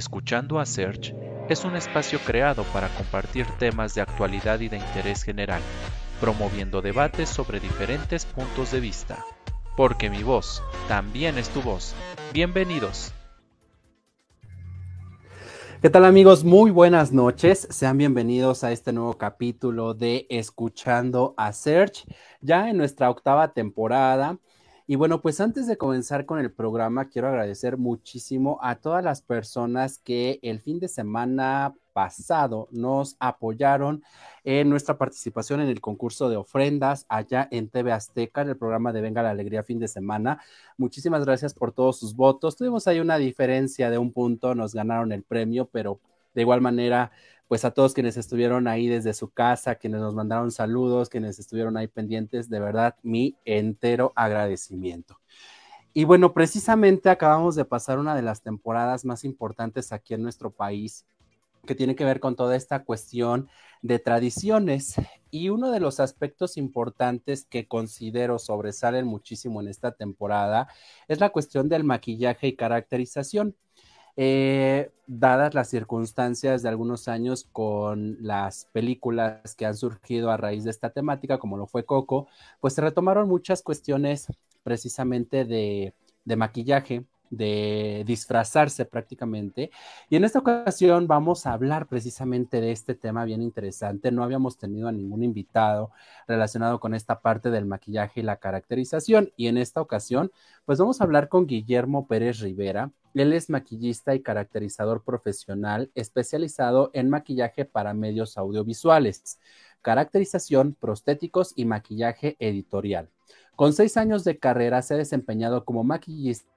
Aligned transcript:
Escuchando 0.00 0.58
a 0.58 0.64
Search 0.64 1.14
es 1.50 1.66
un 1.66 1.76
espacio 1.76 2.20
creado 2.20 2.64
para 2.72 2.88
compartir 2.88 3.44
temas 3.58 3.94
de 3.94 4.00
actualidad 4.00 4.58
y 4.60 4.70
de 4.70 4.78
interés 4.78 5.22
general, 5.22 5.60
promoviendo 6.22 6.80
debates 6.80 7.28
sobre 7.28 7.60
diferentes 7.60 8.24
puntos 8.24 8.72
de 8.72 8.80
vista. 8.80 9.22
Porque 9.76 10.08
mi 10.08 10.22
voz 10.22 10.62
también 10.88 11.36
es 11.36 11.50
tu 11.50 11.60
voz. 11.60 11.94
Bienvenidos. 12.32 13.12
¿Qué 15.82 15.90
tal 15.90 16.06
amigos? 16.06 16.44
Muy 16.44 16.70
buenas 16.70 17.12
noches. 17.12 17.68
Sean 17.68 17.98
bienvenidos 17.98 18.64
a 18.64 18.72
este 18.72 18.94
nuevo 18.94 19.18
capítulo 19.18 19.92
de 19.92 20.26
Escuchando 20.30 21.34
a 21.36 21.52
Search, 21.52 22.06
ya 22.40 22.70
en 22.70 22.78
nuestra 22.78 23.10
octava 23.10 23.52
temporada. 23.52 24.38
Y 24.90 24.96
bueno, 24.96 25.22
pues 25.22 25.40
antes 25.40 25.68
de 25.68 25.76
comenzar 25.76 26.26
con 26.26 26.40
el 26.40 26.50
programa, 26.50 27.08
quiero 27.10 27.28
agradecer 27.28 27.76
muchísimo 27.76 28.58
a 28.60 28.74
todas 28.74 29.04
las 29.04 29.22
personas 29.22 29.98
que 29.98 30.40
el 30.42 30.58
fin 30.58 30.80
de 30.80 30.88
semana 30.88 31.76
pasado 31.92 32.66
nos 32.72 33.16
apoyaron 33.20 34.02
en 34.42 34.68
nuestra 34.68 34.98
participación 34.98 35.60
en 35.60 35.68
el 35.68 35.80
concurso 35.80 36.28
de 36.28 36.38
ofrendas 36.38 37.06
allá 37.08 37.46
en 37.52 37.68
TV 37.68 37.92
Azteca, 37.92 38.42
en 38.42 38.48
el 38.48 38.56
programa 38.56 38.92
de 38.92 39.00
Venga 39.00 39.22
la 39.22 39.30
Alegría 39.30 39.62
fin 39.62 39.78
de 39.78 39.86
semana. 39.86 40.42
Muchísimas 40.76 41.24
gracias 41.24 41.54
por 41.54 41.70
todos 41.70 42.00
sus 42.00 42.16
votos. 42.16 42.56
Tuvimos 42.56 42.88
ahí 42.88 42.98
una 42.98 43.16
diferencia 43.16 43.90
de 43.90 43.98
un 43.98 44.12
punto, 44.12 44.56
nos 44.56 44.74
ganaron 44.74 45.12
el 45.12 45.22
premio, 45.22 45.68
pero 45.70 46.00
de 46.34 46.40
igual 46.42 46.62
manera, 46.62 47.12
pues 47.50 47.64
a 47.64 47.72
todos 47.72 47.94
quienes 47.94 48.16
estuvieron 48.16 48.68
ahí 48.68 48.86
desde 48.86 49.12
su 49.12 49.28
casa, 49.28 49.74
quienes 49.74 50.00
nos 50.00 50.14
mandaron 50.14 50.52
saludos, 50.52 51.08
quienes 51.08 51.40
estuvieron 51.40 51.76
ahí 51.76 51.88
pendientes, 51.88 52.48
de 52.48 52.60
verdad, 52.60 52.94
mi 53.02 53.34
entero 53.44 54.12
agradecimiento. 54.14 55.18
Y 55.92 56.04
bueno, 56.04 56.32
precisamente 56.32 57.10
acabamos 57.10 57.56
de 57.56 57.64
pasar 57.64 57.98
una 57.98 58.14
de 58.14 58.22
las 58.22 58.40
temporadas 58.40 59.04
más 59.04 59.24
importantes 59.24 59.90
aquí 59.90 60.14
en 60.14 60.22
nuestro 60.22 60.52
país 60.52 61.04
que 61.66 61.74
tiene 61.74 61.96
que 61.96 62.04
ver 62.04 62.20
con 62.20 62.36
toda 62.36 62.54
esta 62.54 62.84
cuestión 62.84 63.48
de 63.82 63.98
tradiciones. 63.98 64.94
Y 65.32 65.48
uno 65.48 65.72
de 65.72 65.80
los 65.80 65.98
aspectos 65.98 66.56
importantes 66.56 67.46
que 67.46 67.66
considero 67.66 68.38
sobresalen 68.38 69.06
muchísimo 69.06 69.60
en 69.60 69.66
esta 69.66 69.90
temporada 69.90 70.68
es 71.08 71.18
la 71.18 71.30
cuestión 71.30 71.68
del 71.68 71.82
maquillaje 71.82 72.46
y 72.46 72.54
caracterización. 72.54 73.56
Eh, 74.22 74.90
dadas 75.06 75.54
las 75.54 75.70
circunstancias 75.70 76.62
de 76.62 76.68
algunos 76.68 77.08
años 77.08 77.48
con 77.52 78.18
las 78.20 78.66
películas 78.66 79.54
que 79.54 79.64
han 79.64 79.74
surgido 79.74 80.30
a 80.30 80.36
raíz 80.36 80.64
de 80.64 80.70
esta 80.70 80.90
temática, 80.90 81.38
como 81.38 81.56
lo 81.56 81.66
fue 81.66 81.86
Coco, 81.86 82.28
pues 82.60 82.74
se 82.74 82.82
retomaron 82.82 83.28
muchas 83.30 83.62
cuestiones 83.62 84.26
precisamente 84.62 85.46
de, 85.46 85.94
de 86.26 86.36
maquillaje, 86.36 87.06
de 87.30 88.02
disfrazarse 88.06 88.84
prácticamente. 88.84 89.70
Y 90.08 90.16
en 90.16 90.24
esta 90.24 90.40
ocasión 90.40 91.06
vamos 91.06 91.46
a 91.46 91.52
hablar 91.52 91.86
precisamente 91.86 92.60
de 92.60 92.72
este 92.72 92.94
tema 92.94 93.24
bien 93.24 93.40
interesante. 93.40 94.10
No 94.10 94.24
habíamos 94.24 94.58
tenido 94.58 94.88
a 94.88 94.92
ningún 94.92 95.22
invitado 95.22 95.92
relacionado 96.26 96.80
con 96.80 96.94
esta 96.94 97.20
parte 97.20 97.50
del 97.50 97.66
maquillaje 97.66 98.20
y 98.20 98.24
la 98.24 98.36
caracterización. 98.36 99.32
Y 99.36 99.46
en 99.46 99.56
esta 99.56 99.80
ocasión, 99.80 100.32
pues 100.64 100.78
vamos 100.78 101.00
a 101.00 101.04
hablar 101.04 101.28
con 101.28 101.46
Guillermo 101.46 102.06
Pérez 102.06 102.40
Rivera. 102.40 102.90
Él 103.14 103.32
es 103.32 103.48
maquillista 103.48 104.14
y 104.14 104.22
caracterizador 104.22 105.02
profesional 105.02 105.90
especializado 105.94 106.90
en 106.92 107.10
maquillaje 107.10 107.64
para 107.64 107.94
medios 107.94 108.38
audiovisuales, 108.38 109.38
caracterización, 109.82 110.76
prostéticos 110.78 111.52
y 111.56 111.64
maquillaje 111.64 112.36
editorial. 112.38 113.08
Con 113.56 113.72
seis 113.72 113.96
años 113.96 114.24
de 114.24 114.38
carrera 114.38 114.80
se 114.82 114.94
ha 114.94 114.96
desempeñado 114.96 115.64
como 115.64 115.84
maquillista 115.84 116.50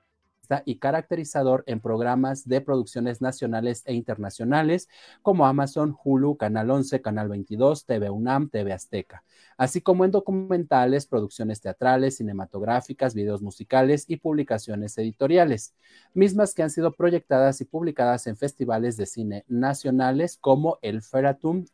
y 0.65 0.77
caracterizador 0.77 1.63
en 1.67 1.79
programas 1.79 2.47
de 2.47 2.61
producciones 2.61 3.21
nacionales 3.21 3.83
e 3.85 3.93
internacionales 3.93 4.89
como 5.21 5.45
Amazon, 5.45 5.97
Hulu, 6.03 6.37
Canal 6.37 6.69
11, 6.69 7.01
Canal 7.01 7.29
22, 7.29 7.85
TV 7.85 8.09
UNAM, 8.09 8.49
TV 8.49 8.73
Azteca, 8.73 9.23
así 9.57 9.81
como 9.81 10.05
en 10.05 10.11
documentales, 10.11 11.07
producciones 11.07 11.61
teatrales, 11.61 12.17
cinematográficas, 12.17 13.13
videos 13.13 13.41
musicales 13.41 14.05
y 14.07 14.17
publicaciones 14.17 14.97
editoriales, 14.97 15.73
mismas 16.13 16.53
que 16.53 16.63
han 16.63 16.69
sido 16.69 16.93
proyectadas 16.93 17.61
y 17.61 17.65
publicadas 17.65 18.27
en 18.27 18.35
festivales 18.35 18.97
de 18.97 19.05
cine 19.05 19.45
nacionales 19.47 20.37
como 20.37 20.77
el 20.81 21.01
Feratum, 21.01 21.65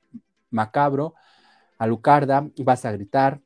Macabro, 0.51 1.15
Alucarda, 1.77 2.49
Vas 2.57 2.85
a 2.85 2.91
Gritar, 2.91 3.41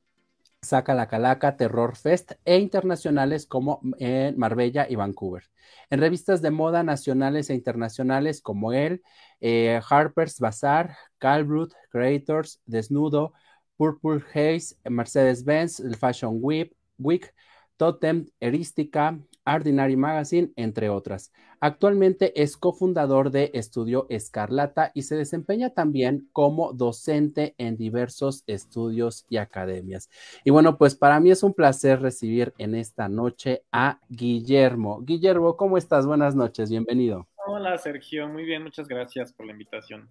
Saca 0.64 0.94
la 0.94 1.08
Calaca, 1.08 1.58
Terror 1.58 1.96
Fest 1.96 2.34
e 2.46 2.58
internacionales 2.58 3.46
como 3.46 3.82
en 4.00 4.38
Marbella 4.38 4.88
y 4.90 4.96
Vancouver. 4.96 5.44
En 5.90 6.00
revistas 6.00 6.42
de 6.42 6.52
moda 6.52 6.84
nacionales 6.84 7.50
e 7.50 7.54
internacionales 7.54 8.42
como 8.42 8.74
el 8.74 9.04
eh, 9.42 9.80
Harper's 9.90 10.40
Bazaar, 10.40 10.96
Calbrut, 11.18 11.74
Creators, 11.92 12.62
Desnudo, 12.66 13.34
Purple 13.78 14.24
Haze, 14.34 14.76
Mercedes-Benz, 14.90 15.80
el 15.82 15.96
Fashion 15.96 16.40
Week, 16.42 17.34
Totem, 17.78 18.28
Erística, 18.40 19.20
Ordinary 19.46 19.96
Magazine, 19.96 20.52
entre 20.56 20.90
otras. 20.90 21.32
Actualmente 21.60 22.42
es 22.42 22.58
cofundador 22.58 23.32
de 23.32 23.52
Estudio 23.54 24.06
Escarlata 24.10 24.92
y 24.94 25.04
se 25.04 25.16
desempeña 25.16 25.70
también 25.70 26.28
como 26.34 26.74
docente 26.74 27.56
en 27.58 27.78
diversos 27.78 28.44
estudios 28.48 29.26
y 29.30 29.38
academias. 29.38 30.10
Y 30.44 30.52
bueno, 30.52 30.78
pues 30.78 30.96
para 30.96 31.20
mí 31.20 31.32
es 31.32 31.44
un 31.44 31.54
placer 31.54 32.02
recibir 32.02 32.54
en 32.58 32.76
esta 32.76 33.10
noche 33.10 33.64
a 33.72 34.00
Guillermo. 34.10 35.02
Guillermo, 35.02 35.56
¿cómo 35.58 35.78
estás? 35.78 36.06
Buenas 36.06 36.36
noches, 36.36 36.70
bienvenido. 36.70 37.28
Hola 37.46 37.78
Sergio, 37.78 38.28
muy 38.28 38.44
bien, 38.44 38.64
muchas 38.64 38.88
gracias 38.88 39.34
por 39.34 39.46
la 39.46 39.52
invitación. 39.52 40.10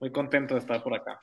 Muy 0.00 0.10
contento 0.10 0.54
de 0.54 0.60
estar 0.60 0.82
por 0.82 0.94
acá. 0.94 1.20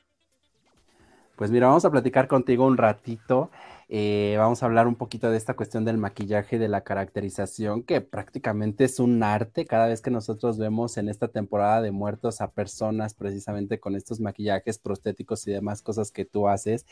Pues 1.36 1.52
mira, 1.52 1.68
vamos 1.68 1.86
a 1.86 1.92
platicar 1.92 2.28
contigo 2.28 2.66
un 2.66 2.76
ratito. 2.76 3.50
Eh, 3.92 4.36
vamos 4.38 4.62
a 4.62 4.68
hablar 4.68 4.88
un 4.88 4.94
poquito 4.94 5.32
de 5.32 5.38
esta 5.38 5.56
cuestión 5.56 5.84
del 5.84 5.98
maquillaje, 5.98 6.60
de 6.60 6.68
la 6.68 6.82
caracterización, 6.82 7.82
que 7.82 8.02
prácticamente 8.02 8.84
es 8.84 9.00
un 9.00 9.24
arte. 9.24 9.66
Cada 9.66 9.88
vez 9.88 10.02
que 10.02 10.12
nosotros 10.12 10.60
vemos 10.60 10.98
en 10.98 11.10
esta 11.10 11.28
temporada 11.28 11.82
de 11.82 11.90
muertos 11.92 12.40
a 12.40 12.52
personas 12.52 13.16
precisamente 13.16 13.80
con 13.80 13.96
estos 13.96 14.20
maquillajes 14.20 14.78
prostéticos 14.78 15.48
y 15.48 15.54
demás 15.54 15.82
cosas 15.82 16.12
que 16.12 16.24
tú 16.24 16.48
haces, 16.48 16.86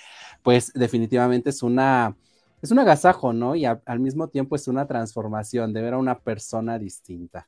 pues 0.43 0.73
definitivamente 0.73 1.51
es 1.51 1.63
una... 1.63 2.17
Es 2.59 2.71
un 2.71 2.79
agasajo, 2.79 3.33
¿no? 3.33 3.55
Y 3.55 3.65
al 3.65 3.99
mismo 3.99 4.29
tiempo 4.29 4.55
es 4.55 4.67
una 4.67 4.87
transformación 4.87 5.73
de 5.73 5.81
ver 5.83 5.93
a 5.93 5.99
una 5.99 6.19
persona 6.21 6.79
distinta. 6.79 7.47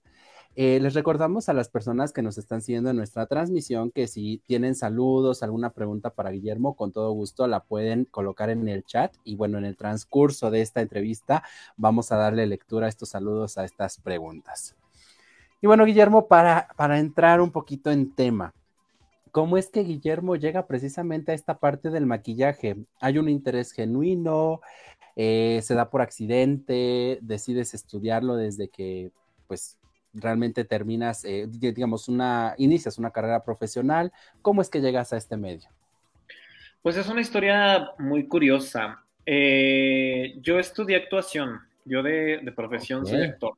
Eh, 0.61 0.81
les 0.81 0.93
recordamos 0.93 1.47
a 1.47 1.53
las 1.53 1.69
personas 1.69 2.11
que 2.11 2.21
nos 2.21 2.37
están 2.37 2.61
siguiendo 2.61 2.89
en 2.89 2.97
nuestra 2.97 3.27
transmisión 3.27 3.91
que 3.91 4.07
si 4.07 4.41
tienen 4.45 4.75
saludos, 4.75 5.41
alguna 5.41 5.69
pregunta 5.69 6.09
para 6.09 6.31
Guillermo, 6.31 6.75
con 6.75 6.91
todo 6.91 7.13
gusto 7.13 7.47
la 7.47 7.61
pueden 7.61 8.03
colocar 8.03 8.49
en 8.49 8.67
el 8.67 8.83
chat 8.83 9.15
y 9.23 9.37
bueno, 9.37 9.57
en 9.57 9.63
el 9.63 9.77
transcurso 9.77 10.51
de 10.51 10.59
esta 10.59 10.81
entrevista 10.81 11.45
vamos 11.77 12.11
a 12.11 12.17
darle 12.17 12.45
lectura 12.45 12.87
a 12.87 12.89
estos 12.89 13.07
saludos 13.07 13.57
a 13.57 13.63
estas 13.63 13.99
preguntas. 13.99 14.75
Y 15.61 15.67
bueno, 15.67 15.85
Guillermo, 15.85 16.27
para, 16.27 16.67
para 16.75 16.99
entrar 16.99 17.39
un 17.39 17.51
poquito 17.51 17.89
en 17.89 18.13
tema, 18.13 18.53
¿cómo 19.31 19.55
es 19.55 19.69
que 19.69 19.83
Guillermo 19.85 20.35
llega 20.35 20.67
precisamente 20.67 21.31
a 21.31 21.35
esta 21.35 21.57
parte 21.59 21.89
del 21.89 22.05
maquillaje? 22.05 22.75
¿Hay 22.99 23.17
un 23.17 23.29
interés 23.29 23.71
genuino? 23.71 24.59
Eh, 25.15 25.61
¿Se 25.63 25.73
da 25.73 25.89
por 25.89 26.01
accidente? 26.01 27.17
¿Decides 27.21 27.73
estudiarlo 27.73 28.35
desde 28.35 28.67
que 28.67 29.13
pues 29.47 29.79
realmente 30.13 30.65
terminas, 30.65 31.23
eh, 31.25 31.47
digamos, 31.47 32.07
una, 32.07 32.55
inicias 32.57 32.97
una 32.97 33.11
carrera 33.11 33.43
profesional. 33.43 34.11
¿Cómo 34.41 34.61
es 34.61 34.69
que 34.69 34.81
llegas 34.81 35.13
a 35.13 35.17
este 35.17 35.37
medio? 35.37 35.69
Pues 36.81 36.97
es 36.97 37.07
una 37.09 37.21
historia 37.21 37.91
muy 37.97 38.27
curiosa. 38.27 39.03
Eh, 39.25 40.35
yo 40.41 40.59
estudié 40.59 40.95
actuación, 40.95 41.59
yo 41.85 42.01
de, 42.01 42.51
profesión 42.55 43.05
soy 43.05 43.23
actor. 43.23 43.53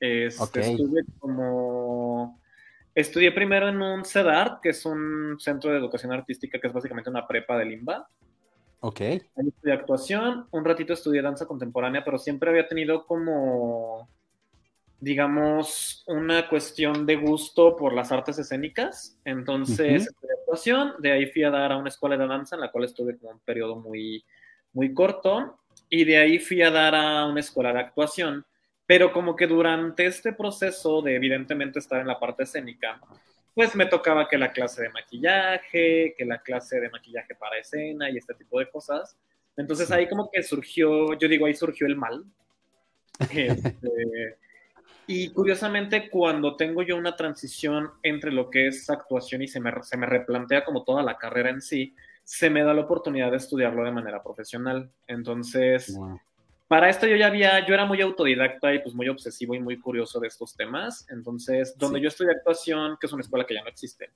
Este, 0.00 0.60
estudié 0.60 1.02
como... 1.18 2.40
Estudié 2.94 3.32
primero 3.32 3.68
en 3.68 3.80
un 3.80 4.04
CEDART, 4.04 4.60
que 4.60 4.68
es 4.68 4.84
un 4.84 5.36
centro 5.38 5.70
de 5.70 5.78
educación 5.78 6.12
artística, 6.12 6.58
que 6.60 6.66
es 6.66 6.72
básicamente 6.72 7.08
una 7.08 7.26
prepa 7.26 7.56
de 7.56 7.64
Limba. 7.64 8.06
Ok. 8.80 9.00
Ahí 9.00 9.48
estudié 9.48 9.72
actuación, 9.72 10.46
un 10.50 10.64
ratito 10.64 10.92
estudié 10.92 11.22
danza 11.22 11.46
contemporánea, 11.46 12.04
pero 12.04 12.18
siempre 12.18 12.50
había 12.50 12.68
tenido 12.68 13.06
como 13.06 14.08
digamos, 15.02 16.04
una 16.06 16.48
cuestión 16.48 17.04
de 17.06 17.16
gusto 17.16 17.74
por 17.74 17.92
las 17.92 18.12
artes 18.12 18.38
escénicas. 18.38 19.18
Entonces, 19.24 20.08
uh 20.08 20.28
actuación, 20.52 20.94
de 20.98 21.10
ahí 21.10 21.26
fui 21.26 21.42
a 21.44 21.50
dar 21.50 21.72
a 21.72 21.78
una 21.78 21.88
escuela 21.88 22.16
de 22.16 22.26
danza 22.26 22.56
en 22.56 22.60
la 22.60 22.70
cual 22.70 22.84
estuve 22.84 23.16
como 23.16 23.32
un 23.32 23.40
periodo 23.40 23.74
muy, 23.74 24.22
muy 24.74 24.92
corto, 24.92 25.58
y 25.88 26.04
de 26.04 26.18
ahí 26.18 26.38
fui 26.38 26.62
a 26.62 26.70
dar 26.70 26.94
a 26.94 27.24
una 27.24 27.40
escuela 27.40 27.72
de 27.72 27.80
actuación. 27.80 28.44
Pero 28.86 29.12
como 29.12 29.34
que 29.34 29.46
durante 29.46 30.04
este 30.04 30.34
proceso 30.34 31.00
de 31.00 31.16
evidentemente 31.16 31.78
estar 31.78 32.00
en 32.00 32.06
la 32.06 32.20
parte 32.20 32.42
escénica, 32.42 33.00
pues 33.54 33.74
me 33.74 33.86
tocaba 33.86 34.28
que 34.28 34.36
la 34.36 34.52
clase 34.52 34.82
de 34.82 34.90
maquillaje, 34.90 36.14
que 36.16 36.24
la 36.26 36.38
clase 36.42 36.78
de 36.78 36.90
maquillaje 36.90 37.34
para 37.34 37.58
escena 37.58 38.10
y 38.10 38.18
este 38.18 38.34
tipo 38.34 38.60
de 38.60 38.70
cosas. 38.70 39.16
Entonces 39.56 39.90
ahí 39.90 40.06
como 40.08 40.30
que 40.30 40.42
surgió, 40.42 41.14
yo 41.18 41.28
digo, 41.28 41.46
ahí 41.46 41.54
surgió 41.54 41.86
el 41.86 41.96
mal. 41.96 42.24
Este, 43.30 44.38
Y 45.14 45.28
curiosamente, 45.28 46.08
cuando 46.08 46.56
tengo 46.56 46.82
yo 46.82 46.96
una 46.96 47.14
transición 47.14 47.90
entre 48.02 48.32
lo 48.32 48.48
que 48.48 48.68
es 48.68 48.88
actuación 48.88 49.42
y 49.42 49.46
se 49.46 49.60
me, 49.60 49.70
se 49.82 49.98
me 49.98 50.06
replantea 50.06 50.64
como 50.64 50.84
toda 50.84 51.02
la 51.02 51.18
carrera 51.18 51.50
en 51.50 51.60
sí, 51.60 51.94
se 52.24 52.48
me 52.48 52.64
da 52.64 52.72
la 52.72 52.80
oportunidad 52.80 53.30
de 53.30 53.36
estudiarlo 53.36 53.84
de 53.84 53.92
manera 53.92 54.22
profesional. 54.22 54.90
Entonces, 55.06 55.98
para 56.66 56.88
esto 56.88 57.06
yo 57.06 57.16
ya 57.16 57.26
había, 57.26 57.66
yo 57.66 57.74
era 57.74 57.84
muy 57.84 58.00
autodidacta 58.00 58.72
y 58.72 58.78
pues 58.78 58.94
muy 58.94 59.06
obsesivo 59.10 59.54
y 59.54 59.60
muy 59.60 59.78
curioso 59.78 60.18
de 60.18 60.28
estos 60.28 60.56
temas. 60.56 61.06
Entonces, 61.10 61.76
donde 61.76 62.00
yo 62.00 62.08
estudié 62.08 62.30
actuación, 62.30 62.96
que 62.98 63.06
es 63.06 63.12
una 63.12 63.20
escuela 63.20 63.44
que 63.44 63.52
ya 63.52 63.62
no 63.62 63.68
existe, 63.68 64.08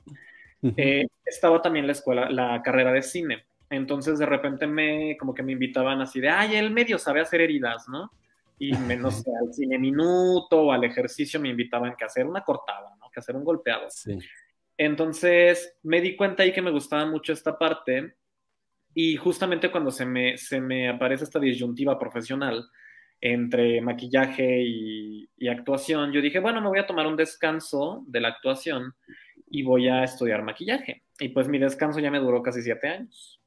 eh, 0.79 1.07
estaba 1.27 1.61
también 1.61 1.87
la 1.87 1.93
escuela, 1.93 2.31
la 2.31 2.63
carrera 2.63 2.91
de 2.91 3.03
cine. 3.03 3.45
Entonces, 3.69 4.19
de 4.19 4.25
repente 4.25 4.67
me, 4.67 5.15
como 5.19 5.35
que 5.35 5.43
me 5.43 5.53
invitaban 5.53 6.01
así 6.01 6.21
de, 6.21 6.31
ay, 6.31 6.57
el 6.57 6.71
medio 6.71 6.99
sabe 6.99 7.21
hacer 7.21 7.43
heridas, 7.43 7.87
¿no? 7.87 8.11
Y 8.59 8.73
menos 8.73 9.23
al 9.27 9.53
cine 9.53 9.79
minuto 9.79 10.63
o 10.63 10.73
al 10.73 10.85
ejercicio 10.85 11.39
me 11.39 11.51
invitaban 11.51 11.95
que 11.97 12.05
hacer 12.05 12.27
una 12.27 12.43
cortada, 12.43 12.97
¿no? 12.99 13.11
Que 13.11 13.21
hacer 13.21 13.37
un 13.37 13.45
golpeado. 13.45 13.87
Sí. 13.91 14.19
Entonces 14.77 15.79
me 15.83 16.01
di 16.01 16.17
cuenta 16.17 16.43
ahí 16.43 16.53
que 16.53 16.63
me 16.63 16.71
gustaba 16.71 17.07
mucho 17.07 17.33
esta 17.33 17.59
parte 17.59 18.17
y 18.95 19.17
justamente 19.17 19.71
cuando 19.71 19.91
se 19.91 20.07
me, 20.07 20.39
se 20.39 20.61
me 20.61 20.89
aparece 20.89 21.25
esta 21.25 21.39
disyuntiva 21.39 21.99
profesional 21.99 22.67
entre 23.21 23.81
maquillaje 23.81 24.63
y, 24.63 25.29
actuación, 25.49 26.13
yo 26.13 26.21
dije, 26.21 26.39
bueno, 26.39 26.61
me 26.61 26.69
voy 26.69 26.79
a 26.79 26.87
tomar 26.87 27.07
un 27.07 27.17
descanso 27.17 28.05
de 28.07 28.21
la 28.21 28.29
actuación 28.29 28.95
y 29.51 29.63
voy 29.63 29.89
a 29.89 30.05
estudiar 30.05 30.43
maquillaje. 30.43 31.05
Y 31.19 31.29
pues 31.29 31.49
mi 31.49 31.59
descanso 31.59 32.01
ya 32.01 32.11
me 32.11 32.19
duró 32.19 32.43
casi 32.43 32.63
siete 32.63 32.89
años. 32.89 33.41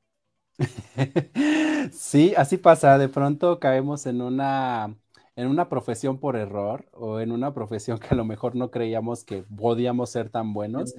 Sí, 1.91 2.33
así 2.37 2.57
pasa. 2.57 2.97
De 2.97 3.09
pronto 3.09 3.59
caemos 3.59 4.05
en 4.05 4.21
una 4.21 4.95
en 5.35 5.47
una 5.47 5.69
profesión 5.69 6.19
por 6.19 6.35
error 6.35 6.85
o 6.91 7.21
en 7.21 7.31
una 7.31 7.53
profesión 7.53 7.97
que 7.97 8.07
a 8.11 8.15
lo 8.15 8.25
mejor 8.25 8.55
no 8.57 8.71
creíamos 8.71 9.23
que 9.23 9.43
podíamos 9.43 10.09
ser 10.09 10.29
tan 10.29 10.53
buenos. 10.53 10.93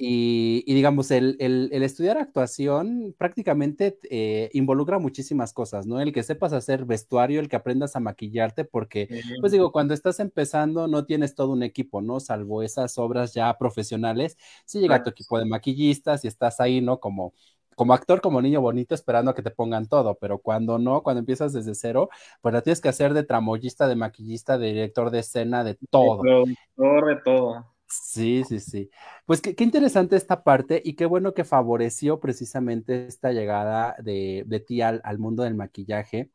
Y, 0.00 0.62
digamos, 0.72 1.10
el, 1.10 1.36
estudiar 1.72 2.18
actuación 2.18 3.16
prácticamente 3.18 3.98
eh, 4.10 4.48
involucra 4.52 5.00
muchísimas 5.00 5.52
cosas, 5.52 5.86
¿no? 5.86 6.00
El 6.00 6.12
que 6.12 6.22
sepas 6.22 6.52
hacer 6.52 6.84
vestuario, 6.84 7.40
el 7.40 7.48
que 7.48 7.56
aprendas 7.56 7.96
a 7.96 8.00
maquillarte, 8.00 8.64
porque, 8.64 9.08
pues 9.40 9.50
digo, 9.52 9.72
cuando 9.72 9.94
estás 9.94 10.20
empezando 10.20 10.86
no 10.86 11.04
tienes 11.04 11.34
todo 11.34 11.50
un 11.52 11.64
equipo, 11.64 12.00
¿no? 12.00 12.20
Salvo 12.20 12.62
esas 12.62 12.96
obras 12.98 13.34
ya 13.34 13.56
profesionales, 13.58 14.36
si 14.66 14.78
llega 14.80 15.02
tu 15.02 15.10
equipo 15.10 15.38
de 15.38 15.46
maquillistas 15.46 16.24
y 16.24 16.28
estás 16.28 16.60
ahí, 16.60 16.80
¿no? 16.80 17.00
Como 17.00 17.32
como 17.78 17.94
actor, 17.94 18.20
como 18.20 18.42
niño 18.42 18.60
bonito, 18.60 18.94
esperando 18.94 19.30
a 19.30 19.34
que 19.34 19.42
te 19.42 19.52
pongan 19.52 19.86
todo, 19.86 20.18
pero 20.20 20.38
cuando 20.40 20.78
no, 20.78 21.02
cuando 21.02 21.20
empiezas 21.20 21.52
desde 21.52 21.74
cero, 21.74 22.10
pues 22.42 22.52
la 22.52 22.60
tienes 22.60 22.80
que 22.80 22.88
hacer 22.88 23.14
de 23.14 23.22
tramoyista, 23.22 23.86
de 23.88 23.94
maquillista, 23.96 24.58
de 24.58 24.66
director 24.66 25.10
de 25.10 25.20
escena, 25.20 25.62
de 25.64 25.78
todo. 25.88 26.22
De 26.22 26.56
de 26.76 27.16
todo. 27.24 27.72
Sí, 27.88 28.42
sí, 28.48 28.58
sí. 28.60 28.90
Pues 29.26 29.40
qué, 29.40 29.54
interesante 29.62 30.16
esta 30.16 30.42
parte 30.42 30.82
y 30.84 30.94
qué 30.94 31.06
bueno 31.06 31.34
que 31.34 31.44
favoreció 31.44 32.18
precisamente 32.20 33.06
esta 33.06 33.32
llegada 33.32 33.94
de, 34.00 34.42
de 34.46 34.60
ti 34.60 34.82
al, 34.82 35.00
mundo 35.18 35.44
del 35.44 35.54
maquillaje. 35.54 36.30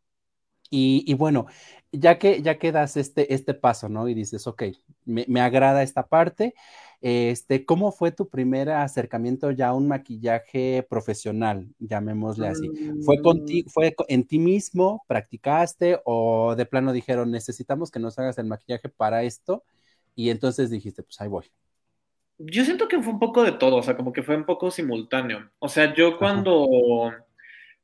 Y, 0.69 1.13
bueno, 1.13 1.46
ya 1.92 2.18
que, 2.18 2.42
ya 2.42 2.57
que 2.57 2.72
das 2.72 2.98
este, 2.98 3.34
este 3.34 3.54
paso, 3.54 3.89
¿no? 3.89 4.07
Y 4.10 4.16
dices, 4.16 4.48
ok, 4.48 4.63
me, 5.06 5.25
me 5.28 5.42
agrada 5.42 5.84
esta 5.84 6.07
parte, 6.07 6.56
este, 7.04 7.66
¿cómo 7.66 7.92
fue 7.92 8.14
tu 8.14 8.30
primer 8.30 8.70
acercamiento 8.70 9.52
ya 9.52 9.68
a 9.68 9.74
un 9.74 9.90
maquillaje 9.90 10.88
profesional, 10.90 11.68
llamémosle 11.78 12.48
así? 12.48 12.72
¿Fue, 13.04 13.22
contigo, 13.22 13.68
mm. 13.68 13.72
¿Fue 13.72 13.94
en 14.08 14.26
ti 14.26 14.40
mismo, 14.40 15.04
practicaste 15.06 16.00
o 16.06 16.56
de 16.56 16.66
plano 16.66 16.94
dijeron, 16.94 17.30
necesitamos 17.30 17.92
que 17.92 18.00
nos 18.00 18.18
hagas 18.18 18.38
el 18.38 18.46
maquillaje 18.46 18.88
para 18.88 19.24
esto? 19.24 19.66
Y 20.16 20.30
entonces 20.30 20.70
dijiste, 20.70 21.04
pues 21.04 21.20
ahí 21.20 21.28
voy. 21.28 21.52
Yo 22.38 22.64
siento 22.64 22.88
que 22.88 23.02
fue 23.02 23.12
un 23.12 23.20
poco 23.20 23.44
de 23.44 23.52
todo, 23.52 23.76
o 23.76 23.84
sea, 23.84 23.98
como 23.98 24.14
que 24.14 24.24
fue 24.24 24.38
un 24.38 24.46
poco 24.46 24.72
simultáneo. 24.72 25.52
O 25.60 25.68
sea, 25.68 25.94
yo 25.94 26.18
cuando, 26.18 26.70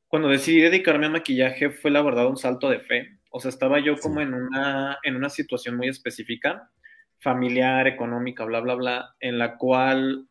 cuando 0.08 0.30
decidí 0.30 0.62
dedicarme 0.62 1.08
a 1.08 1.10
maquillaje 1.10 1.72
fue 1.72 1.92
la 1.92 2.02
verdad 2.02 2.28
un 2.28 2.38
salto 2.38 2.70
de 2.70 2.80
fe. 2.80 3.20
O 3.32 3.42
sea, 3.42 3.50
estaba 3.50 3.82
yo 3.82 3.98
como 3.98 4.22
en 4.22 4.34
una, 4.34 4.98
en 5.04 5.18
una 5.18 5.30
situación 5.30 5.76
muy 5.76 5.90
específica 5.90 6.72
familiar, 7.20 7.88
económica, 7.88 8.46
bla, 8.46 8.60
bla, 8.62 8.76
bla, 8.76 9.16
en 9.20 9.38
la 9.38 9.58
cual 9.58 10.28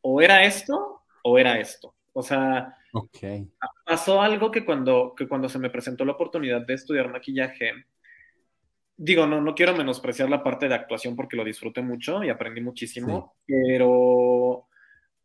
o 0.00 0.20
era 0.20 0.44
esto 0.44 1.02
o 1.22 1.38
era 1.38 1.58
esto. 1.58 1.94
O 2.12 2.22
sea, 2.22 2.76
pasó 3.86 4.20
algo 4.20 4.50
que 4.50 4.64
cuando, 4.64 5.14
que 5.16 5.26
cuando 5.26 5.48
se 5.48 5.58
me 5.58 5.70
presentó 5.70 6.04
la 6.04 6.12
oportunidad 6.12 6.66
de 6.66 6.74
estudiar 6.74 7.10
maquillaje, 7.10 7.72
digo, 8.96 9.26
no, 9.26 9.40
no 9.40 9.54
quiero 9.54 9.74
menospreciar 9.74 10.28
la 10.28 10.42
parte 10.42 10.68
de 10.68 10.74
actuación 10.74 11.16
porque 11.16 11.36
lo 11.36 11.44
disfruté 11.44 11.80
mucho 11.82 12.22
y 12.22 12.28
aprendí 12.28 12.60
muchísimo, 12.60 13.36
pero 13.46 14.68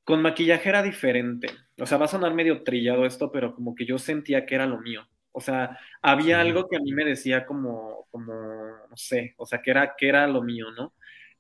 con 0.04 0.22
maquillaje 0.22 0.70
era 0.70 0.82
diferente. 0.82 1.50
O 1.80 1.86
sea, 1.86 1.98
va 1.98 2.06
a 2.06 2.10
sonar 2.10 2.34
medio 2.34 2.64
trillado 2.64 3.06
esto, 3.06 3.32
pero 3.32 3.54
como 3.54 3.76
que 3.76 3.86
yo 3.86 3.98
sentía 3.98 4.46
que 4.46 4.56
era 4.56 4.66
lo 4.66 4.80
mío. 4.80 5.08
O 5.32 5.42
sea, 5.42 5.78
había 6.02 6.40
algo 6.40 6.68
que 6.68 6.78
a 6.78 6.80
mí 6.80 6.94
me 6.94 7.06
decía 7.06 7.46
como, 7.46 8.08
como, 8.10 8.34
no 8.34 8.96
sé, 8.96 9.36
o 9.38 9.46
sea, 9.46 9.62
que 9.62 9.70
era, 9.70 9.94
que 9.96 10.08
era 10.08 10.26
lo 10.26 10.42
mío, 10.42 10.72
¿no? 10.72 10.94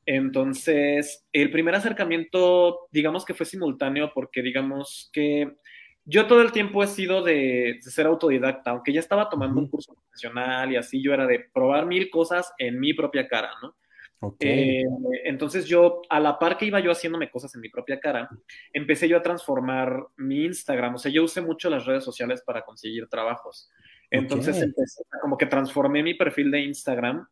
Entonces, 0.09 1.27
el 1.33 1.51
primer 1.51 1.75
acercamiento, 1.75 2.87
digamos 2.91 3.25
que 3.25 3.33
fue 3.33 3.45
simultáneo 3.45 4.11
porque 4.13 4.41
digamos 4.41 5.09
que 5.11 5.57
yo 6.05 6.27
todo 6.27 6.41
el 6.41 6.53
tiempo 6.53 6.81
he 6.81 6.87
sido 6.87 7.21
de, 7.21 7.79
ser 7.81 8.05
autodidacta, 8.05 8.71
aunque 8.71 8.93
ya 8.93 9.01
estaba 9.01 9.29
tomando 9.29 9.59
un 9.59 9.67
curso 9.67 9.93
profesional 9.93 10.71
y 10.71 10.77
así, 10.77 11.03
yo 11.03 11.13
era 11.13 11.27
de 11.27 11.45
probar 11.53 11.85
mil 11.85 12.09
cosas 12.09 12.53
en 12.57 12.79
mi 12.79 12.93
propia 12.93 13.27
cara, 13.27 13.51
¿no? 13.61 13.75
Okay. 14.19 14.79
Eh, 14.79 14.83
entonces 15.25 15.65
yo, 15.65 16.01
a 16.09 16.21
la 16.21 16.39
par 16.39 16.57
que 16.57 16.65
iba 16.65 16.79
yo 16.79 16.91
haciéndome 16.91 17.29
cosas 17.29 17.53
en 17.55 17.61
mi 17.61 17.67
propia 17.67 17.99
cara, 17.99 18.29
empecé 18.71 19.09
yo 19.09 19.17
a 19.17 19.21
transformar 19.21 20.07
mi 20.15 20.45
Instagram, 20.45 20.95
o 20.95 20.97
sea, 20.97 21.11
yo 21.11 21.25
usé 21.25 21.41
mucho 21.41 21.69
las 21.69 21.85
redes 21.85 22.05
sociales 22.05 22.41
para 22.45 22.63
conseguir 22.63 23.09
trabajos. 23.09 23.69
Entonces 24.09 24.61
empecé, 24.61 25.03
como 25.21 25.37
que 25.37 25.47
transformé 25.47 26.01
mi 26.01 26.13
perfil 26.13 26.49
de 26.49 26.61
Instagram 26.61 27.27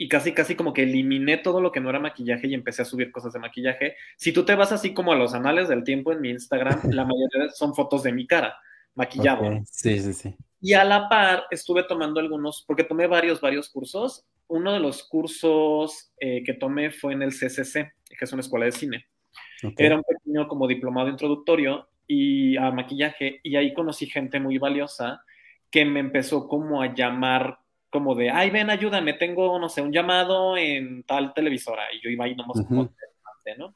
y 0.00 0.08
casi, 0.08 0.32
casi 0.32 0.54
como 0.54 0.72
que 0.72 0.84
eliminé 0.84 1.36
todo 1.36 1.60
lo 1.60 1.70
que 1.70 1.78
no 1.78 1.90
era 1.90 2.00
maquillaje 2.00 2.46
y 2.46 2.54
empecé 2.54 2.80
a 2.80 2.86
subir 2.86 3.12
cosas 3.12 3.34
de 3.34 3.38
maquillaje. 3.38 3.96
Si 4.16 4.32
tú 4.32 4.46
te 4.46 4.54
vas 4.54 4.72
así 4.72 4.94
como 4.94 5.12
a 5.12 5.14
los 5.14 5.34
anales 5.34 5.68
del 5.68 5.84
tiempo 5.84 6.10
en 6.10 6.22
mi 6.22 6.30
Instagram, 6.30 6.80
la 6.90 7.04
mayoría 7.04 7.50
son 7.52 7.74
fotos 7.74 8.02
de 8.02 8.10
mi 8.10 8.26
cara, 8.26 8.56
maquillado. 8.94 9.60
Sí, 9.70 10.00
sí, 10.00 10.14
sí. 10.14 10.34
Y 10.58 10.72
a 10.72 10.84
la 10.84 11.06
par 11.10 11.44
estuve 11.50 11.82
tomando 11.82 12.18
algunos, 12.18 12.64
porque 12.66 12.82
tomé 12.82 13.08
varios, 13.08 13.42
varios 13.42 13.68
cursos. 13.68 14.24
Uno 14.48 14.72
de 14.72 14.80
los 14.80 15.04
cursos 15.04 16.10
eh, 16.18 16.42
que 16.46 16.54
tomé 16.54 16.90
fue 16.92 17.12
en 17.12 17.20
el 17.20 17.32
CCC, 17.32 17.92
que 18.08 18.24
es 18.24 18.32
una 18.32 18.40
escuela 18.40 18.64
de 18.64 18.72
cine. 18.72 19.06
Era 19.76 19.96
un 19.96 20.02
pequeño 20.02 20.48
como 20.48 20.66
diplomado 20.66 21.10
introductorio 21.10 21.90
y 22.06 22.56
a 22.56 22.70
maquillaje 22.70 23.40
y 23.42 23.54
ahí 23.56 23.74
conocí 23.74 24.06
gente 24.06 24.40
muy 24.40 24.56
valiosa 24.56 25.22
que 25.70 25.84
me 25.84 26.00
empezó 26.00 26.48
como 26.48 26.80
a 26.80 26.94
llamar 26.94 27.58
como 27.90 28.14
de, 28.14 28.30
ay, 28.30 28.50
ven, 28.50 28.70
ayúdame, 28.70 29.12
tengo, 29.14 29.58
no 29.58 29.68
sé, 29.68 29.82
un 29.82 29.92
llamado 29.92 30.56
en 30.56 31.02
tal 31.02 31.34
televisora. 31.34 31.84
Y 31.92 32.00
yo 32.00 32.08
iba 32.08 32.24
ahí 32.24 32.34
nomás 32.34 32.58
uh 32.58 32.88
¿no? 33.58 33.74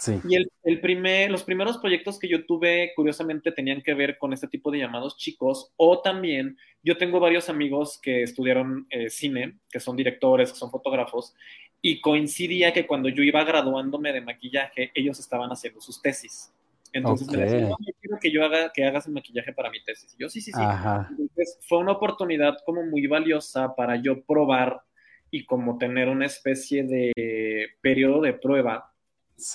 Sí. 0.00 0.18
Y 0.28 0.34
el, 0.34 0.50
el, 0.64 0.80
primer, 0.80 1.30
los 1.30 1.44
primeros 1.44 1.78
proyectos 1.78 2.18
que 2.18 2.28
yo 2.28 2.44
tuve, 2.44 2.92
curiosamente, 2.96 3.52
tenían 3.52 3.82
que 3.82 3.94
ver 3.94 4.18
con 4.18 4.32
este 4.32 4.48
tipo 4.48 4.72
de 4.72 4.78
llamados 4.78 5.16
chicos. 5.16 5.72
O 5.76 6.00
también, 6.00 6.58
yo 6.82 6.96
tengo 6.96 7.20
varios 7.20 7.48
amigos 7.48 8.00
que 8.02 8.24
estudiaron 8.24 8.86
eh, 8.90 9.08
cine, 9.10 9.58
que 9.70 9.78
son 9.78 9.96
directores, 9.96 10.50
que 10.50 10.58
son 10.58 10.72
fotógrafos, 10.72 11.36
y 11.80 12.00
coincidía 12.00 12.72
que 12.72 12.86
cuando 12.86 13.08
yo 13.10 13.22
iba 13.22 13.44
graduándome 13.44 14.12
de 14.12 14.22
maquillaje, 14.22 14.90
ellos 14.94 15.20
estaban 15.20 15.50
haciendo 15.50 15.80
sus 15.80 16.02
tesis. 16.02 16.52
Entonces 16.92 17.28
me 17.28 17.38
decían, 17.38 17.70
no, 17.70 17.76
quiero 18.00 18.18
que 18.20 18.30
yo 18.30 18.44
haga, 18.44 18.70
que 18.72 18.84
hagas 18.84 19.06
el 19.06 19.14
maquillaje 19.14 19.52
para 19.52 19.70
mi 19.70 19.82
tesis. 19.82 20.14
Y 20.14 20.22
yo, 20.22 20.28
sí, 20.28 20.40
sí, 20.40 20.52
sí. 20.52 20.60
Entonces 20.60 21.58
fue 21.66 21.78
una 21.78 21.92
oportunidad 21.92 22.58
como 22.64 22.84
muy 22.84 23.06
valiosa 23.06 23.74
para 23.74 23.96
yo 23.96 24.22
probar 24.24 24.82
y 25.30 25.46
como 25.46 25.78
tener 25.78 26.08
una 26.08 26.26
especie 26.26 26.84
de 26.84 27.70
periodo 27.80 28.20
de 28.20 28.34
prueba 28.34 28.92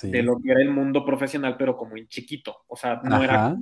de 0.02 0.22
lo 0.22 0.38
que 0.40 0.50
era 0.50 0.60
el 0.60 0.70
mundo 0.70 1.04
profesional, 1.04 1.56
pero 1.56 1.76
como 1.76 1.96
en 1.96 2.08
chiquito. 2.08 2.64
O 2.66 2.76
sea, 2.76 3.00
no 3.04 3.22
era 3.22 3.54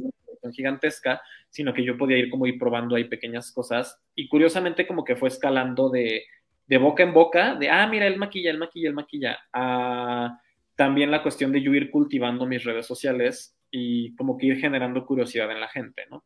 una 0.43 0.53
gigantesca, 0.53 1.21
sino 1.51 1.75
que 1.75 1.85
yo 1.85 1.97
podía 1.99 2.17
ir 2.17 2.31
como 2.31 2.47
ir 2.47 2.59
probando 2.59 2.97
ahí 2.97 3.05
pequeñas 3.05 3.53
cosas. 3.53 4.01
Y 4.15 4.29
curiosamente 4.29 4.87
como 4.87 5.05
que 5.05 5.17
fue 5.17 5.29
escalando 5.29 5.91
de, 5.91 6.25
de 6.67 6.79
boca 6.79 7.03
en 7.03 7.13
boca, 7.13 7.55
de, 7.55 7.69
ah, 7.69 7.87
mira, 7.87 8.07
el 8.07 8.17
maquilla, 8.17 8.51
el 8.51 8.59
maquilla, 8.59 8.89
el 8.89 8.95
maquilla, 8.95 9.39
a 9.53 10.41
también 10.77 11.11
la 11.11 11.23
cuestión 11.23 11.53
de 11.53 11.63
yo 11.63 11.75
ir 11.75 11.91
cultivando 11.91 12.47
mis 12.47 12.65
redes 12.65 12.87
sociales 12.87 13.57
y 13.71 14.15
como 14.17 14.37
que 14.37 14.47
ir 14.47 14.59
generando 14.59 15.05
curiosidad 15.07 15.51
en 15.51 15.61
la 15.61 15.69
gente, 15.69 16.05
¿no? 16.11 16.25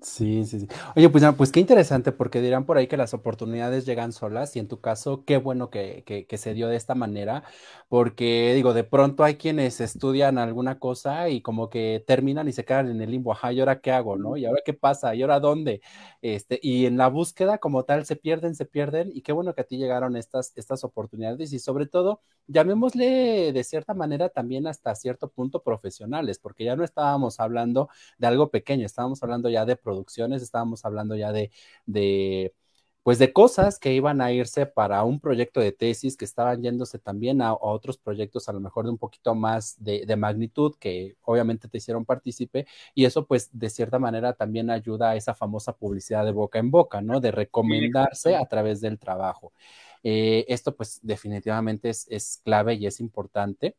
Sí, 0.00 0.44
sí, 0.44 0.60
sí. 0.60 0.68
Oye, 0.94 1.08
pues, 1.10 1.24
pues 1.36 1.50
qué 1.50 1.58
interesante, 1.58 2.12
porque 2.12 2.40
dirán 2.40 2.64
por 2.66 2.78
ahí 2.78 2.86
que 2.86 2.96
las 2.96 3.14
oportunidades 3.14 3.84
llegan 3.84 4.12
solas 4.12 4.54
y 4.54 4.60
en 4.60 4.68
tu 4.68 4.80
caso, 4.80 5.24
qué 5.24 5.38
bueno 5.38 5.70
que, 5.70 6.04
que, 6.28 6.38
se 6.38 6.54
dio 6.54 6.68
de 6.68 6.76
esta 6.76 6.94
manera, 6.94 7.42
porque 7.88 8.52
digo, 8.54 8.74
de 8.74 8.84
pronto 8.84 9.24
hay 9.24 9.34
quienes 9.34 9.80
estudian 9.80 10.38
alguna 10.38 10.78
cosa 10.78 11.28
y 11.30 11.40
como 11.42 11.68
que 11.68 12.04
terminan 12.06 12.46
y 12.46 12.52
se 12.52 12.64
quedan 12.64 12.88
en 12.88 13.00
el 13.00 13.10
limbo, 13.10 13.32
ajá, 13.32 13.52
¿y 13.52 13.58
ahora 13.58 13.80
qué 13.80 13.90
hago, 13.90 14.16
no? 14.16 14.36
¿Y 14.36 14.46
ahora 14.46 14.60
qué 14.64 14.72
pasa? 14.72 15.16
¿Y 15.16 15.22
ahora 15.22 15.40
dónde? 15.40 15.80
Este, 16.22 16.60
y 16.62 16.86
en 16.86 16.96
la 16.96 17.08
búsqueda 17.08 17.58
como 17.58 17.84
tal 17.84 18.04
se 18.06 18.14
pierden, 18.14 18.54
se 18.54 18.66
pierden 18.66 19.10
y 19.12 19.22
qué 19.22 19.32
bueno 19.32 19.52
que 19.54 19.62
a 19.62 19.64
ti 19.64 19.78
llegaron 19.78 20.16
estas, 20.16 20.52
estas 20.56 20.84
oportunidades 20.84 21.52
y 21.52 21.58
sobre 21.58 21.86
todo, 21.86 22.20
llamémosle 22.46 23.52
de 23.52 23.64
cierta 23.64 23.94
manera 23.94 24.28
también 24.28 24.66
hasta 24.66 24.94
cierto 24.94 25.28
punto 25.28 25.62
profesionales, 25.62 26.38
porque 26.38 26.64
ya 26.64 26.76
no 26.76 26.84
estábamos 26.84 27.40
hablando 27.40 27.88
de 28.18 28.26
algo 28.26 28.50
pequeño, 28.50 28.86
estábamos 28.86 29.22
hablando 29.22 29.48
ya 29.48 29.64
de 29.64 29.76
producciones, 29.88 30.42
estábamos 30.42 30.84
hablando 30.84 31.16
ya 31.16 31.32
de, 31.32 31.50
de 31.86 32.54
pues 33.02 33.18
de 33.18 33.32
cosas 33.32 33.78
que 33.78 33.94
iban 33.94 34.20
a 34.20 34.32
irse 34.32 34.66
para 34.66 35.02
un 35.02 35.18
proyecto 35.18 35.60
de 35.60 35.72
tesis, 35.72 36.14
que 36.14 36.26
estaban 36.26 36.62
yéndose 36.62 36.98
también 36.98 37.40
a, 37.40 37.54
otros 37.54 37.96
proyectos 37.96 38.50
a 38.50 38.52
lo 38.52 38.60
mejor 38.60 38.84
de 38.84 38.90
un 38.90 38.98
poquito 38.98 39.34
más 39.34 39.82
de, 39.82 40.04
de, 40.06 40.16
magnitud, 40.16 40.74
que 40.78 41.16
obviamente 41.22 41.68
te 41.68 41.78
hicieron 41.78 42.04
partícipe, 42.04 42.66
y 42.94 43.06
eso 43.06 43.26
pues 43.26 43.48
de 43.52 43.70
cierta 43.70 43.98
manera 43.98 44.34
también 44.34 44.68
ayuda 44.68 45.10
a 45.10 45.16
esa 45.16 45.34
famosa 45.34 45.72
publicidad 45.74 46.26
de 46.26 46.32
boca 46.32 46.58
en 46.58 46.70
boca, 46.70 47.00
¿no? 47.00 47.18
De 47.20 47.30
recomendarse 47.30 48.36
a 48.36 48.44
través 48.44 48.82
del 48.82 48.98
trabajo. 48.98 49.54
Eh, 50.02 50.44
esto 50.48 50.76
pues 50.76 51.00
definitivamente 51.02 51.88
es, 51.88 52.06
es 52.10 52.40
clave 52.44 52.74
y 52.74 52.86
es 52.86 53.00
importante. 53.00 53.74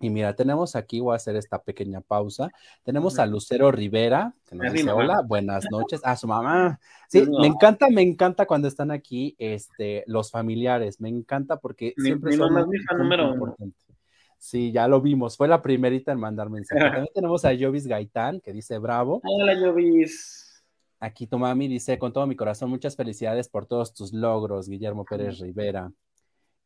Y 0.00 0.10
mira, 0.10 0.34
tenemos 0.34 0.76
aquí, 0.76 1.00
voy 1.00 1.12
a 1.12 1.16
hacer 1.16 1.36
esta 1.36 1.62
pequeña 1.62 2.00
pausa. 2.00 2.50
Tenemos 2.82 3.18
a 3.18 3.26
Lucero 3.26 3.70
Rivera, 3.70 4.34
que 4.46 4.56
nos 4.56 4.72
dice 4.72 4.90
hola, 4.90 5.22
buenas 5.26 5.64
noches. 5.70 6.00
A 6.04 6.16
su 6.16 6.26
mamá. 6.26 6.78
Sí, 7.08 7.24
me 7.40 7.46
encanta, 7.46 7.90
me 7.90 8.02
encanta 8.02 8.44
cuando 8.44 8.66
están 8.66 8.90
aquí 8.90 9.36
este, 9.38 10.02
los 10.08 10.32
familiares. 10.32 11.00
Me 11.00 11.08
encanta 11.08 11.58
porque 11.58 11.94
mi, 11.96 12.06
siempre 12.06 12.32
mi 12.32 12.38
son 12.38 12.52
mamá 12.52 12.66
es 12.72 12.98
número 12.98 13.26
uno. 13.26 13.34
importante. 13.34 13.78
Sí, 14.36 14.72
ya 14.72 14.88
lo 14.88 15.00
vimos. 15.00 15.36
Fue 15.36 15.46
la 15.46 15.62
primerita 15.62 16.10
en 16.10 16.18
mandar 16.18 16.50
mensaje. 16.50 16.80
También 16.90 17.08
tenemos 17.14 17.44
a 17.44 17.52
Jovis 17.56 17.86
Gaitán, 17.86 18.40
que 18.40 18.52
dice 18.52 18.78
bravo. 18.78 19.20
Hola, 19.22 19.54
Jovis. 19.58 20.64
Aquí 20.98 21.26
tu 21.26 21.38
mami 21.38 21.68
dice, 21.68 21.98
con 21.98 22.12
todo 22.12 22.26
mi 22.26 22.34
corazón, 22.34 22.70
muchas 22.70 22.96
felicidades 22.96 23.48
por 23.48 23.66
todos 23.66 23.94
tus 23.94 24.12
logros, 24.12 24.68
Guillermo 24.68 25.04
Pérez 25.04 25.38
Rivera. 25.38 25.92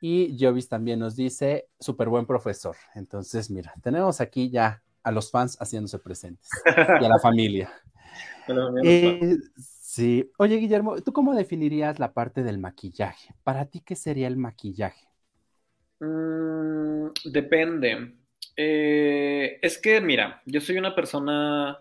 Y 0.00 0.36
Jovis 0.38 0.68
también 0.68 1.00
nos 1.00 1.16
dice, 1.16 1.68
súper 1.80 2.08
buen 2.08 2.26
profesor. 2.26 2.76
Entonces, 2.94 3.50
mira, 3.50 3.74
tenemos 3.82 4.20
aquí 4.20 4.50
ya 4.50 4.82
a 5.02 5.10
los 5.10 5.30
fans 5.30 5.56
haciéndose 5.60 5.98
presentes 5.98 6.48
y 6.66 7.04
a 7.04 7.08
la 7.08 7.18
familia. 7.18 7.72
eh, 8.84 9.36
sí. 9.56 10.30
Oye, 10.38 10.56
Guillermo, 10.56 11.00
¿tú 11.02 11.12
cómo 11.12 11.34
definirías 11.34 11.98
la 11.98 12.12
parte 12.12 12.42
del 12.42 12.58
maquillaje? 12.58 13.34
Para 13.42 13.66
ti, 13.66 13.80
¿qué 13.80 13.96
sería 13.96 14.28
el 14.28 14.36
maquillaje? 14.36 15.08
Mm, 16.00 17.08
depende. 17.24 18.14
Eh, 18.56 19.58
es 19.62 19.78
que, 19.78 20.00
mira, 20.00 20.42
yo 20.46 20.60
soy 20.60 20.78
una 20.78 20.94
persona 20.94 21.78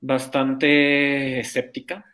bastante 0.00 1.40
escéptica. 1.40 2.04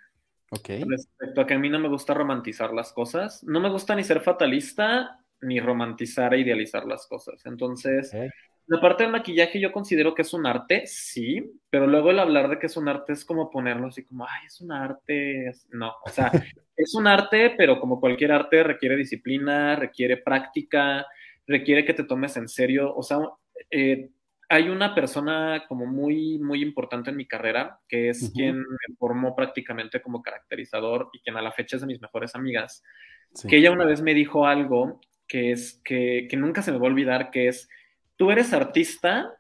Okay. 0.59 0.85
Respecto 0.85 1.41
a 1.41 1.47
que 1.47 1.55
a 1.55 1.59
mí 1.59 1.69
no 1.69 1.79
me 1.79 1.89
gusta 1.89 2.15
romantizar 2.15 2.73
las 2.73 2.93
cosas, 2.93 3.43
no 3.45 3.61
me 3.61 3.71
gusta 3.71 3.95
ni 3.95 4.05
ser 4.05 4.21
fatalista 4.21 5.21
ni 5.43 5.61
romantizar 5.61 6.35
e 6.35 6.41
idealizar 6.41 6.87
las 6.87 7.07
cosas. 7.07 7.45
Entonces, 7.47 8.09
okay. 8.09 8.29
la 8.67 8.81
parte 8.81 9.03
del 9.03 9.13
maquillaje 9.13 9.61
yo 9.61 9.73
considero 9.73 10.15
que 10.15 10.23
es 10.23 10.33
un 10.33 10.47
arte, 10.47 10.83
sí, 10.87 11.53
pero 11.71 11.87
luego 11.87 12.11
el 12.11 12.19
hablar 12.19 12.49
de 12.49 12.59
que 12.59 12.67
es 12.67 12.77
un 12.77 12.89
arte 12.89 13.13
es 13.13 13.25
como 13.25 13.51
ponerlo 13.51 13.89
así 13.89 14.05
como, 14.05 14.25
ay, 14.25 14.47
es 14.47 14.61
un 14.61 14.73
arte. 14.73 15.53
No, 15.71 15.93
o 16.05 16.09
sea, 16.09 16.31
es 16.77 16.95
un 16.95 17.07
arte, 17.07 17.55
pero 17.57 17.81
como 17.81 18.01
cualquier 18.01 18.33
arte 18.33 18.63
requiere 18.63 18.97
disciplina, 18.97 19.77
requiere 19.77 20.17
práctica, 20.17 21.07
requiere 21.47 21.85
que 21.85 21.95
te 21.95 22.05
tomes 22.05 22.37
en 22.37 22.49
serio. 22.49 22.95
O 22.95 23.03
sea, 23.03 23.19
eh, 23.71 24.11
hay 24.49 24.69
una 24.69 24.95
persona 24.95 25.65
como 25.69 25.87
muy, 25.87 26.39
muy 26.39 26.63
importante 26.63 27.11
en 27.11 27.17
mi 27.17 27.27
carrera, 27.27 27.81
que 27.89 28.11
es 28.11 28.23
uh 28.23 28.27
-huh. 28.27 28.33
quien 28.33 28.59
me 28.59 28.97
formó 28.99 29.35
prácticamente 29.35 30.01
como 30.01 30.23
caracterizador 30.23 31.11
y 31.13 31.21
quien 31.21 31.37
a 31.37 31.43
la 31.43 31.53
fecha 31.53 31.77
es 31.77 31.83
de 31.83 31.89
mis 31.89 32.01
mejores 32.01 32.35
amigas, 32.35 32.83
sí. 33.35 33.49
que 33.49 33.57
ella 33.57 33.73
una 33.73 33.85
vez 33.85 34.03
me 34.03 34.15
dijo 34.15 34.47
algo 34.47 35.01
que 35.27 35.51
es 35.51 35.81
que, 35.85 36.29
que 36.31 36.37
nunca 36.37 36.63
se 36.63 36.71
me 36.71 36.79
va 36.79 36.85
a 36.85 36.91
olvidar, 36.91 37.31
que 37.31 37.49
es, 37.49 37.69
tú 38.17 38.31
eres 38.31 38.53
artista, 38.53 39.33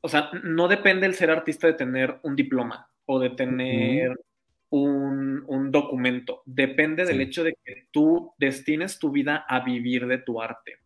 o 0.00 0.08
sea, 0.08 0.30
no 0.42 0.68
depende 0.68 1.06
el 1.06 1.14
ser 1.14 1.30
artista 1.30 1.66
de 1.66 1.74
tener 1.74 2.18
un 2.22 2.34
diploma 2.34 2.88
o 3.04 3.18
de 3.18 3.30
tener 3.30 4.10
uh 4.10 4.14
-huh. 4.14 4.24
un, 4.70 5.44
un, 5.46 5.70
documento, 5.70 6.42
depende 6.46 7.04
sí. 7.04 7.12
del 7.12 7.20
hecho 7.20 7.44
de 7.44 7.54
que 7.62 7.88
tú 7.90 8.32
destines 8.38 8.98
tu 8.98 9.10
vida 9.10 9.44
a 9.46 9.60
vivir 9.60 10.06
de 10.06 10.18
tu 10.18 10.40
arte. 10.40 10.78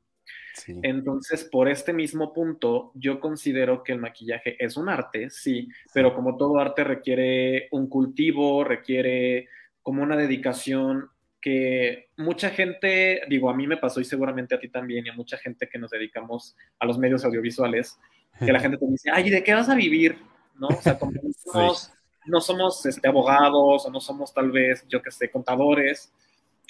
Sí. 0.55 0.75
Entonces, 0.83 1.45
por 1.45 1.69
este 1.69 1.93
mismo 1.93 2.33
punto, 2.33 2.93
yo 2.95 3.21
considero 3.21 3.83
que 3.83 3.93
el 3.93 3.99
maquillaje 3.99 4.57
es 4.63 4.77
un 4.77 4.89
arte, 4.89 5.31
sí, 5.31 5.69
pero 5.95 6.15
como 6.15 6.37
todo 6.37 6.59
arte 6.59 6.85
requiere 6.85 7.69
un 7.71 7.89
cultivo, 7.89 8.65
requiere 8.65 9.49
como 9.83 10.03
una 10.03 10.17
dedicación 10.17 11.09
que 11.43 12.09
mucha 12.17 12.51
gente, 12.51 13.23
digo, 13.29 13.51
a 13.51 13.55
mí 13.55 13.67
me 13.67 13.77
pasó 13.77 14.01
y 14.01 14.05
seguramente 14.05 14.55
a 14.55 14.61
ti 14.61 14.69
también 14.69 15.05
y 15.05 15.11
a 15.11 15.15
mucha 15.15 15.37
gente 15.37 15.69
que 15.69 15.79
nos 15.79 15.91
dedicamos 15.91 16.57
a 16.79 16.87
los 16.87 16.99
medios 16.99 17.25
audiovisuales, 17.25 17.99
que 18.39 18.53
la 18.53 18.61
gente 18.61 18.79
te 18.79 18.87
dice, 18.87 19.11
ay, 19.13 19.29
¿de 19.29 19.43
qué 19.43 19.53
vas 19.53 19.69
a 19.69 19.75
vivir? 19.75 20.17
¿No? 20.55 20.69
O 20.69 20.81
sea, 20.81 20.99
como 20.99 21.11
no 21.13 21.21
somos, 21.53 21.79
sí. 21.83 21.91
no 22.27 22.41
somos 22.41 22.87
este, 22.87 23.09
abogados 23.09 23.85
o 23.85 23.91
no 23.91 24.01
somos 24.01 24.33
tal 24.33 24.53
vez, 24.53 24.87
yo 24.89 25.03
que 25.03 25.11
sé, 25.11 25.31
contadores, 25.31 26.13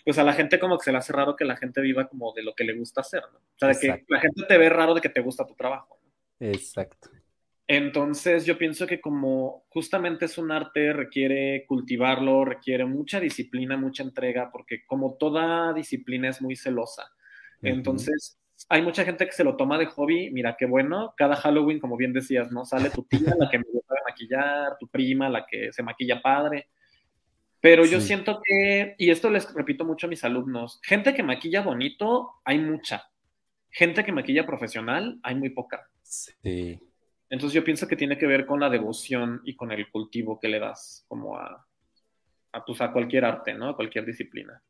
pues 0.05 0.19
a 0.19 0.25
la 0.25 0.33
gente 0.33 0.59
como 0.59 0.79
que 0.79 0.85
se 0.85 0.93
le 0.93 0.99
hace 0.99 1.13
raro 1.13 1.37
que 1.37 1.45
la 1.45 1.57
gente 1.57 1.81
viva 1.81 2.09
como 2.09 2.33
de 2.33 2.43
lo 2.43 2.55
que 2.55 2.65
le 2.65 2.75
gusta 2.75 3.03
hacer, 3.03 3.23
¿no? 3.33 3.39
O 3.39 3.59
sea, 3.59 3.69
de 3.69 3.79
que 3.79 4.05
la 4.09 4.21
gente 4.21 4.43
te 4.49 4.59
ve 4.59 4.69
raro 4.69 4.95
de 4.95 5.01
que 5.01 5.09
te 5.09 5.21
gusta 5.21 5.47
tu 5.47 5.55
trabajo. 5.55 5.99
¿no? 6.03 6.49
Exacto. 6.49 7.09
Entonces 7.69 8.45
yo 8.45 8.59
pienso 8.59 8.87
que 8.87 9.01
como 9.01 9.65
justamente 9.69 10.25
es 10.25 10.37
un 10.37 10.51
arte, 10.51 10.93
requiere 10.93 11.65
cultivarlo, 11.67 12.45
requiere 12.45 12.85
mucha 12.85 13.21
disciplina, 13.21 13.77
mucha 13.77 14.03
entrega, 14.03 14.51
porque 14.51 14.85
como 14.85 15.15
toda 15.15 15.73
disciplina 15.73 16.29
es 16.29 16.43
muy 16.43 16.57
celosa. 16.57 17.05
Uh 17.05 17.67
-huh. 17.67 17.73
Entonces 17.73 18.39
hay 18.69 18.83
mucha 18.83 19.05
gente 19.05 19.27
que 19.27 19.33
se 19.33 19.45
lo 19.45 19.57
toma 19.57 19.79
de 19.79 19.87
hobby, 19.87 20.31
mira 20.31 20.57
qué 20.59 20.67
bueno, 20.67 21.15
cada 21.17 21.37
Halloween, 21.37 21.79
como 21.79 21.97
bien 21.97 22.13
decías, 22.13 22.51
¿no? 22.51 22.65
Sale 22.65 22.91
tu 22.91 23.05
tía, 23.05 23.35
la 23.39 23.49
que 23.51 23.59
me 23.59 23.65
gusta 23.73 23.95
maquillar, 24.07 24.77
tu 24.79 24.89
prima, 24.89 25.29
la 25.29 25.47
que 25.47 25.73
se 25.73 25.83
maquilla 25.83 26.21
padre. 26.21 26.69
Pero 27.63 27.87
yo 27.87 28.01
sí. 28.01 28.09
siento 28.09 28.41
que, 28.45 28.97
y 28.99 29.11
esto 29.11 29.31
les 29.31 29.55
repito 29.55 29.85
mucho 29.85 30.09
a 30.09 30.11
mis 30.11 30.25
alumnos, 30.25 30.81
gente 30.83 31.15
que 31.15 31.23
maquilla 31.23 31.63
bonito, 31.63 32.41
hay 32.45 32.59
mucha. 32.59 33.05
Gente 33.71 34.03
que 34.05 34.11
maquilla 34.11 34.45
profesional, 34.45 35.21
hay 35.23 35.37
muy 35.37 35.51
poca. 35.51 35.89
Sí. 36.03 36.81
Entonces 37.31 37.55
yo 37.55 37.63
pienso 37.63 37.87
que 37.87 37.95
tiene 37.95 38.19
que 38.19 38.27
ver 38.27 38.47
con 38.47 38.59
la 38.59 38.69
devoción 38.69 39.41
y 39.45 39.55
con 39.55 39.71
el 39.71 39.89
cultivo 39.91 40.41
que 40.41 40.49
le 40.49 40.59
das 40.59 41.05
como 41.07 41.39
a, 41.39 41.65
a, 42.51 42.65
pues, 42.65 42.81
a 42.81 42.93
cualquier 42.93 43.25
arte, 43.25 43.55
¿no? 43.55 43.69
A 43.69 43.77
cualquier 43.77 44.05
disciplina. 44.05 44.61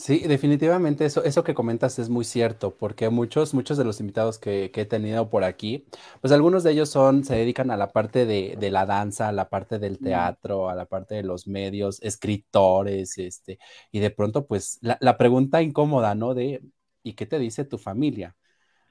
Sí, 0.00 0.20
definitivamente 0.20 1.04
eso, 1.04 1.24
eso 1.24 1.42
que 1.42 1.54
comentas 1.54 1.98
es 1.98 2.08
muy 2.08 2.24
cierto, 2.24 2.76
porque 2.76 3.08
muchos, 3.10 3.52
muchos 3.52 3.76
de 3.76 3.82
los 3.84 3.98
invitados 3.98 4.38
que, 4.38 4.70
que, 4.70 4.82
he 4.82 4.86
tenido 4.86 5.28
por 5.28 5.42
aquí, 5.42 5.86
pues 6.20 6.32
algunos 6.32 6.62
de 6.62 6.70
ellos 6.70 6.88
son, 6.88 7.24
se 7.24 7.34
dedican 7.34 7.72
a 7.72 7.76
la 7.76 7.90
parte 7.92 8.24
de, 8.24 8.56
de, 8.60 8.70
la 8.70 8.86
danza, 8.86 9.28
a 9.28 9.32
la 9.32 9.48
parte 9.48 9.80
del 9.80 9.98
teatro, 9.98 10.68
a 10.68 10.76
la 10.76 10.86
parte 10.86 11.16
de 11.16 11.24
los 11.24 11.48
medios, 11.48 12.00
escritores, 12.00 13.18
este, 13.18 13.58
y 13.90 13.98
de 13.98 14.10
pronto, 14.10 14.46
pues, 14.46 14.78
la, 14.82 14.98
la 15.00 15.18
pregunta 15.18 15.62
incómoda, 15.62 16.14
¿no? 16.14 16.32
De, 16.32 16.62
¿y 17.02 17.14
qué 17.14 17.26
te 17.26 17.40
dice 17.40 17.64
tu 17.64 17.76
familia? 17.76 18.36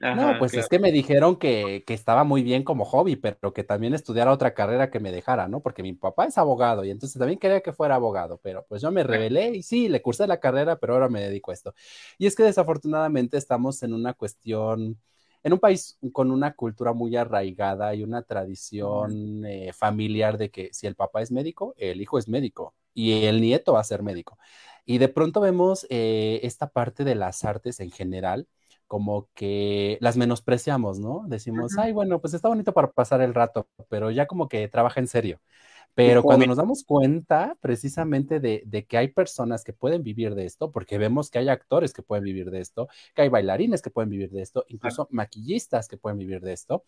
Ajá, 0.00 0.32
no, 0.34 0.38
pues 0.38 0.52
claro. 0.52 0.62
es 0.62 0.68
que 0.68 0.78
me 0.78 0.92
dijeron 0.92 1.36
que, 1.36 1.82
que, 1.84 1.92
estaba 1.92 2.22
muy 2.22 2.44
bien 2.44 2.62
como 2.62 2.84
hobby, 2.84 3.16
pero 3.16 3.52
que 3.52 3.64
también 3.64 3.94
estudiara 3.94 4.32
otra 4.32 4.54
carrera 4.54 4.90
que 4.90 5.00
me 5.00 5.10
dejara, 5.10 5.48
¿no? 5.48 5.60
Porque 5.60 5.82
mi 5.82 5.92
papá 5.92 6.26
es 6.26 6.38
abogado 6.38 6.84
y 6.84 6.90
entonces 6.90 7.18
también 7.18 7.40
quería 7.40 7.62
que 7.62 7.72
fuera 7.72 7.96
abogado, 7.96 8.38
pero 8.40 8.64
pues 8.68 8.80
yo 8.80 8.92
me 8.92 9.02
rebelé 9.02 9.56
y 9.56 9.62
sí, 9.64 9.88
le 9.88 10.00
cursé 10.00 10.28
la 10.28 10.38
carrera, 10.38 10.76
pero 10.78 10.94
ahora 10.94 11.08
me 11.08 11.20
dedico 11.20 11.50
a 11.50 11.54
esto. 11.54 11.74
Y 12.16 12.26
es 12.26 12.36
que 12.36 12.44
desafortunadamente 12.44 13.36
estamos 13.36 13.82
en 13.82 13.92
una 13.92 14.14
cuestión, 14.14 15.00
en 15.42 15.52
un 15.52 15.58
país 15.58 15.98
con 16.12 16.30
una 16.30 16.54
cultura 16.54 16.92
muy 16.92 17.16
arraigada 17.16 17.92
y 17.96 18.04
una 18.04 18.22
tradición 18.22 19.44
eh, 19.46 19.72
familiar 19.72 20.38
de 20.38 20.50
que 20.50 20.68
si 20.72 20.86
el 20.86 20.94
papá 20.94 21.22
es 21.22 21.32
médico, 21.32 21.74
el 21.76 22.00
hijo 22.00 22.18
es 22.18 22.28
médico 22.28 22.74
y 22.94 23.24
el 23.24 23.40
nieto 23.40 23.72
va 23.72 23.80
a 23.80 23.84
ser 23.84 24.04
médico. 24.04 24.38
Y 24.84 24.98
de 24.98 25.08
pronto 25.08 25.40
vemos 25.40 25.86
eh, 25.90 26.38
esta 26.44 26.68
parte 26.70 27.02
de 27.02 27.16
las 27.16 27.44
artes 27.44 27.80
en 27.80 27.90
general 27.90 28.46
como 28.88 29.28
que 29.34 29.98
las 30.00 30.16
menospreciamos, 30.16 30.98
¿no? 30.98 31.24
Decimos, 31.28 31.78
ay, 31.78 31.92
bueno, 31.92 32.20
pues 32.20 32.34
está 32.34 32.48
bonito 32.48 32.72
para 32.72 32.90
pasar 32.90 33.20
el 33.20 33.34
rato, 33.34 33.68
pero 33.88 34.10
ya 34.10 34.26
como 34.26 34.48
que 34.48 34.66
trabaja 34.68 34.98
en 34.98 35.06
serio. 35.06 35.40
Pero 35.94 36.22
cuando 36.22 36.46
nos 36.46 36.56
damos 36.56 36.84
cuenta 36.84 37.56
precisamente 37.60 38.40
de, 38.40 38.62
de, 38.66 38.86
que 38.86 38.96
hay 38.98 39.08
personas 39.08 39.64
que 39.64 39.72
pueden 39.72 40.02
vivir 40.02 40.34
de 40.34 40.46
esto, 40.46 40.70
porque 40.70 40.96
vemos 40.96 41.28
que 41.30 41.38
hay 41.40 41.48
actores 41.48 41.92
que 41.92 42.02
pueden 42.02 42.24
vivir 42.24 42.50
de 42.50 42.60
esto, 42.60 42.88
que 43.14 43.22
hay 43.22 43.28
bailarines 43.28 43.82
que 43.82 43.90
pueden 43.90 44.08
vivir 44.08 44.30
de 44.30 44.42
esto, 44.42 44.64
incluso 44.68 45.08
maquillistas 45.10 45.88
que 45.88 45.96
pueden 45.96 46.18
vivir 46.18 46.40
de 46.40 46.52
esto, 46.52 46.84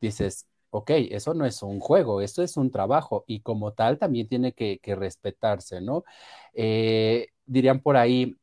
dices, 0.00 0.46
ok, 0.70 0.90
eso 1.10 1.34
no 1.34 1.46
es 1.46 1.62
un 1.62 1.78
juego, 1.78 2.20
esto 2.20 2.42
es 2.42 2.56
un 2.56 2.70
trabajo 2.70 3.24
y 3.28 3.40
como 3.40 3.74
tal 3.74 3.98
también 3.98 4.28
tiene 4.28 4.54
que, 4.54 4.80
respetarse, 4.96 5.80
¿no? 5.80 6.04
Eh, 6.52 7.28
dirían 7.46 7.80
por 7.80 7.96
ahí, 7.96 8.36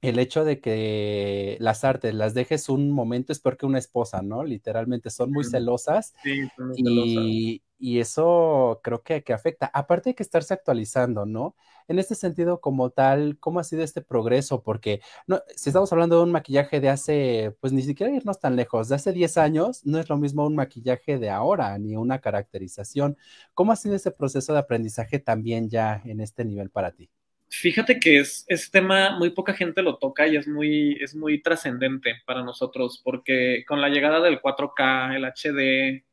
el 0.00 0.18
hecho 0.18 0.44
de 0.44 0.60
que 0.60 1.56
las 1.60 1.84
artes 1.84 2.14
las 2.14 2.34
dejes 2.34 2.68
un 2.68 2.90
momento 2.90 3.32
es 3.32 3.40
porque 3.40 3.66
una 3.66 3.78
esposa, 3.78 4.22
¿no? 4.22 4.44
Literalmente 4.44 5.10
son 5.10 5.32
muy 5.32 5.44
celosas. 5.44 6.14
Sí, 6.22 6.48
son 6.56 6.68
muy 6.68 6.76
y, 6.78 7.62
y, 7.78 7.98
eso 7.98 8.80
creo 8.84 9.02
que, 9.02 9.24
que, 9.24 9.32
afecta. 9.32 9.70
Aparte 9.74 10.10
de 10.10 10.14
que 10.14 10.22
estarse 10.22 10.54
actualizando, 10.54 11.26
¿no? 11.26 11.56
En 11.88 11.98
este 11.98 12.14
sentido, 12.14 12.60
como 12.60 12.90
tal, 12.90 13.38
¿cómo 13.40 13.58
ha 13.58 13.64
sido 13.64 13.82
este 13.82 14.00
progreso? 14.00 14.62
Porque 14.62 15.00
no, 15.26 15.40
si 15.56 15.70
estamos 15.70 15.92
hablando 15.92 16.18
de 16.18 16.22
un 16.22 16.32
maquillaje 16.32 16.80
de 16.80 16.90
hace, 16.90 17.56
pues 17.60 17.72
ni 17.72 17.82
siquiera 17.82 18.12
irnos 18.12 18.38
tan 18.38 18.54
lejos, 18.54 18.88
de 18.88 18.94
hace 18.94 19.12
10 19.12 19.36
años, 19.36 19.84
no 19.84 19.98
es 19.98 20.08
lo 20.08 20.16
mismo 20.16 20.46
un 20.46 20.54
maquillaje 20.54 21.18
de 21.18 21.30
ahora, 21.30 21.76
ni 21.78 21.96
una 21.96 22.20
caracterización. 22.20 23.16
¿Cómo 23.54 23.72
ha 23.72 23.76
sido 23.76 23.96
ese 23.96 24.12
proceso 24.12 24.52
de 24.52 24.60
aprendizaje 24.60 25.18
también 25.18 25.68
ya 25.70 26.02
en 26.04 26.20
este 26.20 26.44
nivel 26.44 26.70
para 26.70 26.92
ti? 26.92 27.10
Fíjate 27.50 27.98
que 27.98 28.18
es, 28.18 28.44
ese 28.48 28.70
tema 28.70 29.16
muy 29.18 29.30
poca 29.30 29.54
gente 29.54 29.82
lo 29.82 29.96
toca 29.96 30.26
y 30.26 30.36
es 30.36 30.46
muy, 30.46 30.98
es 31.00 31.14
muy 31.14 31.40
trascendente 31.40 32.16
para 32.26 32.42
nosotros, 32.42 33.00
porque 33.02 33.64
con 33.66 33.80
la 33.80 33.88
llegada 33.88 34.20
del 34.20 34.40
4K, 34.40 35.16
el 35.16 35.24
HD, 35.24 36.04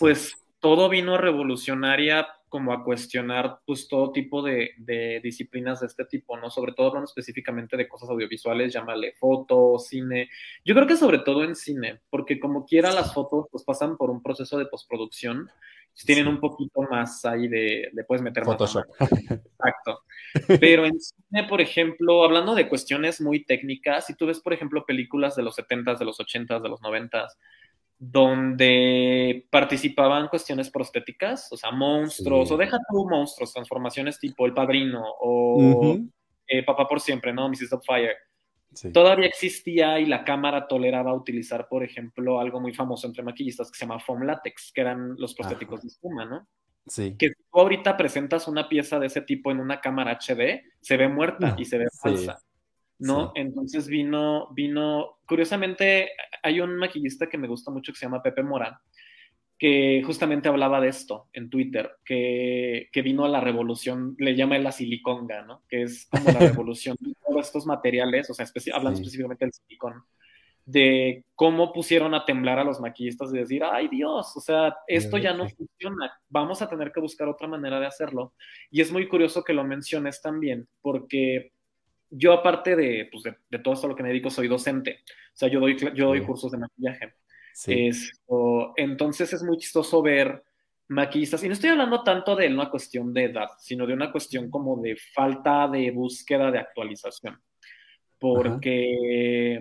pues 0.00 0.36
todo 0.58 0.88
vino 0.88 1.16
revolucionaria 1.16 2.26
como 2.48 2.72
a 2.72 2.82
cuestionar 2.82 3.60
pues 3.66 3.88
todo 3.88 4.10
tipo 4.10 4.42
de, 4.42 4.70
de, 4.78 5.20
disciplinas 5.22 5.80
de 5.80 5.86
este 5.86 6.04
tipo, 6.06 6.36
¿no? 6.36 6.50
Sobre 6.50 6.72
todo 6.72 6.88
hablando 6.88 7.08
específicamente 7.08 7.76
de 7.76 7.86
cosas 7.86 8.08
audiovisuales, 8.08 8.72
llámale 8.72 9.12
foto, 9.12 9.78
cine. 9.78 10.30
Yo 10.64 10.74
creo 10.74 10.86
que 10.86 10.96
sobre 10.96 11.18
todo 11.20 11.44
en 11.44 11.54
cine, 11.54 12.00
porque 12.10 12.40
como 12.40 12.64
quiera 12.64 12.92
las 12.92 13.12
fotos 13.14 13.46
pues 13.50 13.64
pasan 13.64 13.96
por 13.96 14.10
un 14.10 14.22
proceso 14.22 14.58
de 14.58 14.66
postproducción 14.66 15.50
tienen 16.04 16.28
un 16.28 16.40
poquito 16.40 16.82
más 16.82 17.24
ahí 17.24 17.48
de, 17.48 17.90
de 17.92 18.04
puedes 18.04 18.22
meter 18.22 18.44
Photoshop. 18.44 18.84
Exacto. 19.00 20.02
Pero 20.60 20.84
en 20.84 20.98
cine, 21.00 21.44
por 21.48 21.60
ejemplo, 21.60 22.24
hablando 22.24 22.54
de 22.54 22.68
cuestiones 22.68 23.20
muy 23.20 23.44
técnicas, 23.44 24.06
si 24.06 24.14
tú 24.14 24.26
ves, 24.26 24.40
por 24.40 24.52
ejemplo, 24.52 24.84
películas 24.86 25.34
de 25.36 25.42
los 25.42 25.56
70s, 25.58 25.98
de 25.98 26.04
los 26.04 26.18
80s, 26.18 26.62
de 26.62 26.68
los 26.68 26.80
90s, 26.80 27.28
donde 27.98 29.46
participaban 29.50 30.28
cuestiones 30.28 30.70
prostéticas, 30.70 31.50
o 31.50 31.56
sea, 31.56 31.72
monstruos, 31.72 32.50
o 32.52 32.56
deja 32.56 32.78
tú 32.88 33.08
monstruos, 33.08 33.52
transformaciones 33.52 34.20
tipo 34.20 34.46
El 34.46 34.54
Padrino 34.54 35.04
o 35.20 35.98
eh, 36.46 36.62
Papá 36.64 36.86
por 36.86 37.00
Siempre, 37.00 37.32
¿no? 37.32 37.48
Mrs. 37.48 37.80
Fire 37.84 38.16
Todavía 38.92 39.26
existía 39.26 39.98
y 39.98 40.06
la 40.06 40.24
cámara 40.24 40.68
toleraba 40.68 41.14
utilizar, 41.14 41.68
por 41.68 41.82
ejemplo, 41.82 42.40
algo 42.40 42.60
muy 42.60 42.72
famoso 42.74 43.06
entre 43.06 43.22
maquillistas 43.22 43.70
que 43.70 43.78
se 43.78 43.86
llama 43.86 43.98
foam 43.98 44.22
latex, 44.22 44.72
que 44.72 44.82
eran 44.82 45.16
los 45.16 45.34
prostéticos 45.34 45.82
de 45.82 45.88
espuma, 45.88 46.24
¿no? 46.24 46.46
Sí. 46.86 47.16
Que 47.18 47.30
tú 47.30 47.60
ahorita 47.60 47.96
presentas 47.96 48.48
una 48.48 48.68
pieza 48.68 48.98
de 48.98 49.06
ese 49.06 49.22
tipo 49.22 49.50
en 49.50 49.60
una 49.60 49.80
cámara 49.80 50.18
HD, 50.18 50.62
se 50.80 50.96
ve 50.96 51.08
muerta 51.08 51.54
y 51.58 51.64
se 51.64 51.78
ve 51.78 51.86
falsa. 52.02 52.38
¿no? 52.98 53.32
Entonces 53.34 53.86
vino, 53.86 54.48
vino, 54.52 55.18
curiosamente, 55.26 56.10
hay 56.42 56.60
un 56.60 56.76
maquillista 56.76 57.28
que 57.28 57.38
me 57.38 57.48
gusta 57.48 57.70
mucho 57.70 57.92
que 57.92 57.98
se 57.98 58.06
llama 58.06 58.22
Pepe 58.22 58.42
Morán, 58.42 58.74
que 59.58 60.02
justamente 60.06 60.48
hablaba 60.48 60.80
de 60.80 60.88
esto 60.88 61.28
en 61.32 61.50
Twitter, 61.50 61.90
que, 62.04 62.88
que, 62.92 63.02
vino 63.02 63.24
a 63.24 63.28
la 63.28 63.40
revolución, 63.40 64.14
le 64.18 64.36
llama 64.36 64.56
la 64.58 64.70
siliconga, 64.70 65.42
¿no? 65.42 65.62
Que 65.68 65.82
es 65.82 66.06
como 66.06 66.30
la 66.30 66.38
revolución 66.54 66.96
de 67.00 67.12
todos 67.26 67.46
estos 67.46 67.66
materiales, 67.66 68.30
o 68.30 68.34
sea, 68.34 68.46
hablan 68.72 68.94
específicamente 68.94 69.44
del 69.44 69.52
silicón, 69.52 70.04
de 70.64 71.24
cómo 71.34 71.72
pusieron 71.72 72.14
a 72.14 72.24
temblar 72.24 72.60
a 72.60 72.64
los 72.64 72.78
maquillistas 72.78 73.32
y 73.32 73.38
decir, 73.38 73.64
ay 73.64 73.88
Dios, 73.88 74.36
o 74.36 74.40
sea, 74.40 74.76
esto 74.86 75.18
ya 75.18 75.32
no 75.32 75.48
funciona, 75.48 76.12
vamos 76.28 76.62
a 76.62 76.68
tener 76.68 76.92
que 76.92 77.00
buscar 77.00 77.26
otra 77.26 77.48
manera 77.48 77.80
de 77.80 77.86
hacerlo. 77.86 78.34
Y 78.70 78.80
es 78.80 78.92
muy 78.92 79.08
curioso 79.08 79.42
que 79.42 79.54
lo 79.54 79.64
menciones 79.64 80.22
también, 80.22 80.68
porque 80.82 81.52
yo 82.10 82.32
aparte 82.32 82.76
de, 82.76 83.08
pues, 83.10 83.24
de, 83.24 83.36
de 83.50 83.58
todo 83.58 83.74
esto 83.74 83.86
a 83.86 83.90
lo 83.90 83.96
que 83.96 84.04
me 84.04 84.10
dedico, 84.10 84.30
soy 84.30 84.46
docente, 84.46 85.00
o 85.06 85.36
sea, 85.36 85.48
yo 85.48 85.58
doy, 85.58 85.76
yo 85.76 86.06
doy 86.06 86.22
cursos 86.22 86.52
de 86.52 86.58
maquillaje. 86.58 87.14
Esto, 87.66 88.72
entonces 88.76 89.32
es 89.32 89.42
muy 89.42 89.56
chistoso 89.56 90.00
ver 90.02 90.44
maquillistas, 90.88 91.42
y 91.44 91.48
no 91.48 91.52
estoy 91.52 91.70
hablando 91.70 92.02
tanto 92.02 92.34
de 92.34 92.48
una 92.48 92.70
cuestión 92.70 93.12
de 93.12 93.24
edad, 93.24 93.48
sino 93.58 93.86
de 93.86 93.92
una 93.92 94.10
cuestión 94.10 94.50
como 94.50 94.80
de 94.80 94.96
falta 95.14 95.68
de 95.68 95.90
búsqueda 95.90 96.50
de 96.50 96.60
actualización. 96.60 97.40
Porque 98.18 99.60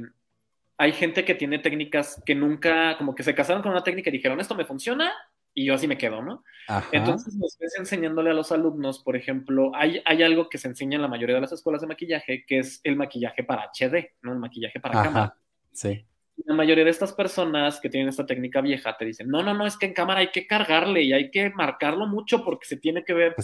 hay 0.77 0.91
gente 0.93 1.25
que 1.25 1.35
tiene 1.35 1.59
técnicas 1.59 2.21
que 2.25 2.33
nunca, 2.33 2.97
como 2.97 3.13
que 3.13 3.23
se 3.23 3.35
casaron 3.35 3.61
con 3.61 3.71
una 3.71 3.83
técnica 3.83 4.09
y 4.09 4.13
dijeron, 4.13 4.39
esto 4.39 4.55
me 4.55 4.65
funciona, 4.65 5.11
y 5.53 5.65
yo 5.65 5.73
así 5.73 5.87
me 5.87 5.97
quedo, 5.97 6.21
¿no? 6.21 6.43
Entonces, 6.91 7.35
enseñándole 7.77 8.29
a 8.29 8.33
los 8.33 8.51
alumnos, 8.51 8.99
por 9.03 9.15
ejemplo, 9.17 9.71
hay, 9.73 10.01
hay, 10.05 10.23
algo 10.23 10.49
que 10.49 10.59
se 10.59 10.67
enseña 10.67 10.95
en 10.95 11.01
la 11.01 11.07
mayoría 11.07 11.35
de 11.35 11.41
las 11.41 11.51
escuelas 11.51 11.81
de 11.81 11.87
maquillaje, 11.87 12.45
que 12.45 12.59
es 12.59 12.79
el 12.83 12.95
maquillaje 12.95 13.43
para 13.43 13.71
HD, 13.73 14.15
¿no? 14.21 14.33
El 14.33 14.39
maquillaje 14.39 14.79
para 14.79 15.03
cámara. 15.03 15.35
Sí 15.71 16.05
la 16.45 16.53
mayoría 16.53 16.83
de 16.83 16.89
estas 16.89 17.13
personas 17.13 17.79
que 17.79 17.89
tienen 17.89 18.09
esta 18.09 18.25
técnica 18.25 18.61
vieja 18.61 18.95
te 18.95 19.05
dicen, 19.05 19.27
no, 19.27 19.41
no, 19.41 19.53
no, 19.53 19.65
es 19.65 19.75
que 19.77 19.87
en 19.87 19.93
cámara 19.93 20.19
hay 20.19 20.29
que 20.29 20.45
cargarle 20.45 21.01
y 21.01 21.13
hay 21.13 21.31
que 21.31 21.49
marcarlo 21.49 22.05
mucho 22.05 22.43
porque 22.43 22.67
se 22.67 22.77
tiene 22.77 23.03
que 23.03 23.13
ver. 23.13 23.35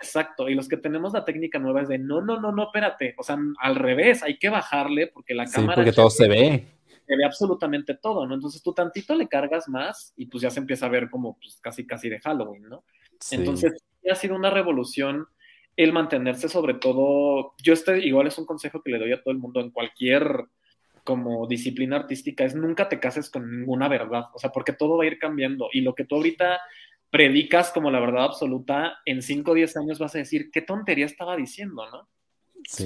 exacto, 0.00 0.48
y 0.48 0.54
los 0.54 0.68
que 0.68 0.76
tenemos 0.76 1.12
la 1.12 1.24
técnica 1.24 1.58
nueva 1.58 1.82
es 1.82 1.88
de, 1.88 1.98
no, 1.98 2.20
no, 2.20 2.40
no, 2.40 2.52
no, 2.52 2.64
espérate, 2.64 3.14
o 3.16 3.22
sea, 3.22 3.38
al 3.60 3.76
revés, 3.76 4.22
hay 4.22 4.38
que 4.38 4.50
bajarle 4.50 5.06
porque 5.06 5.34
la 5.34 5.46
cámara... 5.46 5.76
porque 5.76 5.92
todo 5.92 6.10
se 6.10 6.28
ve. 6.28 6.66
Se 7.06 7.16
ve 7.16 7.24
absolutamente 7.24 7.94
todo, 7.94 8.26
¿no? 8.26 8.34
Entonces 8.34 8.62
tú 8.62 8.72
tantito 8.72 9.14
le 9.14 9.28
cargas 9.28 9.68
más 9.68 10.14
y 10.16 10.26
pues 10.26 10.42
ya 10.42 10.50
se 10.50 10.60
empieza 10.60 10.86
a 10.86 10.90
ver 10.90 11.10
como 11.10 11.38
pues, 11.38 11.58
casi, 11.60 11.86
casi 11.86 12.08
de 12.08 12.18
Halloween, 12.20 12.68
¿no? 12.68 12.84
Entonces 13.30 13.84
ha 14.10 14.14
sido 14.14 14.36
una 14.36 14.50
revolución 14.50 15.26
el 15.76 15.92
mantenerse 15.92 16.48
sobre 16.48 16.74
todo, 16.74 17.54
yo 17.62 17.72
este 17.72 17.98
igual 17.98 18.26
es 18.26 18.38
un 18.38 18.46
consejo 18.46 18.82
que 18.82 18.92
le 18.92 18.98
doy 18.98 19.12
a 19.12 19.22
todo 19.22 19.32
el 19.32 19.38
mundo 19.38 19.60
en 19.60 19.70
cualquier 19.70 20.46
como 21.04 21.46
disciplina 21.46 21.96
artística 21.96 22.44
es 22.44 22.54
nunca 22.54 22.88
te 22.88 22.98
cases 22.98 23.30
con 23.30 23.50
ninguna 23.50 23.88
verdad, 23.88 24.24
o 24.32 24.38
sea, 24.38 24.50
porque 24.50 24.72
todo 24.72 24.96
va 24.96 25.04
a 25.04 25.06
ir 25.06 25.18
cambiando 25.18 25.68
y 25.72 25.82
lo 25.82 25.94
que 25.94 26.04
tú 26.04 26.16
ahorita 26.16 26.60
predicas 27.10 27.70
como 27.70 27.92
la 27.92 28.00
verdad 28.00 28.24
absoluta, 28.24 28.98
en 29.04 29.22
5 29.22 29.52
o 29.52 29.54
10 29.54 29.76
años 29.76 29.98
vas 30.00 30.16
a 30.16 30.18
decir, 30.18 30.50
qué 30.50 30.62
tontería 30.62 31.06
estaba 31.06 31.36
diciendo, 31.36 31.88
¿no? 31.88 32.08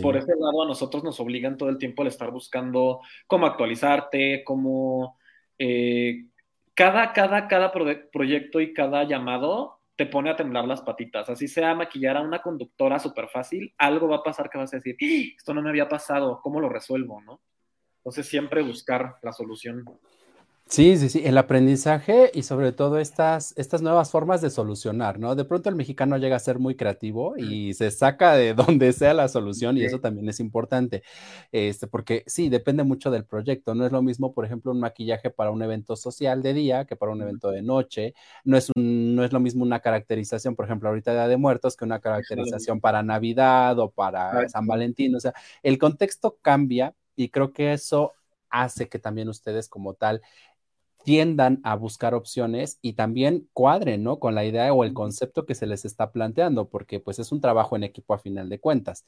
Por 0.02 0.16
ese 0.16 0.32
lado 0.38 0.64
a 0.64 0.66
nosotros 0.66 1.04
nos 1.04 1.20
obligan 1.20 1.56
todo 1.56 1.68
el 1.68 1.78
tiempo 1.78 2.02
el 2.02 2.08
estar 2.08 2.30
buscando 2.30 3.00
cómo 3.26 3.46
actualizarte, 3.46 4.42
cómo... 4.44 5.16
Eh, 5.58 6.26
cada, 6.74 7.12
cada, 7.12 7.48
cada 7.48 7.72
proyecto 7.72 8.60
y 8.60 8.72
cada 8.72 9.04
llamado 9.04 9.80
te 9.96 10.06
pone 10.06 10.30
a 10.30 10.36
temblar 10.36 10.66
las 10.66 10.82
patitas. 10.82 11.30
Así 11.30 11.48
sea 11.48 11.74
maquillar 11.74 12.16
a 12.16 12.20
una 12.20 12.42
conductora 12.42 12.98
súper 12.98 13.28
fácil, 13.28 13.74
algo 13.78 14.08
va 14.08 14.16
a 14.16 14.22
pasar 14.22 14.50
que 14.50 14.58
vas 14.58 14.72
a 14.74 14.76
decir, 14.76 14.96
¡Ah! 15.00 15.34
esto 15.36 15.54
no 15.54 15.62
me 15.62 15.70
había 15.70 15.88
pasado, 15.88 16.40
¿cómo 16.42 16.60
lo 16.60 16.68
resuelvo? 16.68 17.20
¿no? 17.22 17.40
Entonces 17.98 18.26
siempre 18.26 18.62
buscar 18.62 19.16
la 19.22 19.32
solución. 19.32 19.84
Sí, 20.68 20.98
sí, 20.98 21.08
sí, 21.08 21.22
el 21.24 21.38
aprendizaje 21.38 22.30
y 22.34 22.42
sobre 22.42 22.72
todo 22.72 22.98
estas, 22.98 23.54
estas 23.56 23.80
nuevas 23.80 24.10
formas 24.10 24.42
de 24.42 24.50
solucionar, 24.50 25.18
¿no? 25.18 25.34
De 25.34 25.46
pronto 25.46 25.70
el 25.70 25.76
mexicano 25.76 26.18
llega 26.18 26.36
a 26.36 26.38
ser 26.38 26.58
muy 26.58 26.76
creativo 26.76 27.38
y 27.38 27.72
se 27.72 27.90
saca 27.90 28.34
de 28.34 28.52
donde 28.78 28.92
sea 28.92 29.14
la 29.14 29.28
solución 29.28 29.78
y 29.78 29.84
eso 29.84 29.98
también 29.98 30.28
es 30.28 30.40
importante, 30.40 31.02
este, 31.52 31.86
porque 31.86 32.22
sí, 32.26 32.50
depende 32.50 32.84
mucho 32.84 33.10
del 33.10 33.24
proyecto, 33.24 33.74
no 33.74 33.86
es 33.86 33.92
lo 33.92 34.02
mismo, 34.02 34.34
por 34.34 34.44
ejemplo, 34.44 34.70
un 34.70 34.80
maquillaje 34.80 35.30
para 35.30 35.50
un 35.50 35.62
evento 35.62 35.96
social 35.96 36.42
de 36.42 36.52
día 36.52 36.84
que 36.84 36.96
para 36.96 37.12
un 37.12 37.22
evento 37.22 37.50
de 37.50 37.62
noche, 37.62 38.14
no 38.44 38.58
es, 38.58 38.70
un, 38.76 39.16
no 39.16 39.24
es 39.24 39.32
lo 39.32 39.40
mismo 39.40 39.64
una 39.64 39.80
caracterización, 39.80 40.54
por 40.54 40.66
ejemplo, 40.66 40.90
ahorita 40.90 41.14
de, 41.14 41.28
de 41.28 41.36
Muertos 41.38 41.76
que 41.78 41.86
una 41.86 42.00
caracterización 42.00 42.78
para 42.82 43.02
Navidad 43.02 43.78
o 43.78 43.90
para 43.90 44.46
San 44.50 44.66
Valentín, 44.66 45.16
o 45.16 45.20
sea, 45.20 45.32
el 45.62 45.78
contexto 45.78 46.36
cambia 46.42 46.94
y 47.18 47.30
creo 47.30 47.52
que 47.52 47.72
eso 47.72 48.12
hace 48.48 48.88
que 48.88 48.98
también 48.98 49.28
ustedes 49.28 49.68
como 49.68 49.94
tal 49.94 50.22
tiendan 51.04 51.60
a 51.64 51.74
buscar 51.74 52.14
opciones 52.14 52.78
y 52.82 52.92
también 52.94 53.48
cuadren, 53.52 54.02
¿no? 54.02 54.18
Con 54.18 54.34
la 54.34 54.44
idea 54.44 54.72
o 54.72 54.84
el 54.84 54.92
concepto 54.92 55.46
que 55.46 55.54
se 55.54 55.66
les 55.66 55.84
está 55.84 56.12
planteando, 56.12 56.68
porque 56.68 57.00
pues 57.00 57.18
es 57.18 57.32
un 57.32 57.40
trabajo 57.40 57.76
en 57.76 57.84
equipo 57.84 58.14
a 58.14 58.18
final 58.18 58.48
de 58.48 58.60
cuentas. 58.60 59.04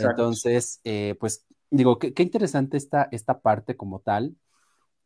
Entonces, 0.00 0.80
eh, 0.84 1.14
pues 1.20 1.46
digo, 1.70 1.98
qué, 1.98 2.12
interesante 2.22 2.76
esta, 2.76 3.08
esta 3.12 3.40
parte 3.40 3.76
como 3.76 4.00
tal. 4.00 4.36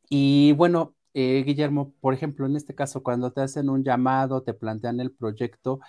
Y 0.08 0.52
bueno, 0.52 0.94
eh, 1.14 1.42
Guillermo, 1.44 1.92
por 2.00 2.14
ejemplo, 2.14 2.46
en 2.46 2.56
este 2.56 2.74
caso, 2.74 3.02
cuando 3.02 3.32
te 3.32 3.42
hacen 3.42 3.68
un 3.68 3.84
llamado, 3.84 4.42
te 4.42 4.54
plantean 4.54 5.00
el 5.00 5.12
proyecto, 5.12 5.80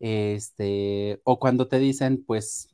este, 0.00 1.20
o 1.24 1.38
cuando 1.38 1.68
te 1.68 1.78
dicen, 1.78 2.24
pues, 2.26 2.68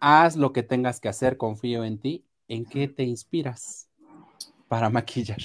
haz 0.00 0.36
lo 0.36 0.52
que 0.52 0.62
tengas 0.62 1.00
que 1.00 1.08
hacer, 1.08 1.36
confío 1.36 1.84
en 1.84 1.98
ti, 1.98 2.24
¿en 2.48 2.64
qué 2.64 2.88
te 2.88 3.02
inspiras 3.02 3.88
para 4.66 4.90
maquillar? 4.90 5.38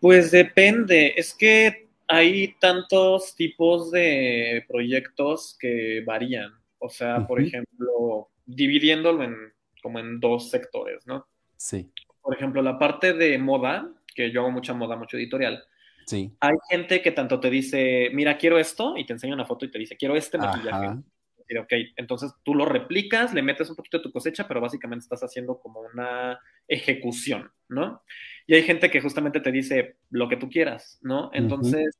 Pues 0.00 0.30
depende, 0.30 1.14
es 1.16 1.34
que 1.34 1.88
hay 2.08 2.54
tantos 2.58 3.34
tipos 3.34 3.90
de 3.90 4.64
proyectos 4.68 5.56
que 5.58 6.02
varían. 6.06 6.52
O 6.78 6.88
sea, 6.88 7.26
por 7.26 7.40
ejemplo, 7.40 8.30
dividiéndolo 8.44 9.24
en 9.24 9.34
como 9.82 9.98
en 9.98 10.18
dos 10.18 10.50
sectores, 10.50 11.06
¿no? 11.06 11.26
Sí. 11.56 11.90
Por 12.20 12.34
ejemplo, 12.34 12.62
la 12.62 12.78
parte 12.78 13.12
de 13.12 13.38
moda, 13.38 13.90
que 14.14 14.30
yo 14.30 14.40
hago 14.40 14.50
mucha 14.50 14.74
moda, 14.74 14.96
mucho 14.96 15.16
editorial, 15.16 15.62
Sí. 16.06 16.30
Hay 16.40 16.54
gente 16.68 17.02
que 17.02 17.12
tanto 17.12 17.40
te 17.40 17.50
dice, 17.50 18.10
mira, 18.12 18.36
quiero 18.36 18.58
esto, 18.58 18.96
y 18.96 19.06
te 19.06 19.14
enseña 19.14 19.34
una 19.34 19.46
foto 19.46 19.64
y 19.64 19.70
te 19.70 19.78
dice, 19.78 19.96
quiero 19.96 20.16
este 20.16 20.38
maquillaje. 20.38 20.86
Ajá. 20.86 21.02
Y, 21.48 21.56
ok, 21.56 21.72
entonces 21.96 22.32
tú 22.42 22.54
lo 22.54 22.64
replicas, 22.64 23.34
le 23.34 23.42
metes 23.42 23.68
un 23.70 23.76
poquito 23.76 23.98
de 23.98 24.04
tu 24.04 24.12
cosecha, 24.12 24.48
pero 24.48 24.60
básicamente 24.60 25.02
estás 25.02 25.22
haciendo 25.22 25.58
como 25.58 25.80
una 25.80 26.40
ejecución, 26.66 27.50
¿no? 27.68 28.02
Y 28.46 28.54
hay 28.54 28.62
gente 28.62 28.90
que 28.90 29.00
justamente 29.00 29.40
te 29.40 29.52
dice 29.52 29.96
lo 30.10 30.28
que 30.28 30.36
tú 30.36 30.48
quieras, 30.48 30.98
¿no? 31.02 31.30
Entonces, 31.32 31.98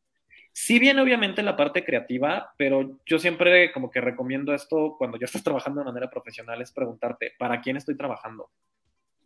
sí 0.52 0.78
viene 0.78 1.02
obviamente 1.02 1.42
la 1.42 1.56
parte 1.56 1.84
creativa, 1.84 2.54
pero 2.56 2.98
yo 3.04 3.18
siempre 3.18 3.72
como 3.72 3.90
que 3.90 4.00
recomiendo 4.00 4.54
esto 4.54 4.94
cuando 4.96 5.18
ya 5.18 5.26
estás 5.26 5.42
trabajando 5.42 5.80
de 5.80 5.86
manera 5.86 6.08
profesional, 6.08 6.62
es 6.62 6.72
preguntarte, 6.72 7.32
¿para 7.38 7.60
quién 7.60 7.76
estoy 7.76 7.96
trabajando? 7.96 8.50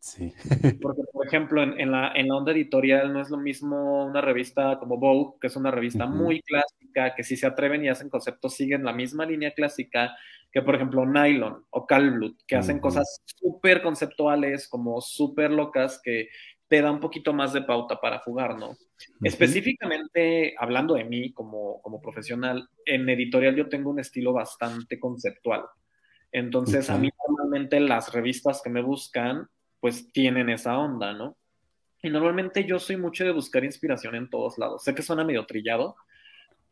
Sí. 0.08 0.32
Porque, 0.82 1.02
por 1.12 1.26
ejemplo, 1.26 1.62
en, 1.62 1.78
en, 1.80 1.90
la, 1.90 2.12
en 2.14 2.28
la 2.28 2.36
onda 2.36 2.52
editorial 2.52 3.12
no 3.12 3.20
es 3.20 3.30
lo 3.30 3.36
mismo 3.36 4.06
una 4.06 4.20
revista 4.20 4.78
como 4.78 4.98
Vogue, 4.98 5.38
que 5.40 5.46
es 5.48 5.56
una 5.56 5.70
revista 5.70 6.06
muy 6.06 6.42
clásica, 6.42 7.14
que 7.14 7.24
si 7.24 7.36
se 7.36 7.46
atreven 7.46 7.84
y 7.84 7.88
hacen 7.88 8.08
conceptos, 8.08 8.54
siguen 8.54 8.84
la 8.84 8.92
misma 8.92 9.26
línea 9.26 9.52
clásica 9.52 10.16
que, 10.50 10.62
por 10.62 10.74
ejemplo, 10.74 11.04
Nylon 11.04 11.66
o 11.70 11.86
Calblut, 11.86 12.40
que 12.46 12.56
hacen 12.56 12.80
cosas 12.80 13.22
súper 13.26 13.82
conceptuales, 13.82 14.68
como 14.68 15.00
súper 15.00 15.50
locas, 15.50 16.00
que 16.02 16.28
te 16.68 16.82
da 16.82 16.90
un 16.90 17.00
poquito 17.00 17.32
más 17.32 17.52
de 17.52 17.62
pauta 17.62 18.00
para 18.00 18.18
jugar, 18.20 18.58
¿no? 18.58 18.76
Específicamente, 19.22 20.54
hablando 20.58 20.94
de 20.94 21.04
mí 21.04 21.32
como, 21.32 21.80
como 21.82 22.00
profesional, 22.00 22.68
en 22.84 23.08
editorial 23.08 23.56
yo 23.56 23.68
tengo 23.68 23.90
un 23.90 24.00
estilo 24.00 24.32
bastante 24.32 24.98
conceptual. 24.98 25.64
Entonces, 26.30 26.90
a 26.90 26.98
mí 26.98 27.10
normalmente 27.26 27.80
las 27.80 28.12
revistas 28.12 28.60
que 28.62 28.70
me 28.70 28.82
buscan, 28.82 29.48
pues 29.80 30.10
tienen 30.12 30.48
esa 30.48 30.78
onda, 30.78 31.12
¿no? 31.12 31.36
Y 32.02 32.10
normalmente 32.10 32.64
yo 32.64 32.78
soy 32.78 32.96
mucho 32.96 33.24
de 33.24 33.32
buscar 33.32 33.64
inspiración 33.64 34.14
en 34.14 34.30
todos 34.30 34.58
lados. 34.58 34.84
Sé 34.84 34.94
que 34.94 35.02
suena 35.02 35.24
medio 35.24 35.46
trillado, 35.46 35.96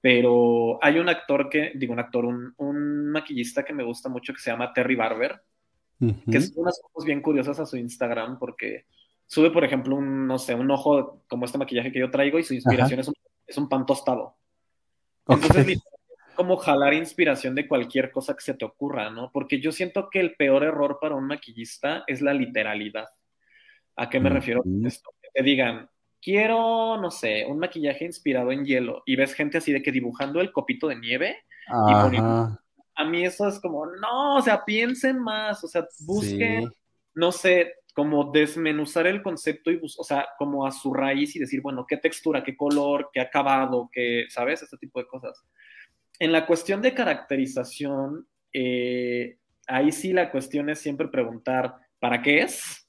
pero 0.01 0.79
hay 0.83 0.99
un 0.99 1.09
actor 1.09 1.49
que, 1.49 1.73
digo 1.75 1.93
un 1.93 1.99
actor, 1.99 2.25
un, 2.25 2.55
un 2.59 3.11
maquillista 3.11 3.65
que 3.65 3.73
me 3.73 3.83
gusta 3.83 4.09
mucho 4.09 4.33
que 4.33 4.41
se 4.41 4.51
llama 4.51 4.73
Terry 4.73 4.95
Barber, 4.95 5.43
que 6.31 6.41
sube 6.41 6.61
unas 6.61 6.79
cosas 6.93 7.07
bien 7.07 7.23
curiosas 7.23 7.59
a 7.59 7.67
su 7.67 7.77
Instagram 7.77 8.39
porque 8.39 8.85
sube, 9.27 9.51
por 9.51 9.65
ejemplo, 9.65 9.97
un, 9.97 10.27
no 10.27 10.39
sé, 10.39 10.55
un 10.55 10.71
ojo 10.71 11.23
como 11.27 11.47
este 11.47 11.59
maquillaje 11.59 11.91
que 11.91 12.01
yo 12.01 12.11
traigo 12.11 12.39
y 12.39 12.45
su 12.45 12.55
inspiración 12.55 13.01
es 13.01 13.09
un, 13.09 13.15
es 13.47 13.57
un 13.59 13.69
pan 13.69 13.87
tostado. 13.87 14.37
Entonces, 15.27 15.67
es 15.69 15.83
como 16.37 16.57
jalar 16.57 16.95
inspiración 16.95 17.55
de 17.55 17.67
cualquier 17.67 18.13
cosa 18.13 18.35
que 18.35 18.43
se 18.43 18.55
te 18.55 18.65
ocurra, 18.65 19.11
¿no? 19.11 19.31
Porque 19.33 19.61
yo 19.61 19.73
siento 19.73 20.09
que 20.11 20.21
el 20.21 20.37
peor 20.37 20.63
error 20.63 20.99
para 21.01 21.17
un 21.17 21.27
maquillista 21.27 22.05
es 22.07 22.21
la 22.23 22.33
literalidad. 22.35 23.09
¿A 23.97 24.09
qué 24.09 24.21
me 24.21 24.29
refiero 24.29 24.63
con 24.63 24.77
Ujú. 24.79 24.87
esto? 24.87 25.11
Que 25.23 25.29
te 25.35 25.43
digan, 25.43 25.89
quiero, 26.21 26.99
no 27.01 27.11
sé, 27.11 27.47
un 27.49 27.59
maquillaje 27.59 28.05
inspirado 28.05 28.53
en 28.53 28.65
hielo 28.65 29.03
y 29.07 29.17
ves 29.17 29.35
gente 29.35 29.59
así 29.59 29.73
de 29.73 29.83
que 29.83 29.91
dibujando 29.93 30.41
el 30.41 30.53
copito 30.53 30.87
de 30.89 30.97
nieve 30.97 31.45
y 31.89 31.95
poniendo 31.95 32.59
a 32.99 33.05
mí 33.05 33.25
eso 33.25 33.47
es 33.47 33.61
como, 33.61 33.87
no, 33.87 34.37
o 34.37 34.43
sea, 34.43 34.65
piensen 34.65 35.19
más, 35.21 35.63
o 35.63 35.69
sea, 35.69 35.87
busquen, 36.01 36.71
Sí. 36.71 36.77
no 37.15 37.31
sé, 37.31 37.75
como 37.95 38.31
desmenuzar 38.31 39.07
el 39.07 39.23
concepto 39.23 39.71
y, 39.71 39.81
o 39.83 40.05
sea, 40.05 40.27
como 40.39 40.67
a 40.67 40.73
su 40.73 40.93
raíz 40.93 41.37
y 41.37 41.39
decir, 41.39 41.61
bueno, 41.61 41.87
qué 41.87 41.99
textura, 41.99 42.43
qué 42.43 42.57
color, 42.57 43.11
qué 43.13 43.21
acabado, 43.21 43.89
qué, 43.93 44.25
¿sabes? 44.29 44.63
Este 44.63 44.77
tipo 44.79 44.99
de 44.99 45.07
cosas. 45.07 45.43
En 46.19 46.33
la 46.33 46.47
cuestión 46.47 46.83
de 46.83 46.95
caracterización, 46.95 48.27
eh, 48.53 49.39
ahí 49.67 49.93
sí 49.93 50.13
la 50.13 50.31
cuestión 50.31 50.71
es 50.71 50.79
siempre 50.81 51.09
preguntar, 51.09 51.75
¿para 51.99 52.23
qué 52.23 52.41
es? 52.43 52.89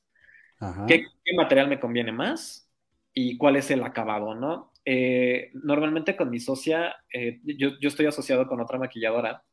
Ajá. 0.60 0.86
¿Qué, 0.88 1.06
qué 1.24 1.34
material 1.36 1.68
me 1.68 1.80
conviene 1.80 2.12
más? 2.12 2.70
¿Y 3.14 3.38
cuál 3.38 3.56
es 3.58 3.70
el 3.72 3.84
acabado, 3.84 4.36
no? 4.36 4.72
Eh, 4.86 5.52
normalmente 5.54 6.16
con 6.16 6.30
mi 6.30 6.40
socia, 6.40 6.96
eh, 7.14 7.40
yo, 7.44 7.72
yo 7.82 7.90
estoy 7.90 8.06
asociado 8.06 8.48
con 8.48 8.62
otra 8.62 8.80
maquilladora, 8.80 9.44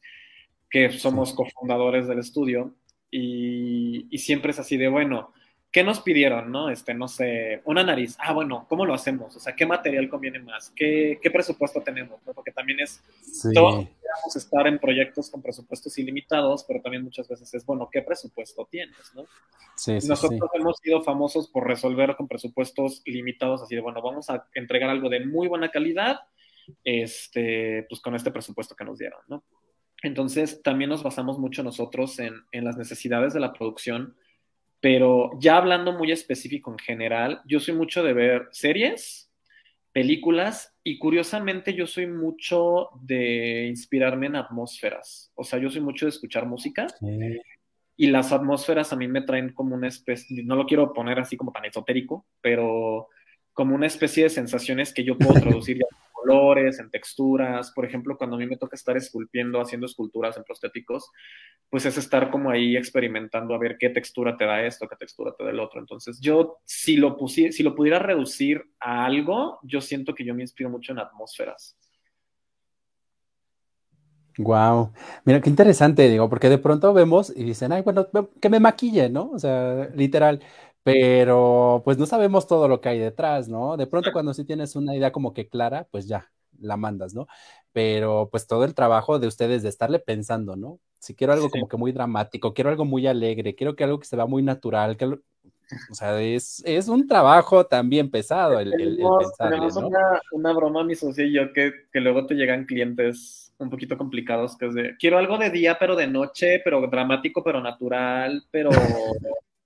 que 0.71 0.91
somos 0.91 1.31
Sí. 1.31 1.37
cofundadores 1.37 2.07
del 2.09 2.21
estudio, 2.21 2.77
y, 3.11 4.07
y 4.11 4.19
siempre 4.19 4.51
es 4.53 4.59
así 4.59 4.77
de, 4.77 4.89
bueno, 4.89 5.33
¿qué 5.75 5.83
nos 5.83 6.01
pidieron, 6.01 6.53
no? 6.53 6.71
Este, 6.71 6.95
no 6.95 7.09
sé, 7.09 7.61
una 7.65 7.83
nariz. 7.83 8.17
Ah, 8.21 8.33
bueno, 8.33 8.65
¿cómo 8.69 8.87
lo 8.87 8.95
hacemos? 8.95 9.35
O 9.35 9.41
sea, 9.41 9.57
¿qué 9.57 9.67
material 9.67 10.09
conviene 10.09 10.39
más? 10.39 10.71
¿Qué, 10.71 11.19
qué 11.21 11.33
presupuesto 11.33 11.83
tenemos? 11.83 12.21
¿no? 12.25 12.33
Porque 12.33 12.53
también 12.53 12.79
es, 12.79 13.03
Sí. 13.23 13.53
todos 13.53 13.85
queremos 13.85 14.37
estar 14.37 14.69
en 14.69 14.79
proyectos 14.79 15.33
con 15.33 15.43
presupuestos 15.43 15.99
ilimitados, 15.99 16.63
pero 16.63 16.81
también 16.81 17.03
muchas 17.03 17.27
veces 17.27 17.53
es, 17.53 17.67
bueno, 17.67 17.89
¿qué 17.91 18.03
presupuesto 18.03 18.69
tienes, 18.71 19.13
no? 19.17 19.25
Sí, 19.75 20.01
sí, 20.01 20.07
Nosotros 20.07 20.49
hemos 20.55 20.79
sido 20.79 21.03
famosos 21.03 21.49
por 21.49 21.67
resolver 21.67 22.15
con 22.15 22.29
presupuestos 22.29 23.03
limitados, 23.05 23.61
así 23.61 23.75
de, 23.75 23.81
bueno, 23.81 24.01
vamos 24.01 24.31
a 24.31 24.47
entregar 24.55 24.91
algo 24.91 25.09
de 25.09 25.27
muy 25.27 25.49
buena 25.49 25.73
calidad, 25.73 26.21
este, 26.85 27.85
pues 27.89 28.01
con 28.01 28.15
este 28.15 28.31
presupuesto 28.31 28.77
que 28.77 28.85
nos 28.85 28.99
dieron, 28.99 29.19
¿no? 29.27 29.43
Entonces, 30.05 30.63
también 30.63 30.91
nos 30.91 31.03
basamos 31.03 31.41
mucho 31.41 31.65
nosotros 31.65 32.21
en, 32.21 32.35
en 32.53 32.65
las 32.65 32.77
necesidades 32.77 33.35
de 33.35 33.41
la 33.41 33.53
producción, 33.53 34.15
pero 34.85 35.31
ya 35.39 35.57
hablando 35.57 35.93
muy 35.95 36.13
específico 36.13 36.71
en 36.71 36.77
general, 36.79 37.41
yo 37.47 37.59
soy 37.59 37.73
mucho 37.75 38.03
de 38.03 38.13
ver 38.13 38.49
series, 38.51 39.33
películas 39.93 40.77
y 40.83 40.99
curiosamente 40.99 41.73
yo 41.73 41.87
soy 41.87 42.07
mucho 42.07 42.91
de 43.01 43.65
inspirarme 43.67 44.27
en 44.27 44.37
atmósferas. 44.37 45.33
O 45.37 45.43
sea, 45.43 45.59
yo 45.59 45.71
soy 45.71 45.81
mucho 45.81 46.05
de 46.05 46.11
escuchar 46.11 46.45
música 46.45 46.87
Sí. 47.01 47.41
y 47.97 48.09
las 48.09 48.31
atmósferas 48.31 48.93
a 48.93 48.97
mí 48.97 49.09
me 49.09 49.23
traen 49.23 49.55
como 49.55 49.75
una 49.75 49.89
especie, 49.89 50.45
no 50.45 50.55
lo 50.55 50.67
quiero 50.67 50.93
poner 50.93 51.19
así 51.19 51.39
como 51.39 51.51
tan 51.51 51.65
esotérico, 51.65 52.27
pero 52.43 53.09
como 53.55 53.75
una 53.75 53.87
especie 53.87 54.25
de 54.25 54.29
sensaciones 54.29 54.93
que 54.93 55.03
yo 55.05 55.17
puedo 55.17 55.33
traducir 55.63 55.79
colores, 56.25 56.79
en 56.79 56.91
texturas. 56.91 57.71
Por 57.73 57.85
ejemplo, 57.85 58.17
cuando 58.17 58.37
a 58.37 58.39
mí 58.39 58.47
me 58.47 58.57
toca 58.57 58.77
estar 58.77 58.97
esculpiendo, 58.97 59.61
haciendo 59.61 59.87
esculturas 59.87 60.37
en 60.37 60.45
prostéticos, 60.45 61.11
pues 61.69 61.87
es 61.87 61.99
estar 61.99 62.31
como 62.31 62.51
ahí 62.51 62.77
experimentando 62.77 63.55
a 63.55 63.59
ver 63.59 63.77
qué 63.79 63.91
textura 63.91 64.37
te 64.37 64.45
da 64.45 64.63
esto, 64.65 64.89
qué 64.89 64.97
textura 64.97 65.35
te 65.37 65.45
da 65.45 65.51
el 65.51 65.61
otro. 65.61 65.81
Entonces, 65.81 66.19
yo, 66.21 66.59
si 66.65 66.97
lo, 66.97 67.17
pusi 67.17 67.53
si 67.53 67.63
lo 67.63 67.75
pudiera 67.75 67.99
reducir 67.99 68.63
a 68.81 69.05
algo, 69.05 69.59
yo 69.63 69.81
siento 69.81 70.15
que 70.15 70.25
yo 70.25 70.35
me 70.35 70.43
inspiro 70.43 70.71
mucho 70.71 70.93
en 70.93 70.99
atmósferas. 71.01 71.77
Wow. 74.39 74.93
Mira, 75.25 75.41
qué 75.41 75.49
interesante, 75.49 76.09
digo, 76.09 76.29
porque 76.29 76.49
de 76.49 76.59
pronto 76.59 76.93
vemos 76.93 77.33
y 77.35 77.45
dicen, 77.45 77.73
ay, 77.73 77.83
bueno, 77.83 78.09
que 78.41 78.49
me 78.49 78.59
maquille, 78.59 79.09
¿no? 79.09 79.31
O 79.31 79.39
sea, 79.39 79.89
literal. 79.95 80.41
Pero 80.85 81.83
pues 81.85 81.99
no 81.99 82.07
sabemos 82.07 82.47
todo 82.47 82.69
lo 82.69 82.81
que 82.83 82.91
hay 82.91 82.99
detrás, 83.01 83.49
¿no? 83.49 83.77
De 83.79 83.87
pronto 83.89 84.13
cuando 84.13 84.35
sí 84.35 84.45
tienes 84.45 84.77
una 84.77 84.95
idea 84.97 85.13
como 85.13 85.35
que 85.35 85.49
clara, 85.49 85.89
pues 85.91 86.09
ya, 86.09 86.31
la 86.61 86.77
mandas, 86.77 87.15
¿no? 87.15 87.27
Pero 87.73 88.29
pues 88.31 88.47
todo 88.47 88.65
el 88.65 88.75
trabajo 88.75 89.19
de 89.19 89.27
ustedes 89.29 89.63
de 89.63 89.71
estarle 89.71 89.99
pensando, 89.99 90.57
¿no? 90.57 90.81
Si 91.01 91.15
quiero 91.15 91.33
algo 91.33 91.51
Sí. 91.51 91.51
como 91.51 91.69
que 91.69 91.77
muy 91.79 91.93
dramático, 91.93 92.55
quiero 92.55 92.71
algo 92.71 92.85
muy 92.85 93.07
alegre, 93.07 93.55
quiero 93.57 93.77
que 93.77 93.85
algo 93.85 93.99
que 93.99 94.07
se 94.07 94.17
vea 94.17 94.27
muy 94.27 94.43
natural, 94.43 94.97
que 94.97 95.05
algo- 95.07 95.21
o 95.89 95.95
sea, 95.95 96.21
es, 96.23 96.63
es 96.67 96.89
un 96.89 97.07
trabajo 97.09 97.67
también 97.67 98.11
pesado 98.11 98.61
el, 98.61 98.75
el- 98.81 99.01
el 99.01 99.15
Tenemos, 99.15 99.17
pensarle, 99.17 99.73
tenemos 99.73 99.77
¿no? 99.77 99.89
una, 99.89 100.21
una 100.33 100.53
broma, 100.53 100.85
mi 100.85 100.95
socio 100.95 101.25
y 101.25 101.33
yo, 101.33 101.53
que, 101.53 101.73
que 101.93 102.01
luego 102.01 102.27
te 102.27 102.35
llegan 102.35 102.65
clientes 102.65 103.53
un 103.59 103.71
poquito 103.71 103.97
complicados, 103.97 104.57
que 104.57 104.67
es 104.67 104.75
de, 104.75 104.97
quiero 104.99 105.19
algo 105.19 105.39
de 105.39 105.51
día, 105.51 105.77
pero 105.79 105.95
de 105.97 106.07
noche, 106.09 106.61
pero 106.65 106.81
dramático, 106.89 107.43
pero 107.45 107.61
natural, 107.61 108.45
pero 108.51 109.19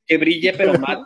que 0.08 0.16
brille, 0.18 0.54
pero 0.54 0.72
mate, 0.80 1.04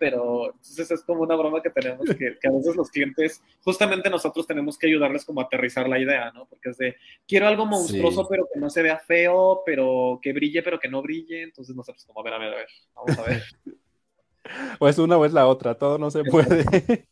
pero... 0.00 0.46
Entonces 0.46 0.90
es 0.90 1.02
como 1.02 1.22
una 1.22 1.36
broma 1.36 1.62
que 1.62 1.70
tenemos, 1.70 2.08
que, 2.08 2.38
que 2.40 2.48
a 2.48 2.50
veces 2.50 2.74
los 2.74 2.90
clientes, 2.90 3.42
justamente 3.62 4.08
nosotros 4.10 4.46
tenemos 4.46 4.78
que 4.78 4.86
ayudarles 4.86 5.24
como 5.24 5.40
a 5.40 5.44
aterrizar 5.44 5.88
la 5.88 5.98
idea, 6.00 6.32
¿no? 6.32 6.46
Porque 6.46 6.70
es 6.70 6.78
de, 6.78 6.96
quiero 7.26 7.46
algo 7.46 7.66
monstruoso, 7.66 8.22
Sí. 8.22 8.28
pero 8.30 8.48
que 8.52 8.58
no 8.58 8.70
se 8.70 8.82
vea 8.82 8.98
feo, 8.98 9.62
pero 9.66 10.18
que 10.22 10.32
brille, 10.32 10.62
pero 10.62 10.80
que 10.80 10.88
no 10.88 11.02
brille. 11.02 11.42
Entonces 11.42 11.76
nosotros 11.76 12.04
como, 12.06 12.20
a 12.20 12.24
ver, 12.24 12.32
a 12.32 12.38
ver, 12.38 12.54
a 12.54 12.56
ver, 12.56 12.68
vamos 12.94 13.18
a 13.18 13.22
ver. 13.22 13.42
O 14.80 14.88
es 14.88 14.96
una 14.98 15.18
o 15.18 15.26
es 15.26 15.34
la 15.34 15.46
otra, 15.46 15.74
todo 15.76 15.98
no 15.98 16.10
se 16.10 16.24
puede. 16.24 16.64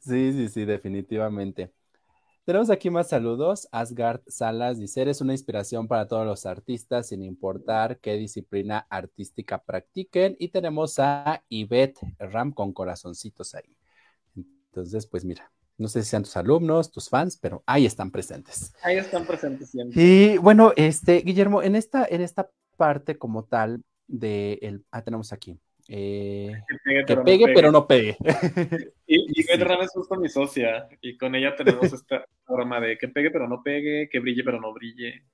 Sí, 0.00 0.32
sí, 0.32 0.48
sí, 0.50 0.64
definitivamente. 0.66 1.72
Tenemos 2.44 2.68
aquí 2.68 2.90
más 2.90 3.08
saludos. 3.08 3.66
Asgard 3.72 4.20
Salas 4.26 4.78
dice, 4.78 5.00
eres 5.00 5.22
una 5.22 5.32
inspiración 5.32 5.88
para 5.88 6.06
todos 6.06 6.26
los 6.26 6.44
artistas, 6.44 7.08
sin 7.08 7.22
importar 7.22 7.98
qué 8.00 8.14
disciplina 8.14 8.86
artística 8.90 9.56
practiquen. 9.62 10.36
Y 10.38 10.48
tenemos 10.48 10.98
a 10.98 11.42
Ivette 11.48 12.00
Ram 12.18 12.52
con 12.52 12.74
corazoncitos 12.74 13.54
ahí. 13.54 13.74
Entonces, 14.36 15.06
pues 15.06 15.24
mira, 15.24 15.50
no 15.78 15.88
sé 15.88 16.02
si 16.02 16.10
sean 16.10 16.24
tus 16.24 16.36
alumnos, 16.36 16.90
tus 16.90 17.08
fans, 17.08 17.38
pero 17.38 17.62
ahí 17.64 17.86
están 17.86 18.10
presentes. 18.10 18.74
Ahí 18.82 18.98
están 18.98 19.24
presentes 19.24 19.70
siempre. 19.70 20.02
Y 20.02 20.36
bueno, 20.36 20.74
este, 20.76 21.22
Guillermo, 21.22 21.62
en 21.62 21.76
esta, 21.76 22.04
en 22.04 22.20
esta 22.20 22.50
parte 22.76 23.16
como 23.16 23.44
tal 23.44 23.82
de 24.06 24.58
el, 24.60 24.84
ah, 24.90 25.00
tenemos 25.02 25.32
aquí. 25.32 25.58
Eh, 25.88 26.64
Que 26.68 26.76
pegue, 26.84 27.06
que 27.06 27.16
pero 27.16 27.24
no 27.24 27.38
pegue, 27.38 27.42
pegue. 27.42 27.54
pero 27.54 27.72
no 27.72 27.86
pegue. 27.86 28.16
Y, 29.06 29.16
y 29.40 29.42
Sí. 29.42 29.62
Es 29.82 29.92
justo 29.92 30.16
mi 30.16 30.28
socia, 30.28 30.88
y 31.02 31.16
con 31.18 31.34
ella 31.34 31.54
tenemos 31.56 31.92
esta 31.92 32.26
broma 32.48 32.80
de 32.80 32.96
que 32.98 33.08
pegue 33.08 33.30
pero 33.30 33.48
no 33.48 33.62
pegue, 33.62 34.08
que 34.10 34.20
brille 34.20 34.44
pero 34.44 34.60
no 34.60 34.72
brille. 34.72 35.24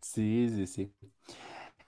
Sí, 0.00 0.48
sí, 0.50 0.66
sí. 0.66 0.94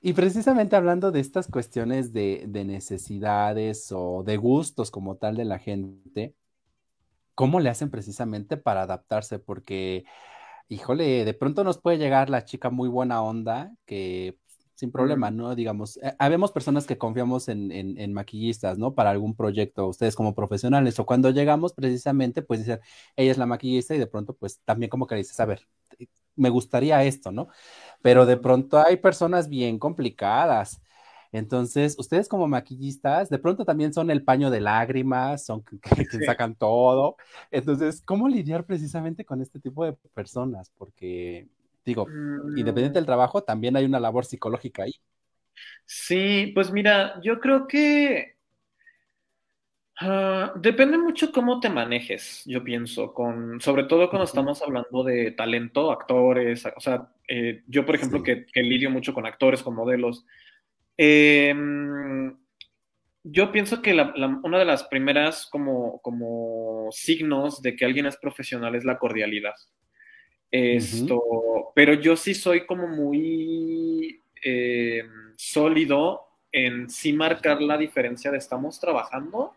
Y 0.00 0.12
precisamente 0.14 0.76
hablando 0.76 1.12
de 1.12 1.20
estas 1.20 1.48
cuestiones 1.48 2.12
de, 2.12 2.44
de 2.48 2.64
necesidades 2.64 3.90
o 3.92 4.22
de 4.24 4.36
gustos 4.36 4.90
como 4.90 5.16
tal 5.16 5.36
de 5.36 5.44
la 5.44 5.58
gente, 5.58 6.34
¿cómo 7.34 7.60
le 7.60 7.68
hacen 7.70 7.90
precisamente 7.90 8.56
para 8.56 8.82
adaptarse? 8.82 9.38
Porque, 9.38 10.04
híjole, 10.68 11.24
de 11.24 11.34
pronto 11.34 11.64
nos 11.64 11.80
puede 11.80 11.98
llegar 11.98 12.30
la 12.30 12.44
chica 12.44 12.70
muy 12.70 12.88
buena 12.88 13.22
onda 13.22 13.74
que 13.86 14.38
sin 14.76 14.92
problema, 14.92 15.30
¿no? 15.30 15.54
Digamos, 15.56 15.96
eh, 15.98 16.14
habemos 16.18 16.52
personas 16.52 16.86
que 16.86 16.98
confiamos 16.98 17.48
en, 17.48 17.72
en, 17.72 18.12
maquillistas, 18.12 18.78
¿no? 18.78 18.94
Para 18.94 19.10
algún 19.10 19.34
proyecto, 19.34 19.88
ustedes 19.88 20.14
como 20.14 20.34
profesionales, 20.34 20.98
o 21.00 21.06
cuando 21.06 21.30
llegamos 21.30 21.72
precisamente, 21.72 22.42
pues 22.42 22.60
dicen, 22.60 22.80
ella 23.16 23.32
es 23.32 23.38
la 23.38 23.46
maquillista 23.46 23.94
y 23.94 23.98
de 23.98 24.06
pronto, 24.06 24.34
pues 24.34 24.60
también 24.64 24.90
como 24.90 25.06
que 25.06 25.16
dices, 25.16 25.40
a 25.40 25.46
ver, 25.46 25.66
me 26.36 26.50
gustaría 26.50 27.02
esto, 27.04 27.32
¿no? 27.32 27.48
Pero 28.02 28.26
de 28.26 28.36
pronto 28.36 28.78
hay 28.78 28.98
personas 28.98 29.48
bien 29.48 29.78
complicadas. 29.78 30.80
Entonces, 31.32 31.96
ustedes 31.98 32.28
como 32.28 32.46
maquillistas, 32.48 33.28
de 33.28 33.38
pronto 33.38 33.64
también 33.64 33.92
son 33.92 34.10
el 34.10 34.22
paño 34.24 34.50
de 34.50 34.60
lágrimas, 34.60 35.44
son 35.44 35.62
que, 35.62 35.78
sacan 36.24 36.54
todo. 36.54 37.16
Entonces, 37.50 38.02
¿cómo 38.02 38.28
lidiar 38.28 38.64
precisamente 38.64 39.24
con 39.24 39.40
este 39.42 39.58
tipo 39.60 39.84
de 39.84 39.92
personas? 40.14 40.70
Porque, 40.78 41.48
digo, 41.86 42.06
independiente 42.56 42.90
mm. 42.90 43.00
del 43.00 43.06
trabajo, 43.06 43.42
también 43.42 43.76
hay 43.76 43.86
una 43.86 44.00
labor 44.00 44.26
psicológica 44.26 44.82
ahí. 44.82 44.92
Sí, 45.86 46.52
pues 46.54 46.70
mira, 46.70 47.18
yo 47.22 47.40
creo 47.40 47.66
que 47.66 48.36
Ah, 49.98 50.52
depende 50.56 50.98
mucho 50.98 51.32
cómo 51.32 51.58
te 51.58 51.70
manejes, 51.70 52.42
yo 52.44 52.62
pienso, 52.62 53.14
con, 53.14 53.62
sobre 53.62 53.84
todo 53.84 54.10
cuando 54.10 54.26
estamos 54.26 54.60
hablando 54.60 55.02
de 55.02 55.30
talento, 55.30 55.90
actores, 55.90 56.66
o 56.76 56.80
sea, 56.80 57.08
eh, 57.26 57.62
yo 57.66 57.86
por 57.86 57.94
ejemplo 57.94 58.22
que, 58.22 58.44
lidio 58.56 58.90
mucho 58.90 59.14
con 59.14 59.24
actores, 59.24 59.62
con 59.62 59.74
modelos, 59.74 60.26
em, 60.98 62.36
yo 63.24 63.50
pienso 63.52 63.80
que 63.80 63.92
una 64.42 64.58
de 64.58 64.64
las 64.66 64.84
primeras 64.84 65.46
como, 65.50 65.98
como 66.02 66.88
signos 66.92 67.62
de 67.62 67.74
que 67.74 67.86
alguien 67.86 68.04
es 68.06 68.18
profesional 68.18 68.74
es 68.74 68.84
la 68.84 68.98
cordialidad. 68.98 69.54
Esto, 70.50 71.72
pero 71.74 71.94
yo 71.94 72.16
sí 72.16 72.34
soy 72.34 72.66
como 72.66 72.86
muy 72.86 74.22
em, 74.42 75.34
sólido 75.36 76.22
en 76.52 76.88
sí 76.88 77.12
marcar 77.12 77.60
la 77.60 77.76
diferencia 77.76 78.30
de 78.30 78.38
estamos 78.38 78.80
trabajando. 78.80 79.54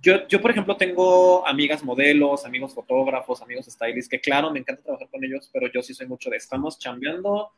Yo, 0.00 0.26
yo, 0.26 0.40
por 0.40 0.50
ejemplo, 0.50 0.76
tengo 0.76 1.46
amigas 1.46 1.84
modelos, 1.84 2.44
amigos 2.44 2.74
fotógrafos, 2.74 3.40
amigos 3.40 3.66
stylists, 3.66 4.10
que 4.10 4.20
claro, 4.20 4.50
me 4.50 4.58
encanta 4.58 4.82
trabajar 4.82 5.08
con 5.08 5.24
ellos, 5.24 5.48
pero 5.52 5.70
yo 5.72 5.80
sí 5.80 5.94
soy 5.94 6.08
mucho 6.08 6.28
de 6.28 6.36
estamos 6.36 6.78
chambeando, 6.78 7.52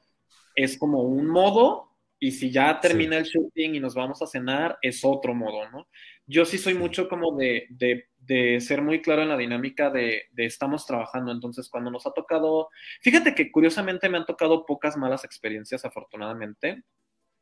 es 0.54 0.76
como 0.76 1.02
un 1.02 1.26
modo, 1.26 1.88
y 2.20 2.32
si 2.32 2.50
ya 2.50 2.78
termina 2.80 3.16
el 3.16 3.24
shooting 3.24 3.74
y 3.74 3.80
nos 3.80 3.94
vamos 3.94 4.22
a 4.22 4.26
cenar, 4.26 4.78
es 4.82 5.04
otro 5.04 5.34
modo, 5.34 5.68
¿no? 5.70 5.88
Yo 6.26 6.44
sí 6.44 6.58
soy 6.58 6.74
mucho 6.74 7.08
como 7.08 7.36
de, 7.36 7.66
de, 7.70 8.06
de 8.18 8.60
ser 8.60 8.82
muy 8.82 9.02
claro 9.02 9.22
en 9.22 9.28
la 9.28 9.36
dinámica 9.36 9.90
de, 9.90 10.24
de, 10.32 10.46
estamos 10.46 10.86
trabajando, 10.86 11.32
entonces 11.32 11.68
cuando 11.68 11.90
nos 11.90 12.06
ha 12.06 12.12
tocado, 12.12 12.70
fíjate 13.02 13.34
que 13.34 13.52
curiosamente 13.52 14.08
me 14.08 14.18
han 14.18 14.26
tocado 14.26 14.64
pocas 14.64 14.96
malas 14.96 15.24
experiencias, 15.24 15.84
afortunadamente. 15.84 16.82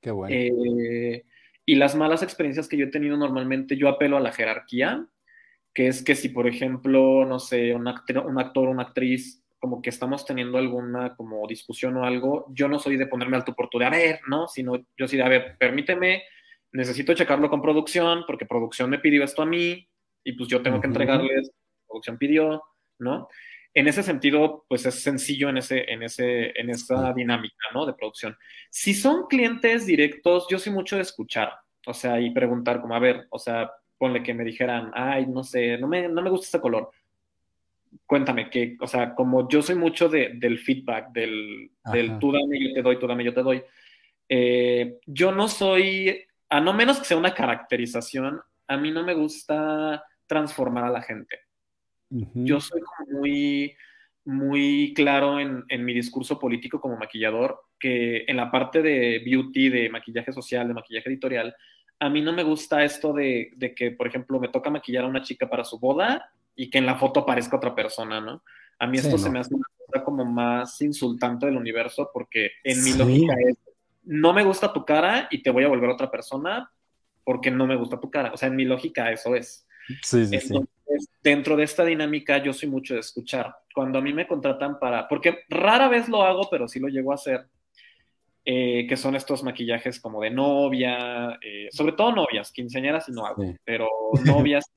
Qué 0.01 0.11
bueno. 0.11 0.35
Eh, 0.37 1.25
y 1.65 1.75
las 1.77 1.95
malas 1.95 2.23
experiencias 2.23 2.69
que 2.69 2.77
yo 2.77 2.87
he 2.87 2.91
tenido 2.91 3.17
normalmente, 3.17 3.77
yo 3.77 3.89
apelo 3.89 4.17
a 4.17 4.21
la 4.21 4.33
jerarquía, 4.33 5.07
que 5.73 5.87
es 5.87 6.03
que 6.03 6.15
si, 6.15 6.29
por 6.29 6.47
ejemplo, 6.47 7.25
no 7.25 7.39
sé, 7.39 7.75
un, 7.75 7.87
actor, 7.89 8.27
un 8.27 8.39
actor 8.39 8.69
una 8.69 8.83
actriz, 8.83 9.43
como 9.59 9.81
que 9.81 9.91
estamos 9.91 10.27
teniendo 10.27 10.59
alguna 10.59 11.15
como 11.15 11.47
discusión 11.47 11.97
o 11.97 12.05
algo, 12.05 12.47
yo 12.51 12.67
no 12.67 12.81
soy 12.81 12.97
de 12.97 13.07
ponerme 13.07 13.37
al 13.37 13.45
tu 13.45 13.55
por 13.55 13.69
tu 13.69 13.79
de 13.79 13.85
a 13.85 13.91
ver, 13.91 14.21
¿no? 14.27 14.49
Sino 14.49 14.75
yo 14.97 15.07
sí 15.07 15.17
de, 15.17 15.23
a 15.23 15.29
ver, 15.29 15.57
permíteme, 15.57 16.25
necesito 16.73 17.15
checarlo 17.15 17.49
con 17.51 17.63
producción, 17.63 18.25
porque 18.27 18.47
producción 18.47 18.91
me 18.91 18.99
pidió 18.99 19.25
esto 19.25 19.43
a 19.43 19.47
mí, 19.47 19.89
y 20.25 20.33
pues 20.33 20.49
yo 20.49 20.63
tengo 20.63 20.81
que 20.81 20.87
entregarles, 20.87 21.51
producción 21.87 22.19
pidió, 22.19 22.63
¿no? 22.99 23.29
en 23.75 23.89
ese 23.89 24.03
sentido, 24.03 24.65
pues 24.69 24.85
es 24.85 25.03
sencillo 25.03 25.49
en, 25.49 25.57
ese, 25.57 25.91
en, 25.91 26.03
ese, 26.03 26.59
en 26.59 26.71
esa 26.71 27.13
dinámica, 27.15 27.67
¿no? 27.73 27.87
De 27.87 27.95
producción. 27.95 28.37
Si 28.71 28.93
son 28.93 29.27
clientes 29.29 29.87
directos, 29.87 30.47
yo 30.51 30.59
soy 30.59 30.73
mucho 30.73 30.97
de 30.97 31.03
escuchar, 31.03 31.53
o 31.87 31.95
sea, 31.95 32.21
y 32.21 32.31
preguntar 32.31 32.81
como, 32.81 32.95
a 32.95 32.99
ver, 32.99 33.27
o 33.31 33.39
sea, 33.39 33.71
ponle 33.97 34.23
que 34.23 34.35
me 34.35 34.45
dijeran, 34.45 34.91
ay, 34.95 35.27
no 35.27 35.43
sé, 35.43 35.79
no 35.79 35.89
me, 35.89 36.09
no 36.09 36.21
me 36.21 36.31
gusta 36.31 36.47
este 36.47 36.61
color. 36.61 36.91
Cuéntame, 38.07 38.51
que, 38.51 38.77
o 38.81 38.87
sea, 38.87 39.15
como 39.15 39.49
yo 39.49 39.63
soy 39.63 39.77
mucho 39.77 40.09
de, 40.09 40.33
del 40.35 40.59
feedback, 40.59 41.11
del, 41.13 41.71
del, 41.93 42.19
tú 42.19 42.33
dame, 42.33 42.61
yo 42.61 42.75
te 42.75 42.83
doy, 42.83 42.99
tú 42.99 43.07
dame, 43.07 43.25
yo 43.25 43.33
te 43.33 43.43
doy. 43.43 43.63
Eh, 44.29 44.99
yo 45.07 45.33
no 45.33 45.49
soy, 45.49 46.25
a 46.53 46.61
no 46.61 46.75
menos 46.75 46.99
que 46.99 47.07
sea 47.07 47.17
una 47.17 47.33
caracterización, 47.33 48.39
a 48.69 48.77
mí 48.77 48.91
no 48.91 49.03
me 49.03 49.15
gusta 49.15 50.05
transformar 50.27 50.85
a 50.85 50.91
la 50.91 51.01
gente. 51.01 51.39
Yo 52.11 52.61
soy 52.61 52.83
muy, 53.09 53.75
muy 54.27 54.93
claro 54.95 55.41
en, 55.41 55.65
mi 55.83 55.95
discurso 55.95 56.39
político 56.39 56.79
como 56.79 56.99
maquillador, 56.99 57.59
que 57.79 58.25
en 58.27 58.37
la 58.37 58.51
parte 58.51 58.83
de 58.83 59.23
beauty, 59.25 59.71
de 59.71 59.89
maquillaje 59.89 60.31
social, 60.31 60.69
de 60.69 60.75
maquillaje 60.75 61.09
editorial, 61.09 61.57
a 61.99 62.11
mí 62.11 62.21
no 62.21 62.35
me 62.35 62.43
gusta 62.43 62.85
esto 62.85 63.15
de, 63.15 63.55
que, 63.75 63.93
por 63.93 64.07
ejemplo, 64.07 64.39
me 64.39 64.49
toca 64.49 64.69
maquillar 64.69 65.05
a 65.05 65.09
una 65.09 65.23
chica 65.23 65.49
para 65.49 65.65
su 65.65 65.79
boda 65.79 66.35
y 66.55 66.69
que 66.69 66.77
en 66.77 66.85
la 66.85 66.97
foto 66.97 67.21
aparezca 67.21 67.57
otra 67.57 67.75
persona, 67.75 68.21
¿no? 68.21 68.43
A 68.79 68.87
mí 68.87 68.99
esto 68.99 69.17
se 69.17 69.31
me 69.31 69.39
hace 69.39 69.55
una 69.55 69.69
cosa 69.87 70.05
como 70.05 70.27
más 70.27 70.83
insultante 70.83 71.47
del 71.47 71.57
universo 71.57 72.11
porque 72.13 72.51
en 72.63 72.85
mi 72.85 72.93
lógica 72.93 73.37
es, 73.49 73.57
no 74.05 74.33
me 74.33 74.45
gusta 74.45 74.73
tu 74.73 74.85
cara 74.85 75.29
y 75.31 75.43
te 75.43 75.51
voy 75.51 75.65
a 75.65 75.69
volver 75.69 75.91
otra 75.91 76.11
persona 76.11 76.71
porque 77.25 77.51
no 77.51 77.67
me 77.67 77.77
gusta 77.77 78.01
tu 78.01 78.11
cara. 78.11 78.33
O 78.33 78.37
sea, 78.37 78.49
en 78.49 78.57
mi 78.57 78.65
lógica 78.65 79.11
eso 79.11 79.35
es. 79.35 79.67
Sí, 80.03 80.27
sí, 80.27 80.41
sí 80.41 80.55
dentro 81.23 81.57
de 81.57 81.65
esta 81.65 81.85
dinámica 81.85 82.39
yo 82.39 82.53
soy 82.53 82.69
mucho 82.69 82.95
de 82.95 83.01
escuchar. 83.01 83.55
Cuando 83.75 83.99
a 83.99 84.03
mí 84.03 84.13
me 84.13 84.27
contratan 84.27 84.79
para, 84.79 85.09
porque 85.09 85.41
rara 85.49 85.89
vez 85.89 86.09
lo 86.09 86.23
hago, 86.23 86.49
pero 86.51 86.69
sí 86.69 86.79
lo 86.81 86.89
llego 86.89 87.13
a 87.13 87.17
hacer, 87.17 87.47
eh, 88.45 88.87
que 88.89 88.97
son 88.97 89.15
estos 89.15 89.43
maquillajes 89.43 90.01
como 90.01 90.21
de 90.21 90.31
novia, 90.31 91.39
eh, 91.41 91.69
sobre 91.71 91.93
todo 91.93 92.13
novias, 92.13 92.51
quinceañeras 92.53 93.09
y 93.09 93.13
no 93.13 93.27
hago, 93.27 93.55
pero 93.65 93.89
novias. 94.25 94.71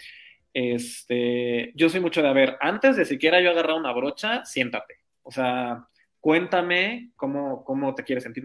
este, 0.52 1.72
yo 1.74 1.88
soy 1.88 2.00
mucho 2.00 2.22
de, 2.22 2.28
a 2.28 2.32
ver, 2.32 2.56
antes 2.60 2.96
de 2.96 3.04
siquiera 3.04 3.40
yo 3.40 3.50
agarrar 3.50 3.76
una 3.76 3.92
brocha, 3.92 4.44
siéntate. 4.44 5.00
O 5.22 5.30
sea, 5.30 5.88
cuéntame 6.26 7.12
cómo, 7.14 7.62
cómo 7.62 7.94
te 7.94 8.02
quieres 8.02 8.24
sentir, 8.24 8.42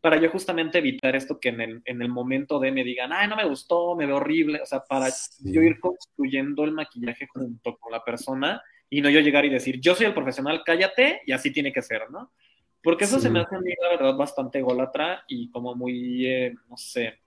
para 0.00 0.20
yo 0.20 0.28
justamente 0.28 0.78
evitar 0.78 1.14
esto 1.14 1.38
que 1.38 1.50
en 1.50 1.60
el, 1.60 1.82
en 1.84 2.02
el, 2.02 2.08
momento 2.08 2.58
de 2.58 2.72
me 2.72 2.82
digan, 2.82 3.12
ay, 3.12 3.28
no 3.28 3.36
me 3.36 3.44
gustó, 3.44 3.94
me 3.94 4.06
veo 4.06 4.16
horrible, 4.16 4.60
o 4.60 4.66
sea, 4.66 4.82
para 4.82 5.06
yo 5.38 5.62
ir 5.62 5.78
construyendo 5.78 6.64
el 6.64 6.72
maquillaje 6.72 7.28
junto 7.28 7.78
con 7.78 7.92
la 7.92 8.02
persona 8.02 8.60
y 8.90 9.00
no 9.02 9.08
yo 9.08 9.20
llegar 9.20 9.44
y 9.44 9.50
decir, 9.50 9.78
yo 9.78 9.94
soy 9.94 10.06
el 10.06 10.14
profesional, 10.14 10.62
cállate 10.66 11.22
y 11.24 11.30
así 11.30 11.52
tiene 11.52 11.72
que 11.72 11.80
ser, 11.80 12.10
¿no? 12.10 12.32
Porque 12.82 13.04
eso 13.04 13.20
se 13.20 13.30
me 13.30 13.38
hace 13.38 13.54
a 13.54 13.60
mí, 13.60 13.70
la 13.80 13.90
verdad, 13.90 14.16
bastante 14.16 14.58
ególatra 14.58 15.22
y 15.28 15.48
como 15.52 15.76
muy, 15.76 16.26
eh, 16.26 16.56
no 16.68 16.76
sé, 16.76 17.20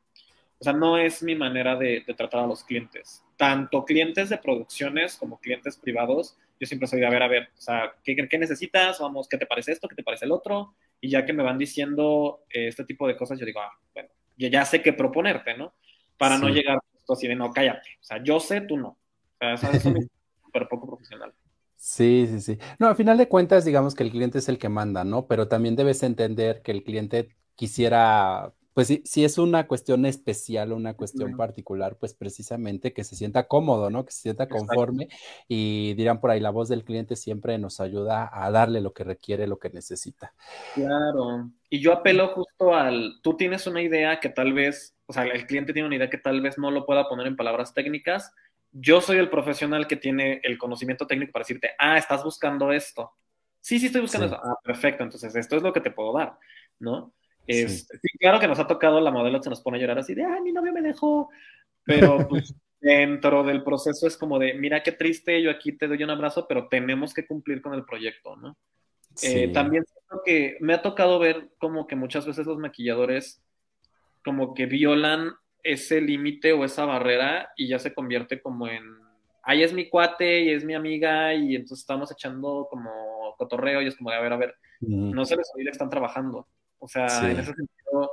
o 0.60 0.64
sea, 0.66 0.74
no 0.74 0.98
es 0.98 1.24
mi 1.24 1.36
manera 1.36 1.78
de, 1.78 2.04
de 2.06 2.14
tratar 2.14 2.44
a 2.44 2.48
los 2.48 2.66
clientes. 2.66 3.24
Tanto 3.38 3.86
clientes 3.86 4.28
de 4.28 4.40
producciones 4.40 5.16
como 5.16 5.40
clientes 5.40 5.78
privados, 5.78 6.38
yo 6.60 6.68
siempre 6.68 6.88
soy 6.88 7.00
de, 7.00 7.06
a 7.06 7.10
ver, 7.10 7.24
a 7.24 7.28
ver, 7.28 7.50
o 7.58 7.62
sea, 7.62 7.94
¿qué, 8.04 8.16
¿qué, 8.16 8.38
necesitas? 8.38 9.00
Vamos, 9.00 9.28
¿qué 9.28 9.38
te 9.38 9.46
parece 9.46 9.72
esto? 9.72 9.88
¿Qué 9.88 9.96
te 9.96 10.04
parece 10.04 10.26
el 10.26 10.32
otro? 10.32 10.76
Y 11.02 11.10
ya 11.10 11.26
que 11.26 11.34
me 11.34 11.44
van 11.44 11.58
diciendo 11.58 12.46
eh, 12.50 12.68
este 12.68 12.86
tipo 12.86 13.08
de 13.08 13.18
cosas, 13.18 13.40
yo 13.40 13.46
digo, 13.46 13.60
ah, 13.60 13.72
bueno, 13.94 14.10
ya, 14.38 14.50
ya 14.50 14.66
sé 14.66 14.82
qué 14.82 14.94
proponerte, 14.94 15.58
¿no? 15.58 15.74
Para 16.18 16.38
no 16.38 16.50
llegar 16.50 16.80
así 17.14 17.28
de, 17.28 17.36
no, 17.36 17.52
cállate. 17.52 17.90
O 18.02 18.04
sea, 18.04 18.24
yo 18.24 18.40
sé, 18.40 18.62
tú 18.62 18.78
no. 18.78 18.98
O 19.40 19.58
sea, 19.58 19.72
eso, 19.72 19.90
es 19.90 20.10
súper 20.44 20.68
poco 20.68 20.88
profesional. 20.88 21.34
Sí, 21.76 22.28
sí, 22.30 22.42
sí. 22.42 22.58
No, 22.80 22.88
al 22.88 22.96
final 22.96 23.18
de 23.18 23.28
cuentas, 23.28 23.66
digamos 23.66 23.94
que 23.94 24.04
el 24.04 24.12
cliente 24.12 24.40
es 24.40 24.50
el 24.50 24.58
que 24.58 24.70
manda, 24.70 25.04
¿no? 25.04 25.28
Pero 25.28 25.48
también 25.48 25.76
debes 25.76 26.02
entender 26.04 26.62
que 26.62 26.72
el 26.72 26.84
cliente 26.84 27.36
quisiera 27.56 28.54
pues 28.76 28.90
si, 29.06 29.24
es 29.24 29.38
una 29.38 29.68
cuestión 29.68 30.06
especial 30.06 30.74
o 30.74 30.76
una 30.76 30.96
cuestión 30.96 31.38
particular, 31.38 31.96
pues 31.98 32.14
precisamente 32.14 32.92
que 32.92 33.06
se 33.06 33.16
sienta 33.16 33.48
cómodo, 33.48 33.90
¿no? 33.90 34.06
Que 34.06 34.12
se 34.12 34.24
sienta 34.24 34.50
conforme 34.50 35.08
y 35.48 35.94
dirán 35.94 36.20
por 36.20 36.30
ahí, 36.30 36.42
la 36.42 36.50
voz 36.50 36.68
del 36.68 36.84
cliente 36.84 37.16
siempre 37.16 37.58
nos 37.58 37.80
ayuda 37.80 38.30
a 38.34 38.52
darle 38.52 38.82
lo 38.82 38.92
que 38.92 39.06
requiere, 39.06 39.48
lo 39.48 39.60
que 39.60 39.70
necesita. 39.70 40.34
Claro. 40.74 41.50
Y 41.70 41.80
yo 41.80 41.94
apelo 41.94 42.28
justo 42.36 42.76
al, 42.76 43.22
tú 43.24 43.38
tienes 43.38 43.66
una 43.66 43.82
idea 43.82 44.20
que 44.20 44.28
tal 44.28 44.52
vez, 44.52 44.94
o 45.06 45.14
sea, 45.14 45.24
el 45.24 45.48
cliente 45.48 45.72
tiene 45.72 45.88
una 45.88 45.96
idea 45.96 46.10
que 46.10 46.18
tal 46.18 46.42
vez 46.42 46.58
no 46.58 46.70
lo 46.70 46.86
pueda 46.86 47.08
poner 47.08 47.28
en 47.28 47.38
palabras 47.38 47.74
técnicas. 47.74 48.34
Yo 48.74 49.00
soy 49.00 49.20
el 49.20 49.30
profesional 49.30 49.88
que 49.88 49.96
tiene 49.96 50.42
el 50.44 50.58
conocimiento 50.58 51.08
técnico 51.08 51.32
para 51.32 51.44
decirte, 51.44 51.72
ah, 51.80 51.98
estás 51.98 52.26
buscando 52.26 52.74
esto. 52.74 53.14
Sí, 53.62 53.80
sí, 53.80 53.86
estoy 53.86 54.02
buscando 54.02 54.28
eso. 54.28 54.42
Ah, 54.44 54.60
perfecto. 54.62 55.02
Entonces, 55.02 55.34
esto 55.34 55.56
es 55.56 55.64
lo 55.64 55.72
que 55.72 55.80
te 55.80 55.92
puedo 55.92 56.12
dar, 56.12 56.38
¿no? 56.78 57.14
Este, 57.48 57.98
sí. 57.98 58.18
claro 58.18 58.40
que 58.40 58.48
nos 58.48 58.60
ha 58.60 58.68
tocado, 58.68 59.00
la 59.00 59.12
modelo 59.12 59.42
se 59.42 59.50
nos 59.50 59.62
pone 59.62 59.78
a 59.78 59.82
llorar 59.82 60.00
así 60.00 60.16
de, 60.16 60.26
ay, 60.26 60.42
mi 60.42 60.52
novio 60.52 60.74
me 60.74 60.82
dejó, 60.82 61.30
pero 61.84 62.18
pues 62.30 62.54
dentro 62.80 63.44
del 63.44 63.64
proceso 63.64 64.08
es 64.08 64.18
como 64.18 64.40
de, 64.40 64.54
mira 64.54 64.84
qué 64.84 64.92
triste, 64.92 65.42
yo 65.42 65.52
aquí 65.52 65.72
te 65.74 65.88
doy 65.88 66.04
un 66.04 66.10
abrazo, 66.10 66.48
pero 66.48 66.68
tenemos 66.68 67.14
que 67.14 67.26
cumplir 67.26 67.62
con 67.62 67.74
el 67.74 67.86
proyecto, 67.86 68.36
¿no? 68.36 68.58
Eh, 69.24 69.48
también 69.54 69.86
siento 69.86 70.24
que 70.26 70.58
me 70.60 70.74
ha 70.74 70.82
tocado 70.82 71.20
ver 71.20 71.50
como 71.58 71.88
que 71.88 71.96
muchas 71.96 72.26
veces 72.26 72.46
los 72.46 72.58
maquilladores 72.58 73.42
como 74.26 74.54
que 74.54 74.66
violan 74.66 75.32
ese 75.64 76.02
límite 76.02 76.52
o 76.52 76.66
esa 76.66 76.86
barrera 76.86 77.50
y 77.56 77.70
ya 77.70 77.80
se 77.80 77.94
convierte 77.94 78.42
como 78.42 78.68
en 78.68 78.84
ahí 79.46 79.64
es 79.64 79.74
mi 79.74 79.90
cuate 79.90 80.44
y 80.44 80.50
es 80.50 80.66
mi 80.66 80.74
amiga 80.74 81.34
y 81.34 81.56
entonces 81.56 81.80
estamos 81.80 82.12
echando 82.12 82.68
como 82.70 83.36
cotorreo 83.38 83.82
y 83.82 83.88
es 83.88 83.96
como, 83.96 84.10
a 84.10 84.20
ver, 84.20 84.34
a 84.34 84.38
ver, 84.38 84.56
no 84.82 85.24
se 85.24 85.38
les 85.38 85.50
olvide 85.54 85.68
que 85.68 85.74
están 85.74 85.90
trabajando. 85.90 86.48
O 86.80 86.88
sea, 86.88 87.08
en 87.30 87.40
ese 87.40 87.54
sentido, 87.54 88.12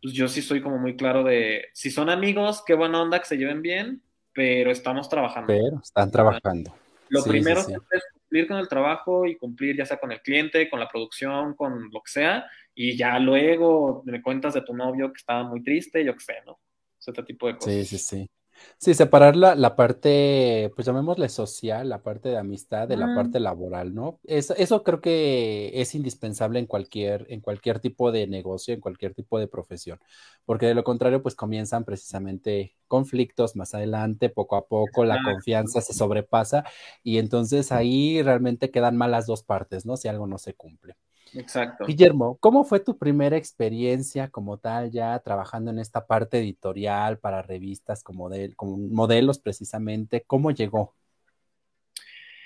pues 0.00 0.14
yo 0.14 0.28
sí 0.28 0.42
soy 0.42 0.60
como 0.60 0.78
muy 0.78 0.96
claro 0.96 1.24
de, 1.24 1.66
si 1.72 1.90
son 1.90 2.10
amigos, 2.10 2.62
qué 2.66 2.74
buena 2.74 3.02
onda 3.02 3.18
que 3.18 3.26
se 3.26 3.36
lleven 3.36 3.62
bien, 3.62 4.02
pero 4.32 4.70
estamos 4.70 5.08
trabajando. 5.08 5.46
Pero 5.46 5.80
están 5.82 6.10
trabajando. 6.10 6.74
Lo 7.08 7.22
primero 7.24 7.60
es 7.60 8.02
cumplir 8.14 8.48
con 8.48 8.56
el 8.56 8.68
trabajo 8.68 9.26
y 9.26 9.36
cumplir 9.36 9.76
ya 9.76 9.84
sea 9.84 9.98
con 9.98 10.12
el 10.12 10.22
cliente, 10.22 10.70
con 10.70 10.80
la 10.80 10.88
producción, 10.88 11.54
con 11.54 11.90
lo 11.92 12.00
que 12.02 12.10
sea, 12.10 12.46
y 12.74 12.96
ya 12.96 13.18
luego 13.18 14.02
me 14.06 14.22
cuentas 14.22 14.54
de 14.54 14.62
tu 14.62 14.74
novio 14.74 15.12
que 15.12 15.18
estaba 15.18 15.42
muy 15.42 15.62
triste, 15.62 16.04
yo 16.04 16.14
qué 16.14 16.24
sé, 16.24 16.34
¿no? 16.46 16.58
Ese 16.98 17.22
tipo 17.22 17.46
de 17.48 17.56
cosas. 17.56 17.74
Sí, 17.74 17.84
sí, 17.84 17.98
sí. 17.98 18.30
Sí, 18.78 18.94
separar 18.94 19.36
la, 19.36 19.54
la, 19.54 19.76
parte, 19.76 20.72
pues 20.74 20.86
llamémosle 20.86 21.28
social, 21.28 21.88
la 21.88 22.02
parte 22.02 22.28
de 22.30 22.38
amistad 22.38 22.88
de 22.88 22.96
la 22.96 23.14
parte 23.14 23.38
laboral, 23.38 23.94
¿no? 23.94 24.18
Eso, 24.24 24.54
eso 24.56 24.82
creo 24.82 25.00
que 25.00 25.70
es 25.74 25.94
indispensable 25.94 26.58
en 26.58 26.66
cualquier, 26.66 27.26
en 27.28 27.40
cualquier 27.40 27.78
tipo 27.78 28.10
de 28.10 28.26
negocio, 28.26 28.74
en 28.74 28.80
cualquier 28.80 29.14
tipo 29.14 29.38
de 29.38 29.46
profesión, 29.46 30.00
porque 30.44 30.66
de 30.66 30.74
lo 30.74 30.82
contrario, 30.82 31.22
pues 31.22 31.36
comienzan 31.36 31.84
precisamente 31.84 32.74
conflictos 32.88 33.54
más 33.56 33.74
adelante, 33.74 34.28
poco 34.28 34.56
a 34.56 34.66
poco, 34.66 35.04
la 35.04 35.22
confianza 35.22 35.80
se 35.80 35.94
sobrepasa 35.94 36.64
y 37.02 37.18
entonces 37.18 37.72
ahí 37.72 38.20
realmente 38.22 38.70
quedan 38.70 38.96
mal 38.96 39.12
las 39.12 39.26
dos 39.26 39.42
partes, 39.42 39.86
¿no? 39.86 39.96
Si 39.96 40.08
algo 40.08 40.26
no 40.26 40.38
se 40.38 40.54
cumple. 40.54 40.96
Exacto. 41.34 41.86
Guillermo, 41.86 42.36
¿cómo 42.40 42.64
fue 42.64 42.80
tu 42.80 42.98
primera 42.98 43.36
experiencia 43.36 44.28
como 44.28 44.58
tal 44.58 44.90
ya 44.90 45.18
trabajando 45.20 45.70
en 45.70 45.78
esta 45.78 46.06
parte 46.06 46.38
editorial 46.38 47.18
para 47.18 47.42
revistas 47.42 48.02
como, 48.02 48.28
de, 48.28 48.54
como 48.54 48.76
modelos 48.76 49.38
precisamente? 49.38 50.22
¿Cómo 50.26 50.50
llegó? 50.50 50.94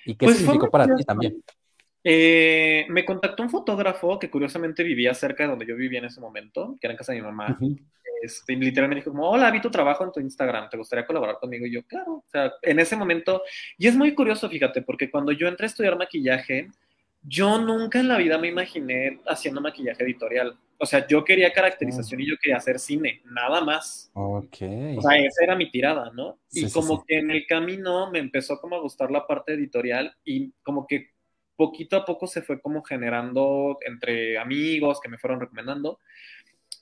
¿Y 0.05 0.15
qué 0.15 0.27
pues 0.27 0.39
significó 0.39 0.71
para 0.71 0.95
ti 0.95 1.05
también? 1.05 1.43
Eh, 2.05 2.87
me 2.89 3.05
contactó 3.05 3.43
un 3.43 3.51
fotógrafo 3.51 4.17
que 4.19 4.31
curiosamente 4.31 4.85
vivía 4.85 5.13
cerca 5.13 5.43
de 5.43 5.51
donde 5.51 5.67
yo 5.67 5.75
vivía 5.75 5.99
en 5.99 6.05
ese 6.05 6.21
momento, 6.21 6.77
que 6.81 6.87
era 6.87 6.93
en 6.93 6.99
casa 6.99 7.13
de 7.13 7.19
mi 7.19 7.27
mamá. 7.27 7.59
este, 8.23 8.55
literalmente 8.55 9.01
dijo 9.01 9.11
como, 9.11 9.29
hola, 9.29 9.51
vi 9.51 9.61
tu 9.61 9.71
trabajo 9.71 10.05
en 10.05 10.13
tu 10.13 10.21
Instagram, 10.21 10.71
¿te 10.71 10.77
gustaría 10.77 11.05
colaborar 11.05 11.39
conmigo? 11.41 11.67
Y 11.67 11.73
yo, 11.73 11.83
claro, 11.85 12.13
o 12.19 12.25
sea, 12.31 12.53
en 12.63 12.79
ese 12.79 12.95
momento, 12.95 13.43
y 13.77 13.89
es 13.89 13.97
muy 13.97 14.15
curioso, 14.15 14.49
fíjate, 14.49 14.83
porque 14.83 15.11
cuando 15.11 15.33
yo 15.33 15.49
entré 15.49 15.67
a 15.67 15.67
estudiar 15.67 15.99
maquillaje, 15.99 16.69
yo 17.29 17.59
nunca 17.59 17.99
en 17.99 18.09
la 18.09 18.19
vida 18.19 18.39
me 18.39 18.49
imaginé 18.49 19.21
haciendo 19.27 19.61
maquillaje 19.61 20.03
editorial. 20.05 20.57
O 20.79 20.87
sea, 20.87 21.07
yo 21.07 21.25
quería 21.25 21.53
caracterización 21.53 22.21
y 22.21 22.27
yo 22.29 22.37
quería 22.41 22.59
hacer 22.59 22.79
cine, 22.79 23.23
nada 23.25 23.63
más. 23.63 24.11
Ok. 24.13 24.59
O 24.97 25.03
sea, 25.03 25.19
esa 25.19 25.45
era 25.45 25.57
mi 25.57 25.71
tirada, 25.71 26.11
¿no? 26.15 26.39
y 26.53 26.71
como 26.71 27.05
que 27.05 27.19
en 27.19 27.31
el 27.31 27.47
camino 27.47 28.11
me 28.11 28.19
empezó 28.19 28.61
como 28.61 28.77
a 28.77 28.81
gustar 28.81 29.11
la 29.11 29.27
parte 29.27 29.55
editorial 29.55 30.15
y 30.25 30.53
como 30.63 30.87
que 30.87 31.11
poquito 31.57 31.97
a 31.97 32.05
poco 32.05 32.27
se 32.27 32.43
fue 32.43 32.61
como 32.61 32.83
generando 32.83 33.79
entre 33.87 34.39
amigos 34.39 35.01
que 35.01 35.09
me 35.09 35.19
fueron 35.19 35.41
recomendando. 35.41 35.99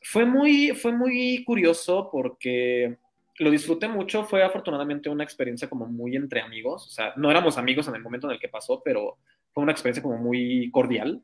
Fue 0.02 0.26
muy, 0.26 0.72
fue 0.72 0.92
muy 0.92 1.44
curioso 1.44 2.10
porque 2.10 2.98
lo 3.38 3.50
disfruté 3.50 3.88
mucho, 3.88 4.24
fue 4.24 4.42
afortunadamente 4.42 5.08
una 5.08 5.24
experiencia 5.24 5.68
como 5.68 5.86
muy 5.86 6.14
entre 6.16 6.40
amigos, 6.40 6.86
o 6.86 6.90
sea, 6.90 7.12
no 7.16 7.30
éramos 7.30 7.58
amigos 7.58 7.88
en 7.88 7.94
el 7.96 8.02
momento 8.02 8.28
en 8.28 8.34
el 8.34 8.40
que 8.40 8.48
pasó, 8.48 8.82
pero 8.84 9.18
fue 9.54 9.62
una 9.62 9.72
experiencia 9.72 10.02
como 10.02 10.18
muy 10.18 10.70
cordial. 10.72 11.22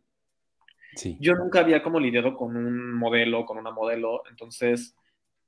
Sí. 0.94 1.18
Yo 1.20 1.34
nunca 1.34 1.60
había 1.60 1.82
como 1.82 2.00
lidiado 2.00 2.36
con 2.36 2.56
un 2.56 2.94
modelo, 2.94 3.44
con 3.44 3.58
una 3.58 3.70
modelo, 3.70 4.22
entonces 4.30 4.94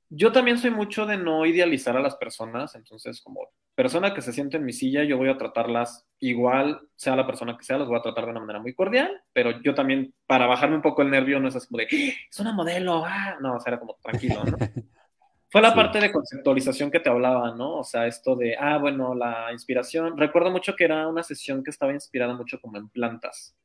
yo 0.09 0.31
también 0.31 0.57
soy 0.57 0.69
mucho 0.69 1.05
de 1.05 1.17
no 1.17 1.45
idealizar 1.45 1.97
a 1.97 2.01
las 2.01 2.15
personas, 2.15 2.75
entonces 2.75 3.19
como 3.21 3.49
persona 3.75 4.13
que 4.13 4.21
se 4.21 4.31
siente 4.31 4.57
en 4.57 4.65
mi 4.65 4.71
silla, 4.71 5.03
yo 5.03 5.17
voy 5.17 5.29
a 5.29 5.37
tratarlas 5.37 6.05
igual, 6.19 6.81
sea 6.95 7.15
la 7.15 7.25
persona 7.25 7.57
que 7.57 7.63
sea, 7.63 7.79
las 7.79 7.87
voy 7.87 7.97
a 7.97 8.03
tratar 8.03 8.25
de 8.25 8.31
una 8.31 8.39
manera 8.39 8.59
muy 8.59 8.75
cordial, 8.75 9.23
pero 9.33 9.61
yo 9.61 9.73
también, 9.73 10.13
para 10.27 10.45
bajarme 10.45 10.75
un 10.75 10.81
poco 10.81 11.01
el 11.01 11.09
nervio, 11.09 11.39
no 11.39 11.47
es 11.47 11.55
así 11.55 11.67
como 11.67 11.79
de, 11.79 11.87
¡Ah! 11.91 12.27
es 12.29 12.39
una 12.39 12.53
modelo, 12.53 13.03
ah, 13.05 13.37
no, 13.41 13.55
o 13.55 13.59
sea, 13.59 13.71
era 13.71 13.79
como 13.79 13.97
tranquilo, 14.01 14.43
¿no? 14.43 14.57
Fue 15.53 15.61
la 15.61 15.75
parte 15.75 15.99
de 15.99 16.11
conceptualización 16.11 16.89
que 16.89 16.99
te 16.99 17.11
hablaba, 17.11 17.53
¿no? 17.55 17.77
O 17.77 17.83
sea, 17.83 18.07
esto 18.07 18.35
de, 18.35 18.55
ah, 18.59 18.79
bueno, 18.79 19.13
la 19.13 19.51
inspiración. 19.51 20.17
Recuerdo 20.17 20.49
mucho 20.49 20.75
que 20.75 20.83
era 20.83 21.07
una 21.07 21.21
sesión 21.21 21.63
que 21.63 21.69
estaba 21.69 21.93
inspirada 21.93 22.33
mucho 22.33 22.59
como 22.59 22.79
en 22.79 22.89
plantas. 22.89 23.55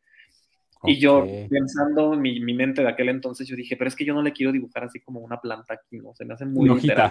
Y 0.82 1.00
yo, 1.00 1.26
pensando 1.48 2.12
en 2.12 2.20
mi, 2.20 2.52
mente 2.52 2.82
de 2.82 2.88
aquel 2.88 3.08
entonces, 3.08 3.48
yo 3.48 3.56
dije, 3.56 3.74
pero 3.74 3.88
es 3.88 3.96
que 3.96 4.04
yo 4.04 4.12
no 4.12 4.20
le 4.20 4.34
quiero 4.34 4.52
dibujar 4.52 4.84
así 4.84 5.00
como 5.00 5.20
una 5.20 5.40
planta 5.40 5.72
aquí, 5.72 5.96
¿no? 5.96 6.14
Se 6.14 6.26
me 6.26 6.34
hace 6.34 6.44
muy 6.44 6.68
literal. 6.68 7.10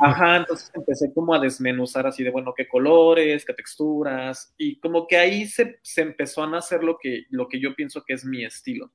Ajá, 0.00 0.38
entonces 0.38 0.70
empecé 0.72 1.12
como 1.12 1.34
a 1.34 1.38
desmenuzar 1.38 2.06
así 2.06 2.24
de, 2.24 2.30
bueno, 2.30 2.54
qué 2.56 2.66
colores, 2.66 3.44
qué 3.44 3.52
texturas, 3.52 4.54
y 4.56 4.80
como 4.80 5.06
que 5.06 5.18
ahí 5.18 5.44
se, 5.44 5.80
se 5.82 6.00
empezó 6.00 6.42
a 6.42 6.48
nacer 6.48 6.82
lo 6.82 6.96
que, 6.98 7.26
lo 7.28 7.46
que 7.46 7.60
yo 7.60 7.74
pienso 7.74 8.02
que 8.02 8.14
es 8.14 8.24
mi 8.24 8.42
estilo 8.42 8.90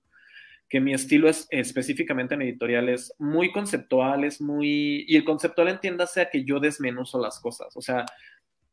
que 0.70 0.82
mi 0.82 0.94
estilo 0.94 1.30
es 1.30 1.48
específicamente 1.50 2.36
en 2.36 2.42
editorial 2.42 2.90
es 2.90 3.14
muy 3.20 3.52
conceptual, 3.52 4.24
es 4.24 4.42
muy... 4.42 5.06
Y 5.08 5.16
el 5.16 5.24
conceptual 5.24 5.70
entiéndase 5.70 6.22
a 6.22 6.30
que 6.30 6.44
yo 6.44 6.60
desmenuzo 6.60 7.20
las 7.20 7.40
cosas, 7.40 7.76
o 7.76 7.82
sea, 7.82 8.06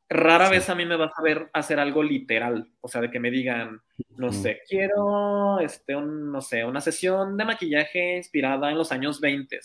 rara 0.09 0.48
vez 0.48 0.68
a 0.68 0.74
mí 0.74 0.85
me 0.85 0.96
vas 0.96 1.12
a 1.16 1.22
ver 1.22 1.50
hacer 1.52 1.78
algo 1.78 2.02
literal, 2.02 2.68
o 2.80 2.88
sea, 2.88 3.00
de 3.00 3.11
que 3.11 3.20
me 3.20 3.30
digan, 3.30 3.80
no 4.16 4.33
sé, 4.33 4.61
quiero, 4.68 5.61
este, 5.61 5.94
no 5.94 6.40
sé, 6.40 6.64
una 6.64 6.80
sesión 6.80 7.37
de 7.37 7.44
maquillaje 7.44 8.16
inspirada 8.16 8.70
en 8.70 8.78
los 8.78 8.92
años 8.92 9.20
20. 9.20 9.59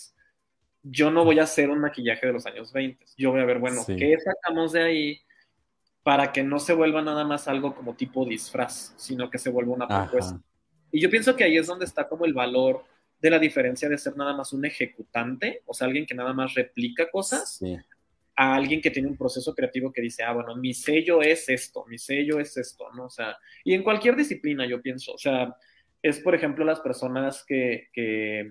Yo 0.83 1.11
no 1.11 1.25
voy 1.25 1.39
a 1.39 1.43
hacer 1.43 1.69
un 1.69 1.79
maquillaje 1.79 2.27
de 2.27 2.33
los 2.33 2.45
años 2.45 2.71
20. 2.71 3.05
Yo 3.17 3.31
voy 3.31 3.41
a 3.41 3.45
ver, 3.45 3.59
bueno, 3.59 3.81
¿qué 3.85 4.15
sacamos 4.17 4.71
de 4.71 4.83
ahí 4.83 5.21
para 6.03 6.31
que 6.31 6.41
no 6.41 6.59
se 6.59 6.73
vuelva 6.73 7.01
nada 7.01 7.25
más 7.25 7.47
algo 7.47 7.75
como 7.75 7.95
tipo 7.95 8.25
disfraz, 8.25 8.93
sino 8.97 9.29
que 9.29 9.37
se 9.37 9.49
vuelva 9.49 9.73
una 9.73 9.87
propuesta? 9.87 10.39
Y 10.91 10.99
yo 10.99 11.10
pienso 11.10 11.36
que 11.36 11.43
ahí 11.43 11.58
es 11.58 11.67
donde 11.67 11.86
está 11.86 12.08
como 12.08 12.25
el 12.25 12.34
valor 12.34 12.84
de 13.21 13.30
la 13.30 13.39
diferencia 13.39 13.89
de 13.89 13.97
ser 13.97 14.15
nada 14.15 14.34
más 14.34 14.54
un 14.54 14.65
ejecutante, 14.65 15.62
o 15.65 15.73
sea, 15.73 15.88
alguien 15.88 16.06
que 16.06 16.15
nada 16.15 16.34
más 16.34 16.54
replica 16.54 17.10
cosas, 17.10 17.62
a 18.36 18.56
alguien 18.56 18.82
que 18.82 18.91
tiene 18.91 19.10
un 19.10 19.17
proceso 19.17 19.54
creativo 19.54 19.91
que 19.91 20.02
dice, 20.02 20.23
ah, 20.23 20.32
bueno, 20.32 20.56
mi 20.56 20.73
sello 20.73 21.21
es 21.21 21.49
esto, 21.49 21.86
mi 21.88 21.97
sello 21.97 22.39
es 22.39 22.56
esto, 22.56 22.86
¿no? 22.95 23.06
O 23.06 23.10
sea, 23.10 23.38
y 23.65 23.73
en 23.73 23.84
cualquier 23.84 24.15
disciplina 24.15 24.65
yo 24.65 24.82
pienso, 24.82 25.13
o 25.13 25.17
sea, 25.17 25.54
es 26.02 26.19
por 26.21 26.34
ejemplo 26.34 26.63
las 26.63 26.80
personas 26.80 27.43
que, 27.45 27.89
que, 27.91 28.49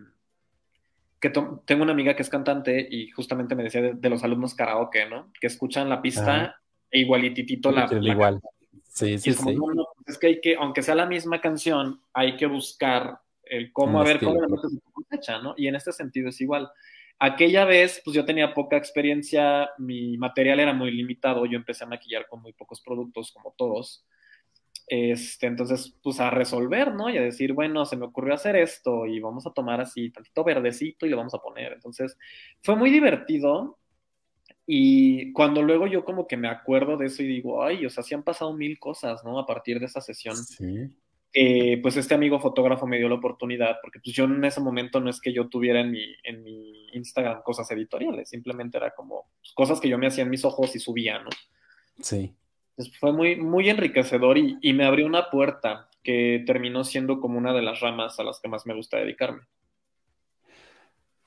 tengo 1.65 1.83
una 1.83 1.93
amiga 1.93 2.15
que 2.15 2.23
es 2.23 2.29
cantante 2.29 2.87
y 2.91 3.09
justamente 3.11 3.55
me 3.55 3.65
decía 3.65 3.81
de, 3.81 4.11
los 4.11 4.23
alumnos 4.23 4.55
karaoke, 4.55 5.09
¿no? 5.09 5.33
Que 5.41 5.47
escuchan 5.47 5.89
la 5.89 6.03
pista 6.03 6.61
e 6.91 7.01
igualititito 7.01 7.73
la, 7.73 7.87
la, 7.87 8.13
igual. 8.13 8.41
Sí, 8.85 9.19
sí, 9.19 9.33
sí. 9.33 9.57
Pues 9.57 9.87
es 10.07 10.19
que 10.19 10.27
hay 10.27 10.41
que, 10.41 10.57
aunque 10.57 10.83
sea 10.83 10.95
la 10.95 11.07
misma 11.07 11.41
canción, 11.41 12.01
hay 12.13 12.37
que 12.37 12.47
buscar 12.47 13.21
el 13.45 13.73
cómo, 13.73 14.01
a 14.01 14.05
ver 14.05 14.19
cómo 14.19 14.41
la 14.41 14.49
metes 14.49 14.73
en 14.73 15.43
¿no? 15.43 15.55
Y 15.57 15.69
en 15.69 15.75
este 15.75 15.93
sentido 15.93 16.29
es 16.29 16.41
igual. 16.41 16.71
Aquella 17.19 17.65
vez, 17.65 18.01
pues 18.05 18.15
yo 18.15 18.25
tenía 18.25 18.55
poca 18.55 18.77
experiencia, 18.77 19.71
mi 19.79 20.17
material 20.19 20.61
era 20.61 20.73
muy 20.73 20.91
limitado, 20.91 21.47
yo 21.47 21.57
empecé 21.57 21.85
a 21.85 21.89
maquillar 21.89 22.27
con 22.29 22.43
muy 22.43 22.53
pocos 22.53 22.81
productos, 22.81 23.33
como 23.33 23.55
todos. 23.57 24.05
Este, 24.87 25.47
entonces, 25.47 25.95
pues 26.03 26.19
a 26.21 26.31
resolver, 26.31 26.95
¿no? 26.95 27.11
Y 27.11 27.19
a 27.19 27.23
decir, 27.23 27.53
bueno, 27.53 27.85
se 27.85 27.97
me 27.97 28.07
ocurrió 28.07 28.35
hacer 28.35 28.57
esto 28.57 29.05
y 29.05 29.21
vamos 29.21 29.47
a 29.47 29.53
tomar 29.53 29.81
así 29.81 30.11
tantito 30.11 30.45
verdecito 30.45 31.07
y 31.07 31.11
lo 31.11 31.17
vamos 31.17 31.35
a 31.35 31.39
poner. 31.39 31.73
Entonces, 31.73 32.17
fue 32.63 32.77
muy 32.77 32.91
divertido 32.91 33.79
y 34.71 35.33
cuando 35.33 35.63
luego 35.63 35.87
yo 35.87 36.05
como 36.05 36.27
que 36.27 36.37
me 36.37 36.47
acuerdo 36.47 36.99
de 36.99 37.07
eso 37.07 37.23
y 37.23 37.27
digo, 37.27 37.65
ay, 37.65 37.87
o 37.87 37.91
sea, 37.91 38.03
sí 38.03 38.15
han 38.15 38.23
pasado 38.23 38.53
mil 38.53 38.79
cosas, 38.79 39.25
¿no? 39.25 39.39
A 39.39 39.47
partir 39.47 39.81
de 39.81 39.87
esa 39.87 40.03
sesión. 40.03 40.37
Sí. 40.37 40.91
pues 41.83 41.97
este 41.97 42.13
amigo 42.13 42.39
fotógrafo 42.39 42.87
me 42.87 42.99
dio 42.99 43.09
la 43.09 43.15
oportunidad, 43.15 43.79
porque 43.81 43.99
pues 43.99 44.15
yo 44.15 44.25
en 44.25 44.45
ese 44.45 44.61
momento 44.61 45.01
no 45.01 45.09
es 45.09 45.23
que 45.23 45.33
yo 45.33 45.49
tuviera 45.49 45.81
en 45.81 45.93
mi, 45.93 46.15
en 46.23 46.43
mi 46.43 46.87
Instagram 46.93 47.41
cosas 47.43 47.71
editoriales, 47.71 48.29
simplemente 48.29 48.77
era 48.77 48.91
como 48.95 49.31
pues, 49.41 49.55
cosas 49.55 49.81
que 49.81 49.89
yo 49.89 49.97
me 49.97 50.07
hacía 50.07 50.25
en 50.25 50.31
mis 50.31 50.45
ojos 50.45 50.77
y 50.77 50.81
subía, 50.81 51.19
¿no? 51.19 51.31
Sí. 52.03 52.35
Entonces 52.77 52.99
fue 52.99 53.15
muy, 53.15 53.37
muy 53.37 53.71
enriquecedor 53.71 54.37
y, 54.37 54.59
y 54.61 54.75
me 54.75 54.85
abrió 54.85 55.07
una 55.07 55.31
puerta 55.31 55.89
que 56.03 56.45
terminó 56.47 56.85
siendo 56.85 57.21
como 57.21 57.39
una 57.39 57.55
de 57.55 57.63
las 57.63 57.81
ramas 57.81 58.21
a 58.21 58.23
las 58.23 58.39
que 58.39 58.49
más 58.49 58.67
me 58.67 58.75
gusta 58.75 58.99
dedicarme. 58.99 59.45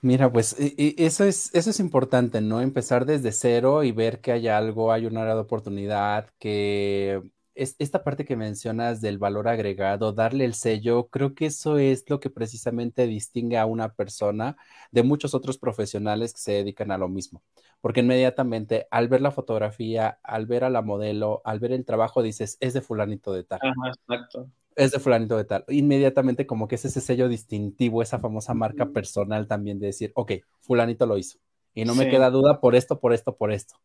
Mira, 0.03 0.31
pues 0.31 0.59
e, 0.59 0.73
e, 0.77 0.95
eso 1.05 1.23
es, 1.25 1.53
eso 1.53 1.69
es 1.69 1.79
importante, 1.79 2.41
¿no? 2.41 2.59
Empezar 2.61 3.05
desde 3.05 3.31
cero 3.31 3.83
y 3.83 3.91
ver 3.91 4.19
que 4.19 4.31
hay 4.31 4.47
algo, 4.47 4.91
hay 4.91 5.05
una 5.05 5.21
área 5.21 5.35
de 5.35 5.41
oportunidad, 5.41 6.27
que 6.39 7.21
es, 7.53 7.75
esta 7.77 8.03
parte 8.03 8.25
que 8.25 8.35
mencionas 8.35 8.99
del 8.99 9.19
valor 9.19 9.47
agregado, 9.47 10.11
darle 10.11 10.45
el 10.45 10.55
sello, 10.55 11.07
creo 11.09 11.35
que 11.35 11.45
eso 11.45 11.77
es 11.77 12.09
lo 12.09 12.19
que 12.19 12.31
precisamente 12.31 13.05
distingue 13.05 13.59
a 13.59 13.67
una 13.67 13.93
persona 13.93 14.57
de 14.89 15.03
muchos 15.03 15.35
otros 15.35 15.59
profesionales 15.59 16.33
que 16.33 16.39
se 16.39 16.51
dedican 16.53 16.91
a 16.91 16.97
lo 16.97 17.07
mismo. 17.07 17.43
Porque 17.79 17.99
inmediatamente 17.99 18.87
al 18.89 19.07
ver 19.07 19.21
la 19.21 19.31
fotografía, 19.31 20.19
al 20.23 20.47
ver 20.47 20.63
a 20.63 20.71
la 20.71 20.81
modelo, 20.81 21.41
al 21.45 21.59
ver 21.59 21.73
el 21.73 21.85
trabajo, 21.85 22.23
dices, 22.23 22.57
es 22.59 22.73
de 22.73 22.81
fulanito 22.81 23.33
de 23.33 23.43
tal. 23.43 23.59
Ajá, 23.61 23.89
exacto 23.89 24.49
es 24.83 24.91
de 24.91 24.99
fulanito 24.99 25.37
de 25.37 25.45
tal. 25.45 25.63
Inmediatamente 25.69 26.47
como 26.47 26.67
que 26.67 26.75
es 26.75 26.85
ese 26.85 27.01
sello 27.01 27.29
distintivo, 27.29 28.01
esa 28.01 28.19
famosa 28.19 28.53
marca 28.53 28.87
personal 28.87 29.47
también 29.47 29.79
de 29.79 29.87
decir, 29.87 30.11
ok, 30.15 30.33
fulanito 30.61 31.05
lo 31.05 31.17
hizo. 31.17 31.37
Y 31.73 31.85
no 31.85 31.95
me 31.95 32.09
queda 32.09 32.29
duda 32.29 32.59
por 32.59 32.75
esto, 32.75 32.99
por 32.99 33.13
esto, 33.13 33.37
por 33.37 33.51
esto. 33.51 33.75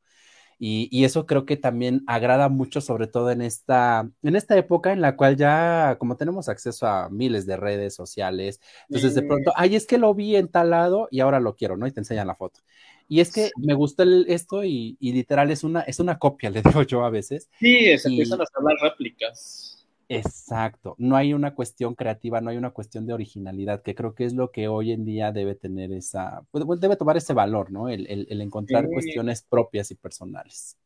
Y, 0.59 1.05
eso 1.05 1.27
creo 1.27 1.45
que 1.45 1.59
también 1.59 2.03
agrada 2.07 2.49
mucho, 2.49 2.81
sobre 2.81 3.07
todo 3.07 3.31
en 3.31 3.43
esta, 3.43 4.11
en 4.23 4.37
esta 4.37 4.57
época 4.57 4.93
en 4.93 5.03
la 5.03 5.15
cual 5.15 5.37
ya, 5.37 5.97
como 5.99 6.17
tenemos 6.17 6.49
acceso 6.49 6.87
a 6.87 7.11
miles 7.11 7.45
de 7.45 7.59
redes 7.59 7.95
sociales, 7.95 8.61
entonces 8.89 9.15
de 9.15 9.23
pronto, 9.23 9.53
ay, 9.55 9.77
es 9.77 9.87
que 9.87 9.99
lo 9.99 10.15
vi 10.15 10.35
en 10.35 10.49
tal 10.49 10.71
lado 10.71 11.09
y 11.11 11.21
ahora 11.21 11.41
lo 11.41 11.57
quiero, 11.57 11.77
¿no? 11.77 11.87
Y 11.87 11.93
te 11.93 12.01
enseñan 12.01 12.27
la 12.27 12.37
foto. 12.37 12.61
Y 13.07 13.21
es 13.21 13.33
que 13.33 13.51
me 13.59 13.75
gusta 13.75 14.05
esto 14.27 14.65
y, 14.65 14.97
literal 14.99 15.51
es 15.51 15.63
una, 15.63 15.83
es 15.83 16.01
una 16.01 16.19
copia, 16.19 16.49
le 16.51 16.63
digo 16.63 16.83
yo 16.85 17.05
a 17.05 17.11
veces. 17.11 17.51
Sí, 17.59 17.99
se 17.99 18.09
empiezan 18.09 18.41
a 18.41 18.45
hacer 18.45 18.63
las 18.63 18.81
réplicas. 18.81 19.76
Exacto, 20.09 20.95
no 20.99 21.17
hay 21.17 21.35
una 21.35 21.55
cuestión 21.55 21.97
creativa, 21.97 22.41
no 22.41 22.51
hay 22.51 22.57
una 22.57 22.71
cuestión 22.71 23.07
de 23.07 23.13
originalidad, 23.13 23.83
que 23.83 23.97
creo 23.97 24.15
que 24.15 24.25
es 24.25 24.35
lo 24.35 24.53
que 24.53 24.69
hoy 24.69 24.93
en 24.93 25.05
día 25.05 25.33
debe 25.33 25.57
tener 25.57 25.93
esa, 25.93 26.45
pues, 26.53 26.81
debe 26.81 26.97
tomar 26.97 27.17
ese 27.17 27.33
valor, 27.33 27.73
¿no? 27.73 27.89
El, 27.89 28.07
encontrar 28.41 28.87
cuestiones 28.87 29.43
propias 29.43 29.91
y 29.91 29.97
personales. 29.97 30.79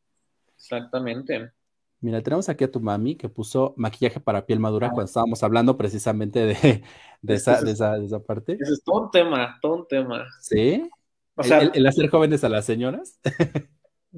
Exactamente. 0.56 1.52
Mira, 2.00 2.22
tenemos 2.22 2.48
aquí 2.48 2.64
a 2.64 2.70
tu 2.70 2.80
mami 2.80 3.14
que 3.14 3.28
puso 3.28 3.74
maquillaje 3.76 4.20
para 4.20 4.46
piel 4.46 4.58
madura 4.58 4.86
ah. 4.86 4.90
cuando 4.90 5.08
estábamos 5.08 5.42
hablando 5.42 5.76
precisamente 5.76 6.46
de, 6.46 6.82
de, 7.20 7.34
esa, 7.34 7.60
de, 7.60 7.72
esa, 7.72 8.20
parte. 8.20 8.56
Ese 8.58 8.72
es 8.72 8.82
todo 8.82 9.02
un 9.02 9.10
tema, 9.10 9.58
todo 9.60 9.76
un 9.76 9.86
tema. 9.86 10.26
¿Sí? 10.40 10.88
O 11.34 11.42
sea, 11.42 11.58
el 11.60 11.86
hacer 11.86 12.08
jóvenes 12.08 12.42
a 12.42 12.48
las 12.48 12.64
señoras. 12.64 13.20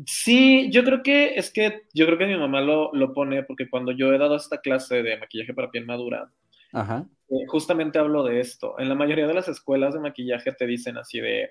Sí, 0.07 0.71
yo 0.71 0.85
creo 0.85 1.03
que 1.03 1.35
es 1.35 1.53
que 1.53 1.83
yo 1.93 2.07
creo 2.07 2.19
que 2.19 2.27
mi 2.27 2.37
mamá 2.37 2.61
lo, 2.61 2.91
lo 2.95 3.13
pone 3.13 3.43
porque 3.43 3.69
cuando 3.69 3.93
yo 3.93 4.13
he 4.13 4.19
dado 4.19 4.37
esta 4.37 4.61
clase 4.61 5.03
de 5.03 5.19
maquillaje 5.19 5.53
para 5.53 5.71
piel 5.71 5.85
madura, 5.85 6.33
eh, 6.75 7.47
justamente 7.47 7.99
hablo 7.99 8.25
de 8.25 8.41
esto. 8.41 8.79
En 8.79 8.89
la 8.89 8.95
mayoría 8.95 9.27
de 9.27 9.35
las 9.35 9.49
escuelas 9.49 9.93
de 9.93 10.01
maquillaje 10.01 10.53
te 10.53 10.67
dicen 10.67 10.97
así 10.97 11.21
de, 11.21 11.51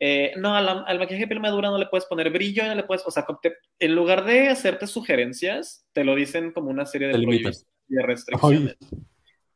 eh, 0.00 0.32
no, 0.36 0.54
al, 0.54 0.98
maquillaje 0.98 1.24
de 1.24 1.28
piel 1.28 1.40
madura 1.40 1.68
no 1.68 1.78
le 1.78 1.86
puedes 1.86 2.06
poner 2.06 2.30
brillo, 2.30 2.64
no 2.64 2.74
le 2.74 2.84
puedes, 2.84 3.06
o 3.06 3.10
sea, 3.10 3.26
en 3.78 3.94
lugar 3.94 4.24
de 4.24 4.48
hacerte 4.48 4.86
sugerencias, 4.86 5.86
te 5.92 6.04
lo 6.04 6.14
dicen 6.14 6.52
como 6.52 6.70
una 6.70 6.86
serie 6.86 7.08
de 7.08 7.14
prohibiciones 7.14 7.66
y 7.88 7.94
de 7.96 8.02
restricciones. 8.02 8.76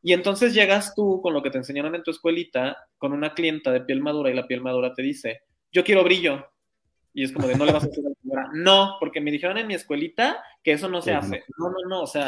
Y 0.03 0.11
entonces 0.11 0.53
llegas 0.53 0.93
tú 0.93 1.21
con 1.21 1.33
lo 1.33 1.41
que 1.41 1.49
te 1.49 1.57
enseñaron 1.57 1.95
en 1.95 2.03
tu 2.03 2.11
escuelita, 2.11 2.77
con 2.97 3.13
una 3.13 3.33
clienta 3.33 3.71
de 3.71 3.81
piel 3.81 4.01
madura 4.01 4.29
y 4.29 4.35
la 4.35 4.45
piel 4.45 4.61
madura 4.61 4.93
te 4.93 5.01
dice, 5.01 5.41
yo 5.71 5.83
quiero 5.83 6.03
brillo. 6.03 6.45
Y 7.13 7.23
es 7.23 7.31
como 7.31 7.47
de, 7.47 7.55
no 7.55 7.65
le 7.65 7.71
vas 7.71 7.83
a 7.83 7.87
decir 7.87 8.05
a 8.05 8.09
la 8.09 8.15
señora, 8.15 8.49
no, 8.53 8.97
porque 8.99 9.21
me 9.21 9.31
dijeron 9.31 9.57
en 9.57 9.67
mi 9.67 9.75
escuelita 9.75 10.43
que 10.63 10.71
eso 10.71 10.89
no 10.89 11.01
se 11.01 11.13
hace. 11.13 11.43
No, 11.57 11.69
no, 11.69 11.87
no, 11.87 12.01
o 12.01 12.07
sea, 12.07 12.25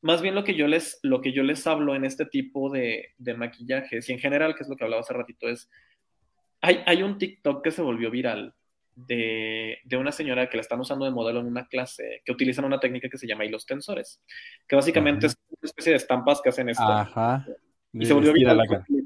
más 0.00 0.22
bien 0.22 0.34
lo 0.34 0.42
que 0.42 0.54
yo 0.54 0.66
les, 0.66 0.98
lo 1.02 1.20
que 1.20 1.32
yo 1.32 1.42
les 1.42 1.66
hablo 1.66 1.94
en 1.94 2.04
este 2.04 2.26
tipo 2.26 2.70
de, 2.70 3.14
de 3.18 3.34
maquillajes 3.34 4.08
y 4.08 4.12
en 4.12 4.18
general, 4.18 4.54
que 4.54 4.62
es 4.62 4.68
lo 4.68 4.76
que 4.76 4.84
hablaba 4.84 5.00
hace 5.00 5.12
ratito, 5.12 5.48
es, 5.48 5.70
hay, 6.60 6.82
hay 6.86 7.02
un 7.02 7.18
TikTok 7.18 7.62
que 7.62 7.70
se 7.70 7.82
volvió 7.82 8.10
viral 8.10 8.54
de, 8.94 9.78
de, 9.84 9.96
una 9.96 10.12
señora 10.12 10.48
que 10.48 10.56
la 10.56 10.62
están 10.62 10.80
usando 10.80 11.04
de 11.04 11.10
modelo 11.10 11.40
en 11.40 11.46
una 11.46 11.66
clase, 11.66 12.22
que 12.24 12.32
utilizan 12.32 12.64
una 12.64 12.80
técnica 12.80 13.08
que 13.08 13.18
se 13.18 13.26
llama 13.26 13.44
hilos 13.44 13.66
tensores, 13.66 14.20
que 14.66 14.76
básicamente 14.76 15.26
es 15.26 15.36
una 15.48 15.58
especie 15.62 15.92
de 15.92 15.96
estampas 15.96 16.40
que 16.42 16.50
hacen 16.50 16.68
esto. 16.68 16.82
Ajá. 16.84 17.46
Y 17.92 18.06
se 18.06 18.12
volvió 18.12 18.32
viral. 18.32 18.60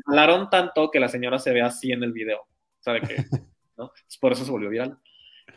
Hablaron 0.07 0.49
tanto 0.49 0.91
que 0.91 1.01
la 1.01 1.09
señora 1.09 1.39
se 1.39 1.53
ve 1.53 1.63
así 1.63 1.93
en 1.93 2.03
el 2.03 2.13
video. 2.13 2.47
¿Sabe 2.81 3.01
qué? 3.01 3.17
¿No? 3.77 3.91
Por 4.21 4.33
eso 4.33 4.45
se 4.45 4.51
volvió 4.51 4.71
viral. 4.71 4.99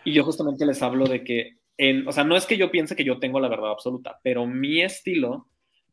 Y 0.04 0.14
yo 0.14 0.24
justamente 0.24 0.66
les 0.66 0.82
hablo 0.82 1.06
de 1.06 1.24
que, 1.24 1.58
en, 1.78 2.08
o 2.08 2.12
sea, 2.12 2.24
no 2.24 2.36
es 2.36 2.46
que 2.46 2.58
yo 2.58 2.72
piense 2.72 2.96
que 2.96 3.04
yo 3.04 3.20
tengo 3.20 3.40
la 3.40 3.50
verdad 3.50 3.72
absoluta, 3.72 4.20
pero 4.24 4.46
mi 4.46 4.82
estilo 4.82 5.48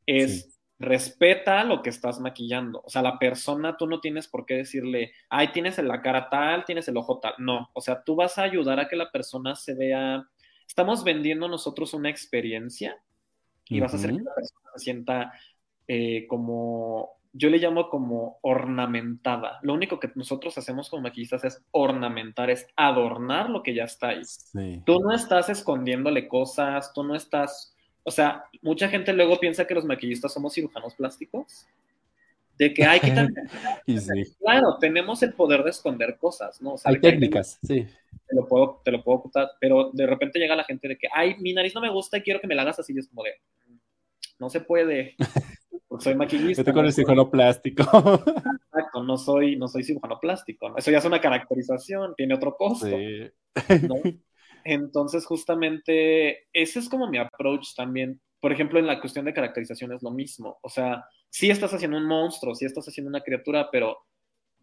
es 0.07 0.57
respeta 0.79 1.65
lo 1.65 1.83
que 1.83 1.91
estás 1.91 2.21
maquillando. 2.21 2.83
O 2.85 2.91
sea, 2.91 3.03
la 3.03 3.19
persona, 3.19 3.77
tú 3.77 3.87
no 3.87 4.01
tienes 4.01 4.29
por 4.29 4.45
qué 4.45 4.55
decirle, 4.55 5.13
ay, 5.29 5.49
tienes 5.53 5.79
la 5.79 6.03
cara 6.03 6.29
tal, 6.29 6.65
tienes 6.65 6.87
el 6.89 6.97
ojo 6.97 7.19
tal. 7.19 7.35
No, 7.39 7.71
o 7.73 7.81
sea, 7.81 8.03
tú 8.03 8.15
vas 8.15 8.39
a 8.39 8.43
ayudar 8.43 8.79
a 8.81 8.89
que 8.89 8.97
la 8.97 9.11
persona 9.11 9.55
se 9.55 9.75
vea, 9.75 10.29
estamos 10.67 11.05
vendiendo 11.05 11.49
nosotros 11.49 11.95
una 11.95 12.11
experiencia 12.11 12.97
y 13.69 13.81
vas 13.81 13.95
a 13.95 13.97
hacer 13.97 14.11
que 14.11 14.23
la 14.23 14.35
persona 14.35 14.71
se 14.75 14.85
sienta 14.85 15.33
eh, 15.89 16.27
como 16.29 17.16
yo 17.37 17.51
le 17.51 17.59
llamo 17.59 17.89
como 17.91 18.39
ornamentada. 18.41 19.59
Lo 19.63 19.75
único 19.75 20.01
que 20.01 20.11
nosotros 20.15 20.57
hacemos 20.57 20.89
como 20.89 21.03
maquillistas 21.03 21.45
es 21.45 21.63
ornamentar, 21.71 22.51
es 22.51 22.67
adornar 22.77 23.51
lo 23.51 23.63
que 23.63 23.75
ya 23.75 23.85
está 23.85 24.09
ahí. 24.09 24.23
Tú 24.85 25.01
no 25.01 25.15
estás 25.15 25.49
escondiéndole 25.51 26.29
cosas, 26.29 26.93
tú 26.95 27.05
no 27.05 27.15
estás, 27.15 27.75
o 28.05 28.11
sea, 28.11 28.45
mucha 28.63 28.89
gente 28.89 29.13
luego 29.13 29.39
piensa 29.39 29.67
que 29.67 29.75
los 29.75 29.85
maquillistas 29.85 30.33
somos 30.33 30.55
cirujanos 30.55 30.95
plásticos, 30.95 31.67
de 32.59 32.73
que 32.73 32.85
hay 32.85 33.01
que 33.01 33.13
Claro, 34.41 34.79
tenemos 34.81 35.23
el 35.23 35.35
poder 35.35 35.63
de 35.63 35.71
esconder 35.71 36.17
cosas, 36.17 36.63
¿no? 36.63 36.77
hay 36.85 36.99
técnicas, 37.01 37.59
sí. 37.63 37.87
Te 38.27 38.35
lo, 38.35 38.49
puedo, 38.49 38.81
te 38.85 38.91
lo 38.91 39.05
puedo 39.05 39.19
ocultar, 39.19 39.51
pero 39.61 39.91
de 39.93 40.07
repente 40.07 40.39
llega 40.39 40.57
la 40.57 40.65
gente 40.65 40.89
de 40.89 40.97
que, 40.97 41.07
ay, 41.13 41.37
mi 41.39 41.53
nariz 41.53 41.75
no 41.75 41.81
me 41.81 41.91
gusta 41.91 42.17
y 42.17 42.23
quiero 42.23 42.41
que 42.41 42.49
me 42.49 42.55
la 42.55 42.63
hagas 42.63 42.81
así, 42.81 42.93
y 42.93 42.99
es 42.99 43.09
como 43.09 43.23
de, 43.23 43.35
no 44.39 44.51
se 44.51 44.61
puede. 44.61 45.15
soy 46.01 46.15
maquillista. 46.15 46.63
Estoy 46.63 46.75
con 46.75 46.87
el 46.87 46.93
cirujano 46.93 47.31
plástico. 47.31 47.83
Exacto, 48.73 49.03
no 49.03 49.17
soy, 49.17 49.57
no 49.57 49.69
soy 49.69 49.85
cirujano 49.85 50.19
plástico. 50.21 50.77
Eso 50.77 50.91
ya 50.91 50.99
es 50.99 51.05
una 51.05 51.21
caracterización, 51.21 52.15
tiene 52.17 52.35
otro 52.35 52.57
costo. 52.57 52.97
Entonces, 54.65 55.25
justamente, 55.25 56.49
ese 56.53 56.81
es 56.81 56.89
como 56.89 57.09
mi 57.09 57.19
approach 57.19 57.75
también. 57.77 58.21
Por 58.41 58.53
ejemplo, 58.53 58.79
en 58.79 58.87
la 58.87 59.01
cuestión 59.01 59.25
de 59.25 59.33
caracterización 59.33 59.93
es 59.93 60.03
lo 60.03 60.11
mismo. 60.11 60.59
O 60.63 60.69
sea, 60.69 61.05
sí 61.31 61.51
estás 61.51 61.73
haciendo 61.73 61.97
un 61.97 62.07
monstruo, 62.07 62.55
sí 62.55 62.65
estás 62.65 62.87
haciendo 62.89 63.09
una 63.09 63.23
criatura, 63.23 63.69
pero 63.71 63.97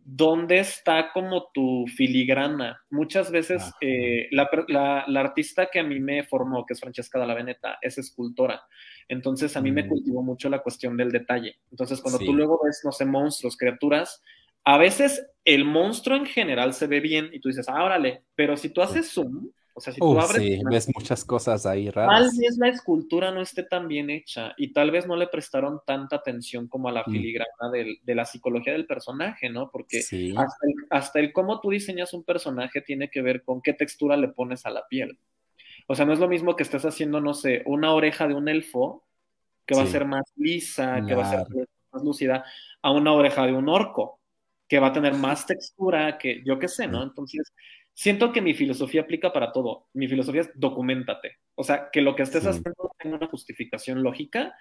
¿dónde 0.05 0.59
está 0.59 1.11
como 1.13 1.49
tu 1.53 1.85
filigrana? 1.87 2.81
Muchas 2.89 3.31
veces 3.31 3.71
eh, 3.81 4.27
la, 4.31 5.03
artista 5.15 5.67
que 5.71 5.79
a 5.79 5.83
mí 5.83 5.99
me 5.99 6.23
formó, 6.23 6.65
que 6.65 6.73
es 6.73 6.79
Francesca 6.79 7.19
Dalla 7.19 7.33
Veneta, 7.33 7.77
es 7.81 7.97
escultora. 7.97 8.61
Entonces 9.07 9.55
a 9.55 9.61
mí 9.61 9.71
me 9.71 9.83
mm. 9.83 9.87
cultivó 9.87 10.23
mucho 10.23 10.49
la 10.49 10.59
cuestión 10.59 10.97
del 10.97 11.11
detalle. 11.11 11.57
Entonces 11.71 12.01
cuando 12.01 12.19
tú 12.19 12.33
luego 12.33 12.59
ves, 12.63 12.81
no 12.83 12.91
sé, 12.91 13.05
monstruos, 13.05 13.57
criaturas, 13.57 14.21
a 14.65 14.77
veces 14.77 15.25
el 15.45 15.65
monstruo 15.65 16.17
en 16.17 16.25
general 16.25 16.73
se 16.73 16.87
ve 16.87 16.99
bien 16.99 17.29
y 17.33 17.39
tú 17.39 17.49
dices, 17.49 17.67
ah, 17.67 17.83
órale, 17.83 18.23
pero 18.35 18.55
si 18.55 18.69
tú 18.69 18.81
haces 18.81 19.11
zoom, 19.11 19.49
o 19.75 19.81
sea, 19.81 19.91
si 19.91 19.99
tú 19.99 20.19
abres. 20.19 20.41
Sí, 20.41 20.61
ves 20.69 20.89
muchas 20.93 21.25
cosas 21.25 21.65
ahí 21.65 21.89
raras. 21.89 22.29
Tal 22.29 22.39
vez 22.39 22.57
la 22.57 22.69
escultura 22.69 23.31
no 23.31 23.41
esté 23.41 23.63
tan 23.63 23.87
bien 23.87 24.09
hecha 24.09 24.53
y 24.57 24.71
tal 24.71 24.91
vez 24.91 25.07
no 25.07 25.15
le 25.15 25.27
prestaron 25.27 25.81
tanta 25.85 26.17
atención 26.17 26.67
como 26.67 26.89
a 26.89 26.91
la 26.91 27.01
mm. 27.01 27.11
filigrana 27.11 27.71
de 27.71 28.15
la 28.15 28.25
psicología 28.25 28.73
del 28.73 28.85
personaje, 28.85 29.49
¿no? 29.49 29.71
Porque 29.71 29.99
hasta, 29.99 30.67
el, 30.67 30.73
hasta 30.89 31.19
el 31.19 31.33
cómo 31.33 31.59
tú 31.59 31.71
diseñas 31.71 32.13
un 32.13 32.23
personaje 32.23 32.81
tiene 32.81 33.09
que 33.09 33.21
ver 33.21 33.43
con 33.43 33.61
qué 33.61 33.73
textura 33.73 34.15
le 34.15 34.27
pones 34.27 34.65
a 34.65 34.69
la 34.69 34.87
piel. 34.87 35.17
O 35.87 35.95
sea, 35.95 36.05
no 36.05 36.13
es 36.13 36.19
lo 36.19 36.27
mismo 36.27 36.55
que 36.55 36.63
estés 36.63 36.85
haciendo, 36.85 37.19
no 37.19 37.33
sé, 37.33 37.63
una 37.65 37.93
oreja 37.93 38.27
de 38.27 38.35
un 38.35 38.47
elfo 38.47 39.03
que 39.65 39.75
va 39.75 39.83
a 39.83 39.87
ser 39.87 40.05
más 40.05 40.23
lisa, 40.35 41.01
que 41.07 41.15
va 41.15 41.25
a 41.25 41.29
ser 41.29 41.67
más 41.91 42.03
lúcida, 42.03 42.45
a 42.81 42.91
una 42.91 43.13
oreja 43.13 43.45
de 43.45 43.53
un 43.53 43.69
orco, 43.69 44.19
que 44.67 44.79
va 44.79 44.87
a 44.87 44.93
tener 44.93 45.13
más 45.13 45.45
textura, 45.45 46.17
que 46.17 46.41
yo 46.45 46.59
qué 46.59 46.67
sé, 46.67 46.87
¿no? 46.87 47.03
Entonces, 47.03 47.53
siento 47.93 48.31
que 48.31 48.41
mi 48.41 48.53
filosofía 48.53 49.01
aplica 49.01 49.31
para 49.31 49.51
todo. 49.51 49.87
Mi 49.93 50.07
filosofía 50.07 50.41
es 50.41 50.51
documentate. 50.55 51.37
O 51.55 51.63
sea, 51.63 51.89
que 51.91 52.01
lo 52.01 52.15
que 52.15 52.23
estés 52.23 52.45
haciendo 52.45 52.91
tenga 52.97 53.17
una 53.17 53.27
justificación 53.27 54.03
lógica 54.03 54.55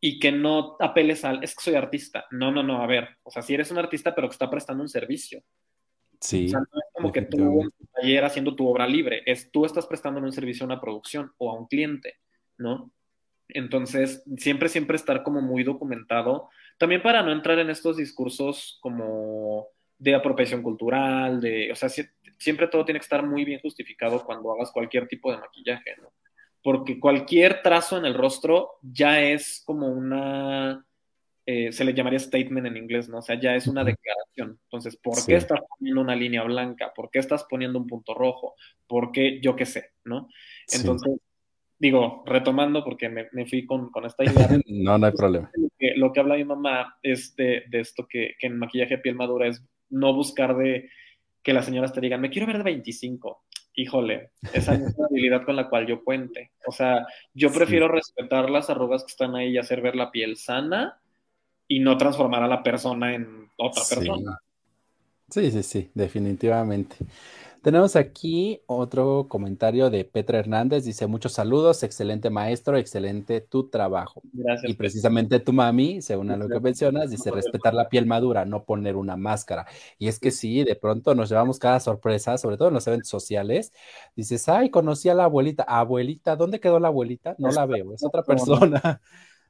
y 0.00 0.18
que 0.18 0.32
no 0.32 0.76
apeles 0.80 1.24
al, 1.24 1.42
es 1.42 1.54
que 1.54 1.62
soy 1.62 1.74
artista. 1.74 2.26
No, 2.30 2.50
no, 2.50 2.62
no, 2.62 2.82
a 2.82 2.86
ver, 2.86 3.08
o 3.22 3.30
sea, 3.30 3.42
si 3.42 3.54
eres 3.54 3.70
un 3.70 3.78
artista 3.78 4.14
pero 4.14 4.28
que 4.28 4.32
está 4.32 4.50
prestando 4.50 4.82
un 4.82 4.88
servicio. 4.88 5.42
Sí. 6.20 6.46
O 6.46 6.48
sea, 6.48 6.60
no 6.60 6.80
es 6.80 6.86
como 6.92 7.12
que 7.12 7.22
tú 7.22 7.62
en 7.62 7.70
tu 7.70 7.86
taller 7.86 8.24
haciendo 8.24 8.54
tu 8.54 8.66
obra 8.68 8.86
libre, 8.86 9.22
es 9.26 9.50
tú 9.50 9.64
estás 9.64 9.86
prestando 9.86 10.20
un 10.20 10.32
servicio 10.32 10.64
a 10.64 10.66
una 10.66 10.80
producción 10.80 11.32
o 11.38 11.50
a 11.50 11.58
un 11.58 11.66
cliente, 11.66 12.14
¿no? 12.56 12.92
Entonces, 13.48 14.22
siempre, 14.38 14.68
siempre 14.68 14.96
estar 14.96 15.22
como 15.22 15.42
muy 15.42 15.64
documentado, 15.64 16.48
también 16.78 17.02
para 17.02 17.22
no 17.22 17.30
entrar 17.30 17.58
en 17.58 17.70
estos 17.70 17.96
discursos 17.98 18.78
como 18.80 19.68
de 20.04 20.14
apropiación 20.14 20.62
cultural, 20.62 21.40
de, 21.40 21.72
o 21.72 21.74
sea, 21.74 21.88
siempre 22.36 22.68
todo 22.68 22.84
tiene 22.84 23.00
que 23.00 23.04
estar 23.04 23.26
muy 23.26 23.42
bien 23.44 23.60
justificado 23.60 24.22
cuando 24.22 24.52
hagas 24.52 24.70
cualquier 24.70 25.08
tipo 25.08 25.32
de 25.32 25.38
maquillaje, 25.38 25.96
¿no? 26.00 26.12
Porque 26.62 27.00
cualquier 27.00 27.62
trazo 27.62 27.96
en 27.96 28.04
el 28.04 28.14
rostro 28.14 28.72
ya 28.82 29.22
es 29.22 29.62
como 29.64 29.88
una, 29.88 30.84
eh, 31.46 31.72
se 31.72 31.84
le 31.84 31.94
llamaría 31.94 32.18
statement 32.18 32.66
en 32.66 32.76
inglés, 32.76 33.08
¿no? 33.08 33.18
O 33.18 33.22
sea, 33.22 33.40
ya 33.40 33.54
es 33.54 33.66
una 33.66 33.82
declaración. 33.82 34.58
Entonces, 34.64 34.96
¿por 34.96 35.24
qué 35.26 35.36
estás 35.36 35.60
poniendo 35.78 36.02
una 36.02 36.16
línea 36.16 36.42
blanca? 36.42 36.92
¿Por 36.94 37.10
qué 37.10 37.18
estás 37.18 37.44
poniendo 37.44 37.78
un 37.78 37.86
punto 37.86 38.12
rojo? 38.12 38.54
¿Por 38.86 39.10
qué 39.10 39.40
yo 39.40 39.56
qué 39.56 39.64
sé, 39.64 39.92
¿no? 40.04 40.28
Entonces, 40.70 41.18
digo, 41.78 42.22
retomando, 42.26 42.84
porque 42.84 43.08
me, 43.08 43.46
fui 43.46 43.64
con, 43.64 43.90
esta 44.04 44.24
idea. 44.24 44.48
no, 44.66 44.98
no 44.98 45.06
hay 45.06 45.12
problema. 45.12 45.50
Lo 45.96 46.12
que, 46.12 46.20
habla 46.20 46.36
mi 46.36 46.44
mamá 46.44 46.98
es 47.02 47.34
de, 47.36 47.64
esto 47.72 48.06
que, 48.08 48.34
en 48.40 48.58
maquillaje 48.58 48.98
piel 48.98 49.14
madura 49.14 49.48
es 49.48 49.62
no 49.90 50.14
buscar 50.14 50.56
de 50.56 50.90
que 51.42 51.52
las 51.52 51.66
señoras 51.66 51.92
te 51.92 52.00
digan, 52.00 52.20
me 52.20 52.30
quiero 52.30 52.46
ver 52.46 52.58
de 52.58 52.64
25. 52.64 53.44
Híjole, 53.74 54.30
esa 54.52 54.74
es 54.74 54.80
una 54.96 55.06
habilidad 55.10 55.44
con 55.44 55.56
la 55.56 55.68
cual 55.68 55.86
yo 55.86 56.02
cuente. 56.04 56.52
O 56.66 56.72
sea, 56.72 57.06
yo 57.32 57.52
prefiero 57.52 57.88
respetar 57.88 58.48
las 58.48 58.70
arrugas 58.70 59.02
que 59.02 59.10
están 59.10 59.34
ahí 59.34 59.50
y 59.50 59.58
hacer 59.58 59.80
ver 59.80 59.96
la 59.96 60.10
piel 60.10 60.36
sana 60.36 61.00
y 61.66 61.80
no 61.80 61.96
transformar 61.96 62.42
a 62.42 62.48
la 62.48 62.62
persona 62.62 63.14
en 63.14 63.50
otra 63.56 63.82
persona. 63.88 64.38
Sí, 65.28 65.50
sí, 65.50 65.62
sí, 65.62 65.90
definitivamente. 65.92 66.96
Tenemos 67.64 67.96
aquí 67.96 68.60
otro 68.66 69.26
comentario 69.26 69.88
de 69.88 70.04
Petra 70.04 70.38
Hernández. 70.38 70.84
Dice, 70.84 71.06
muchos 71.06 71.32
saludos, 71.32 71.82
excelente 71.82 72.28
maestro, 72.28 72.76
excelente 72.76 73.40
tu 73.40 73.70
trabajo. 73.70 74.20
Gracias. 74.34 74.70
Y 74.70 74.74
precisamente 74.74 75.40
tu 75.40 75.54
mami, 75.54 76.02
según 76.02 76.30
a 76.30 76.36
lo 76.36 76.46
que 76.46 76.60
mencionas, 76.60 77.08
dice, 77.08 77.30
respetar 77.30 77.72
la 77.72 77.88
piel 77.88 78.04
madura, 78.04 78.44
no 78.44 78.64
poner 78.64 78.96
una 78.96 79.16
máscara. 79.16 79.64
Y 79.98 80.08
es 80.08 80.20
que 80.20 80.30
sí, 80.30 80.62
de 80.62 80.76
pronto 80.76 81.14
nos 81.14 81.30
llevamos 81.30 81.58
cada 81.58 81.80
sorpresa, 81.80 82.36
sobre 82.36 82.58
todo 82.58 82.68
en 82.68 82.74
los 82.74 82.86
eventos 82.86 83.08
sociales. 83.08 83.72
Dices, 84.14 84.46
ay, 84.50 84.68
conocí 84.68 85.08
a 85.08 85.14
la 85.14 85.24
abuelita. 85.24 85.62
Abuelita, 85.62 86.36
¿dónde 86.36 86.60
quedó 86.60 86.78
la 86.78 86.88
abuelita? 86.88 87.34
No 87.38 87.50
la 87.50 87.64
veo, 87.64 87.94
es 87.94 88.04
otra 88.04 88.22
persona. 88.24 89.00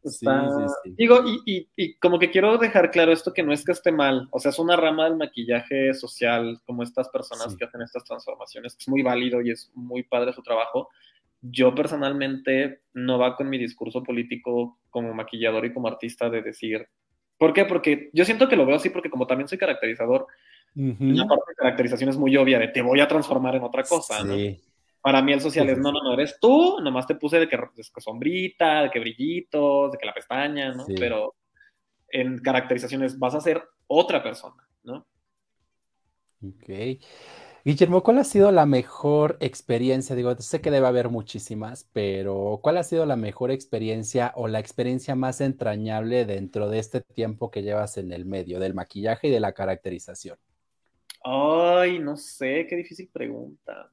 Sí, 0.04 0.26
sí, 0.26 0.74
sí. 0.84 0.94
Digo, 0.98 1.20
y, 1.46 1.68
y, 1.76 1.94
como 1.94 2.18
que 2.18 2.30
quiero 2.30 2.58
dejar 2.58 2.90
claro 2.90 3.12
esto 3.12 3.32
que 3.32 3.42
no 3.42 3.52
es 3.52 3.64
que 3.64 3.72
esté 3.72 3.90
mal, 3.90 4.28
o 4.30 4.38
sea, 4.38 4.50
es 4.50 4.58
una 4.58 4.76
rama 4.76 5.04
del 5.04 5.16
maquillaje 5.16 5.94
social, 5.94 6.60
como 6.66 6.82
estas 6.82 7.08
personas 7.08 7.56
que 7.56 7.64
hacen 7.64 7.80
estas 7.80 8.04
transformaciones, 8.04 8.76
es 8.78 8.88
muy 8.88 9.02
válido 9.02 9.40
y 9.40 9.50
es 9.50 9.70
muy 9.74 10.02
padre 10.02 10.32
su 10.32 10.42
trabajo. 10.42 10.90
Yo 11.40 11.74
personalmente 11.74 12.82
no 12.92 13.18
va 13.18 13.36
con 13.36 13.48
mi 13.48 13.58
discurso 13.58 14.02
político 14.02 14.78
como 14.90 15.14
maquillador 15.14 15.64
y 15.64 15.72
como 15.72 15.88
artista 15.88 16.28
de 16.28 16.42
decir, 16.42 16.86
¿por 17.38 17.52
qué? 17.52 17.64
Porque 17.64 18.10
yo 18.12 18.24
siento 18.24 18.48
que 18.48 18.56
lo 18.56 18.66
veo 18.66 18.76
así 18.76 18.90
porque 18.90 19.10
como 19.10 19.26
también 19.26 19.48
soy 19.48 19.58
caracterizador, 19.58 20.26
la 20.74 21.26
parte 21.26 21.44
de 21.48 21.54
caracterización 21.56 22.10
es 22.10 22.16
muy 22.16 22.36
obvia 22.36 22.58
de 22.58 22.68
te 22.68 22.82
voy 22.82 23.00
a 23.00 23.08
transformar 23.08 23.54
en 23.54 23.62
otra 23.62 23.84
cosa, 23.84 24.22
¿no? 24.24 24.34
Para 25.04 25.20
mí 25.20 25.34
el 25.34 25.40
social 25.42 25.68
es, 25.68 25.76
no, 25.76 25.92
no, 25.92 26.02
no, 26.02 26.14
eres 26.14 26.38
tú, 26.40 26.80
nomás 26.80 27.06
te 27.06 27.14
puse 27.14 27.38
de 27.38 27.46
que, 27.46 27.58
sombrita, 27.98 28.84
de 28.84 28.90
que 28.90 29.00
brillitos, 29.00 29.92
de 29.92 29.98
que 29.98 30.06
la 30.06 30.14
pestaña, 30.14 30.72
¿no? 30.72 30.86
Pero 30.98 31.34
en 32.08 32.38
caracterizaciones 32.38 33.18
vas 33.18 33.34
a 33.34 33.42
ser 33.42 33.62
otra 33.86 34.22
persona, 34.22 34.66
¿no? 34.82 35.06
Ok. 36.42 37.02
Guillermo, 37.66 38.02
¿cuál 38.02 38.16
ha 38.16 38.24
sido 38.24 38.50
la 38.50 38.64
mejor 38.64 39.36
experiencia? 39.40 40.16
Digo, 40.16 40.34
sé 40.36 40.62
que 40.62 40.70
debe 40.70 40.86
haber 40.86 41.10
muchísimas, 41.10 41.86
pero 41.92 42.60
¿cuál 42.62 42.78
ha 42.78 42.82
sido 42.82 43.04
la 43.04 43.16
mejor 43.16 43.50
experiencia 43.50 44.32
o 44.36 44.48
la 44.48 44.58
experiencia 44.58 45.14
más 45.14 45.42
entrañable 45.42 46.24
dentro 46.24 46.70
de 46.70 46.78
este 46.78 47.02
tiempo 47.02 47.50
que 47.50 47.62
llevas 47.62 47.98
en 47.98 48.10
el 48.10 48.24
medio 48.24 48.58
del 48.58 48.72
maquillaje 48.72 49.28
y 49.28 49.30
de 49.32 49.40
la 49.40 49.52
caracterización? 49.52 50.38
Ay, 51.22 51.98
no 51.98 52.16
sé, 52.16 52.66
qué 52.66 52.76
difícil 52.76 53.10
pregunta. 53.12 53.90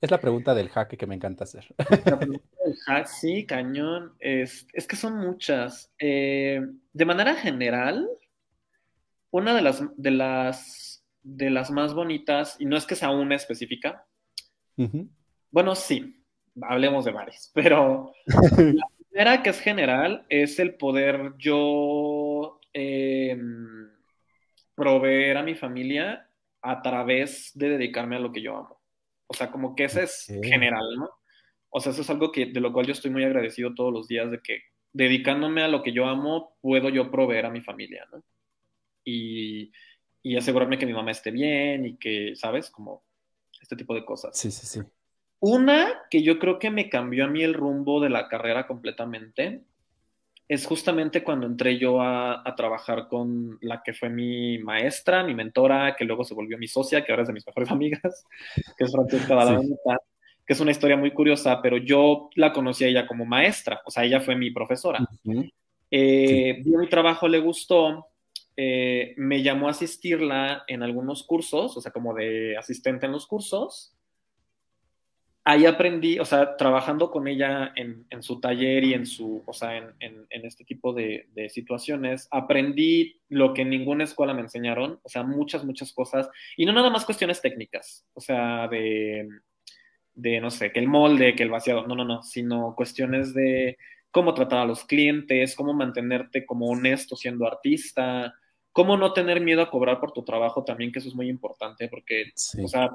Es 0.00 0.10
la 0.10 0.20
pregunta 0.20 0.54
del 0.54 0.68
jaque 0.68 0.96
que 0.96 1.06
me 1.06 1.14
encanta 1.14 1.44
hacer. 1.44 1.74
La 1.78 2.18
pregunta 2.18 2.46
del 2.64 2.76
hack, 2.86 3.06
sí, 3.06 3.46
cañón. 3.46 4.14
Es, 4.20 4.66
que 4.88 4.96
son 4.96 5.18
muchas. 5.18 5.92
Eh, 5.98 6.60
de 6.92 7.04
manera 7.04 7.34
general, 7.34 8.08
una 9.30 9.54
de 9.54 9.62
las, 9.62 9.82
de 9.96 10.10
las 10.12 10.88
de 11.22 11.50
las 11.50 11.70
más 11.70 11.94
bonitas, 11.94 12.56
y 12.58 12.64
no 12.64 12.76
es 12.76 12.86
que 12.86 12.96
sea 12.96 13.10
una 13.10 13.36
específica. 13.36 14.06
Bueno, 15.50 15.74
sí, 15.74 16.24
hablemos 16.62 17.04
de 17.04 17.10
varias, 17.10 17.50
pero 17.52 18.12
la 18.26 18.86
primera 18.96 19.42
que 19.42 19.50
es 19.50 19.60
general 19.60 20.24
es 20.28 20.58
el 20.58 20.74
poder 20.76 21.34
yo 21.36 22.60
em, 22.72 23.90
proveer 24.74 25.36
a 25.36 25.42
mi 25.42 25.54
familia 25.54 26.28
a 26.62 26.80
través 26.80 27.50
de 27.54 27.70
dedicarme 27.70 28.16
a 28.16 28.20
lo 28.20 28.32
que 28.32 28.42
yo 28.42 28.56
amo. 28.56 28.77
O 29.28 29.34
sea, 29.34 29.50
como 29.50 29.76
que 29.76 29.84
ese 29.84 30.02
es 30.02 30.26
general, 30.42 30.84
¿no? 30.96 31.10
O 31.70 31.80
sea, 31.80 31.92
eso 31.92 32.02
es 32.02 32.10
algo 32.10 32.32
que, 32.32 32.46
de 32.46 32.60
lo 32.60 32.72
cual 32.72 32.86
yo 32.86 32.92
estoy 32.92 33.10
muy 33.10 33.24
agradecido 33.24 33.74
todos 33.74 33.92
los 33.92 34.08
días, 34.08 34.30
de 34.30 34.40
que 34.40 34.62
dedicándome 34.92 35.62
a 35.62 35.68
lo 35.68 35.82
que 35.82 35.92
yo 35.92 36.06
amo, 36.06 36.56
puedo 36.60 36.88
yo 36.88 37.10
proveer 37.10 37.46
a 37.46 37.50
mi 37.50 37.60
familia, 37.60 38.06
¿no? 38.10 38.22
Y, 39.04 39.70
y 40.22 40.36
asegurarme 40.36 40.78
que 40.78 40.86
mi 40.86 40.94
mamá 40.94 41.10
esté 41.10 41.30
bien 41.30 41.86
y 41.86 41.96
que, 41.98 42.34
¿sabes? 42.34 42.70
Como 42.70 43.04
este 43.60 43.76
tipo 43.76 43.94
de 43.94 44.04
cosas. 44.04 44.36
Sí, 44.36 44.50
sí, 44.50 44.66
sí. 44.66 44.80
Una 45.40 46.02
que 46.10 46.22
yo 46.22 46.38
creo 46.38 46.58
que 46.58 46.70
me 46.70 46.88
cambió 46.88 47.26
a 47.26 47.28
mí 47.28 47.42
el 47.42 47.54
rumbo 47.54 48.00
de 48.00 48.10
la 48.10 48.28
carrera 48.28 48.66
completamente 48.66 49.62
es 50.48 50.66
justamente 50.66 51.22
cuando 51.22 51.46
entré 51.46 51.78
yo 51.78 52.00
a, 52.00 52.42
trabajar 52.56 53.06
con 53.06 53.58
la 53.60 53.82
que 53.84 53.92
fue 53.92 54.08
mi 54.08 54.58
maestra, 54.58 55.22
mi 55.22 55.34
mentora, 55.34 55.94
que 55.94 56.06
luego 56.06 56.24
se 56.24 56.34
volvió 56.34 56.56
mi 56.56 56.66
socia, 56.66 57.04
que 57.04 57.12
ahora 57.12 57.22
es 57.22 57.28
de 57.28 57.34
mis 57.34 57.46
mejores 57.46 57.70
amigas, 57.70 58.24
que 58.76 58.84
es 58.84 58.90
Francesca 58.92 59.60
que 60.46 60.54
es 60.54 60.60
una 60.60 60.70
historia 60.70 60.96
muy 60.96 61.10
curiosa, 61.10 61.60
pero 61.60 61.76
yo 61.76 62.30
la 62.34 62.54
conocí 62.54 62.82
a 62.82 62.88
ella 62.88 63.06
como 63.06 63.26
maestra, 63.26 63.82
o 63.84 63.90
sea, 63.90 64.04
ella 64.04 64.20
fue 64.22 64.34
mi 64.34 64.50
profesora. 64.50 65.06
Eh, 65.90 66.62
mi 66.64 66.88
trabajo, 66.88 67.28
le 67.28 67.38
gustó, 67.38 68.06
eh, 68.56 69.12
me 69.18 69.42
llamó 69.42 69.68
a 69.68 69.72
asistirla 69.72 70.64
en 70.66 70.82
algunos 70.82 71.22
cursos, 71.24 71.76
o 71.76 71.80
sea, 71.82 71.92
como 71.92 72.14
de 72.14 72.56
asistente 72.56 73.04
en 73.04 73.12
los 73.12 73.26
cursos, 73.26 73.92
ahí 75.48 75.64
aprendí, 75.64 76.18
o 76.18 76.26
sea, 76.26 76.56
trabajando 76.56 77.10
con 77.10 77.26
ella 77.26 77.72
en, 77.74 78.22
su 78.22 78.38
taller 78.38 78.84
y 78.84 78.92
en 78.92 79.06
su, 79.06 79.42
o 79.46 79.52
sea, 79.54 79.78
en, 79.78 80.26
este 80.28 80.62
tipo 80.66 80.92
de, 80.92 81.26
situaciones, 81.48 82.28
aprendí 82.30 83.22
lo 83.30 83.54
que 83.54 83.62
en 83.62 83.70
ninguna 83.70 84.04
escuela 84.04 84.34
me 84.34 84.42
enseñaron, 84.42 85.00
o 85.02 85.08
sea, 85.08 85.22
muchas, 85.22 85.64
muchas 85.64 85.94
cosas, 85.94 86.28
y 86.54 86.66
no 86.66 86.74
nada 86.74 86.90
más 86.90 87.06
cuestiones 87.06 87.40
técnicas, 87.40 88.06
o 88.12 88.20
sea, 88.20 88.68
de, 88.68 89.26
de 90.12 90.38
no 90.38 90.50
sé, 90.50 90.70
que 90.70 90.80
el 90.80 90.88
molde, 90.88 91.34
que 91.34 91.44
el 91.44 91.50
vaciado, 91.50 91.86
no, 91.86 91.94
no, 91.94 92.04
no, 92.04 92.22
sino 92.22 92.74
cuestiones 92.76 93.32
de 93.32 93.78
cómo 94.10 94.34
tratar 94.34 94.58
a 94.58 94.66
los 94.66 94.84
clientes, 94.84 95.56
cómo 95.56 95.72
mantenerte 95.72 96.44
como 96.44 96.66
honesto 96.66 97.16
siendo 97.16 97.46
artista, 97.46 98.34
cómo 98.70 98.98
no 98.98 99.14
tener 99.14 99.40
miedo 99.40 99.62
a 99.62 99.70
cobrar 99.70 99.98
por 99.98 100.12
tu 100.12 100.24
trabajo 100.24 100.62
también, 100.62 100.92
que 100.92 100.98
eso 100.98 101.08
es 101.08 101.14
muy 101.14 101.30
importante, 101.30 101.88
porque, 101.88 102.32
o 102.62 102.68
sea, 102.68 102.90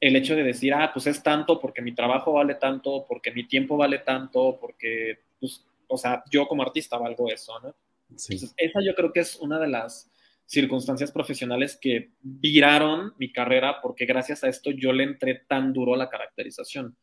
el 0.00 0.16
hecho 0.16 0.34
de 0.34 0.42
decir, 0.42 0.72
ah, 0.72 0.90
pues 0.92 1.06
es 1.06 1.22
tanto 1.22 1.60
porque 1.60 1.82
mi 1.82 1.94
trabajo 1.94 2.32
vale 2.32 2.54
tanto, 2.54 3.04
porque 3.06 3.32
mi 3.32 3.46
tiempo 3.46 3.76
vale 3.76 3.98
tanto, 3.98 4.58
porque, 4.58 5.18
pues, 5.38 5.64
o 5.88 5.98
sea, 5.98 6.24
yo 6.30 6.48
como 6.48 6.62
artista 6.62 6.96
valgo 6.96 7.30
eso, 7.30 7.60
¿no? 7.60 7.74
Entonces, 8.08 8.54
esa 8.56 8.80
yo 8.84 8.94
creo 8.94 9.12
que 9.12 9.20
es 9.20 9.36
una 9.36 9.58
de 9.58 9.68
las 9.68 10.10
circunstancias 10.46 11.12
profesionales 11.12 11.78
que 11.80 12.10
viraron 12.22 13.14
mi 13.18 13.30
carrera 13.30 13.80
porque 13.80 14.04
gracias 14.04 14.42
a 14.42 14.48
esto 14.48 14.72
yo 14.72 14.92
le 14.92 15.04
entré 15.04 15.42
tan 15.46 15.72
duro 15.72 15.94
a 15.94 15.96
la 15.96 16.08
caracterización, 16.08 16.96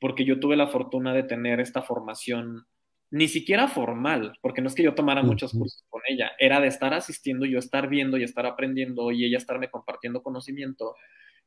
porque 0.00 0.24
yo 0.24 0.40
tuve 0.40 0.56
la 0.56 0.68
fortuna 0.68 1.12
de 1.12 1.24
tener 1.24 1.60
esta 1.60 1.82
formación 1.82 2.66
ni 3.10 3.28
siquiera 3.28 3.68
formal, 3.68 4.32
porque 4.40 4.62
no 4.62 4.68
es 4.68 4.74
que 4.74 4.82
yo 4.82 4.94
tomara 4.94 5.22
muchos 5.22 5.52
cursos 5.52 5.84
con 5.88 6.02
ella, 6.08 6.32
era 6.38 6.60
de 6.60 6.68
estar 6.68 6.94
asistiendo, 6.94 7.44
yo 7.44 7.58
estar 7.58 7.88
viendo 7.88 8.16
y 8.16 8.24
estar 8.24 8.46
aprendiendo 8.46 9.12
y 9.12 9.24
ella 9.24 9.36
estarme 9.36 9.70
compartiendo 9.70 10.22
conocimiento 10.22 10.96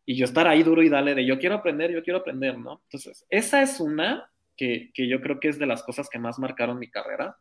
y 0.10 0.16
yo 0.16 0.24
estar 0.24 0.48
ahí 0.48 0.64
duro 0.64 0.82
y 0.82 0.90
dale 0.90 1.14
de 1.14 1.26
yo 1.26 1.38
quiero 1.38 1.56
aprender, 1.56 1.92
yo 1.92 2.02
quiero 2.02 2.20
aprender, 2.20 2.58
¿no? 2.58 2.80
Entonces, 2.86 3.26
esa 3.30 3.62
es 3.62 3.82
una 3.82 4.32
que, 4.56 4.90
yo 4.96 5.20
creo 5.20 5.42
que 5.42 5.50
es 5.50 5.60
de 5.60 5.66
las 5.66 5.84
cosas 5.84 6.08
que 6.10 6.18
más 6.18 6.40
marcaron 6.40 6.80
mi 6.80 6.90
carrera. 6.90 7.38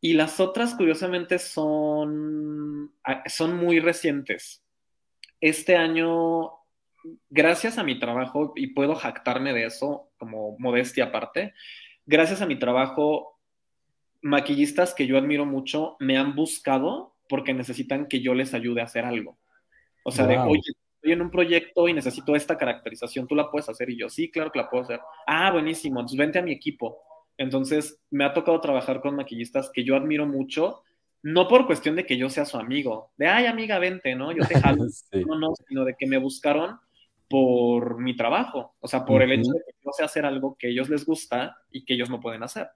Y 0.00 0.14
las 0.14 0.40
otras, 0.40 0.74
curiosamente, 0.74 1.38
son, 1.38 2.94
son 3.26 3.56
muy 3.58 3.80
recientes. 3.80 4.64
Este 5.42 5.76
año, 5.76 6.52
gracias 7.28 7.76
a 7.76 7.84
mi 7.84 7.98
trabajo, 7.98 8.54
y 8.56 8.68
puedo 8.68 8.94
jactarme 8.94 9.52
de 9.52 9.66
eso 9.66 10.10
como 10.16 10.56
modestia 10.58 11.04
aparte, 11.04 11.52
gracias 12.06 12.40
a 12.40 12.46
mi 12.46 12.58
trabajo, 12.58 13.38
maquillistas 14.22 14.94
que 14.94 15.06
yo 15.06 15.18
admiro 15.18 15.44
mucho 15.44 15.96
me 16.00 16.16
han 16.16 16.34
buscado 16.34 17.14
porque 17.28 17.52
necesitan 17.52 18.06
que 18.06 18.22
yo 18.22 18.32
les 18.32 18.54
ayude 18.54 18.80
a 18.80 18.84
hacer 18.84 19.04
algo. 19.04 19.38
O 20.02 20.10
sea, 20.10 20.26
de, 20.26 20.38
oye, 20.38 20.72
estoy 21.02 21.12
en 21.12 21.22
un 21.22 21.30
proyecto 21.32 21.88
y 21.88 21.92
necesito 21.92 22.36
esta 22.36 22.56
caracterización, 22.56 23.26
tú 23.26 23.34
la 23.34 23.50
puedes 23.50 23.68
hacer 23.68 23.90
y 23.90 23.98
yo, 23.98 24.08
sí, 24.08 24.30
claro 24.30 24.52
que 24.52 24.60
la 24.60 24.70
puedo 24.70 24.84
hacer. 24.84 25.00
Ah, 25.26 25.50
buenísimo, 25.50 25.98
entonces 25.98 26.16
vente 26.16 26.38
a 26.38 26.42
mi 26.42 26.52
equipo. 26.52 27.02
Entonces, 27.36 28.00
me 28.10 28.24
ha 28.24 28.32
tocado 28.32 28.60
trabajar 28.60 29.00
con 29.00 29.16
maquillistas 29.16 29.68
que 29.74 29.82
yo 29.82 29.96
admiro 29.96 30.26
mucho, 30.26 30.82
no 31.24 31.48
por 31.48 31.66
cuestión 31.66 31.96
de 31.96 32.06
que 32.06 32.16
yo 32.16 32.30
sea 32.30 32.44
su 32.44 32.56
amigo, 32.56 33.10
de, 33.16 33.26
ay, 33.26 33.46
amiga, 33.46 33.80
vente, 33.80 34.14
¿no? 34.14 34.30
Yo 34.30 34.46
te 34.46 34.60
jalo, 34.60 34.84
no, 35.26 35.38
no, 35.38 35.52
sino 35.66 35.84
de 35.84 35.96
que 35.98 36.06
me 36.06 36.18
buscaron 36.18 36.78
por 37.28 37.98
mi 37.98 38.14
trabajo, 38.16 38.76
o 38.78 38.86
sea, 38.86 39.04
por 39.04 39.22
el 39.22 39.32
hecho 39.32 39.50
de 39.50 39.60
que 39.66 39.78
yo 39.84 39.90
sé 39.92 40.04
hacer 40.04 40.24
algo 40.24 40.56
que 40.56 40.68
a 40.68 40.70
ellos 40.70 40.88
les 40.88 41.04
gusta 41.04 41.56
y 41.72 41.84
que 41.84 41.94
ellos 41.94 42.10
no 42.10 42.20
pueden 42.20 42.44
hacer. 42.44 42.68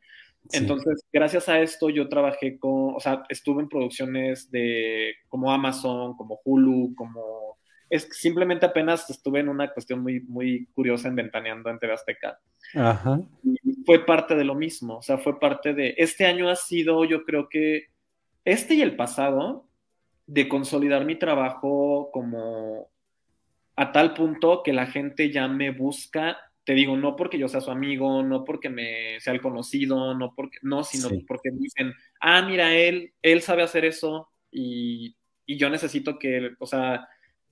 Entonces, 0.52 1.04
gracias 1.12 1.48
a 1.48 1.60
esto 1.60 1.90
yo 1.90 2.08
trabajé 2.08 2.58
con, 2.58 2.96
o 2.96 3.00
sea, 3.00 3.22
estuve 3.28 3.62
en 3.62 3.68
producciones 3.68 4.50
de 4.50 5.14
como 5.28 5.52
Amazon, 5.52 6.16
como 6.16 6.40
Hulu, 6.44 6.94
como 6.96 7.45
es 7.88 8.08
simplemente 8.12 8.66
apenas 8.66 9.08
estuve 9.10 9.40
en 9.40 9.48
una 9.48 9.72
cuestión 9.72 10.00
muy, 10.00 10.20
muy 10.20 10.66
curiosa 10.74 11.08
en 11.08 11.16
Ventaneando 11.16 11.70
en 11.70 11.78
TV 11.78 11.92
Azteca. 11.92 12.38
Ajá. 12.74 13.20
Y 13.42 13.56
fue 13.84 14.04
parte 14.04 14.34
de 14.34 14.44
lo 14.44 14.54
mismo, 14.54 14.98
o 14.98 15.02
sea, 15.02 15.18
fue 15.18 15.38
parte 15.38 15.72
de, 15.72 15.94
este 15.98 16.26
año 16.26 16.48
ha 16.48 16.56
sido, 16.56 17.04
yo 17.04 17.24
creo 17.24 17.48
que, 17.48 17.86
este 18.44 18.74
y 18.74 18.82
el 18.82 18.96
pasado, 18.96 19.68
de 20.26 20.48
consolidar 20.48 21.04
mi 21.04 21.16
trabajo 21.16 22.10
como 22.12 22.88
a 23.76 23.92
tal 23.92 24.14
punto 24.14 24.62
que 24.64 24.72
la 24.72 24.86
gente 24.86 25.30
ya 25.30 25.46
me 25.46 25.70
busca, 25.70 26.36
te 26.64 26.74
digo, 26.74 26.96
no 26.96 27.14
porque 27.14 27.38
yo 27.38 27.46
sea 27.46 27.60
su 27.60 27.70
amigo, 27.70 28.24
no 28.24 28.42
porque 28.42 28.68
me 28.68 29.20
sea 29.20 29.32
el 29.32 29.40
conocido, 29.40 30.14
no 30.14 30.34
porque, 30.34 30.58
no, 30.62 30.82
sino 30.82 31.08
porque 31.28 31.50
dicen, 31.52 31.92
ah, 32.20 32.42
mira, 32.42 32.74
él, 32.74 33.12
él 33.22 33.42
sabe 33.42 33.62
hacer 33.62 33.84
eso 33.84 34.28
y, 34.50 35.16
y 35.46 35.56
yo 35.58 35.70
necesito 35.70 36.18
que, 36.18 36.50
o 36.58 36.66
sea, 36.66 37.08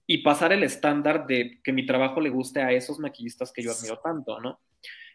y 0.07 0.18
pasar 0.18 0.52
el 0.52 0.62
estándar 0.62 1.26
de 1.26 1.61
que 1.62 1.72
mi 1.72 1.86
trabajo 1.86 2.20
le 2.20 2.30
guste 2.30 2.61
a 2.61 2.72
esos 2.72 2.98
maquillistas 2.98 3.52
que 3.52 3.62
yo 3.62 3.72
admiro 3.72 3.98
tanto, 3.98 4.40
¿no? 4.40 4.61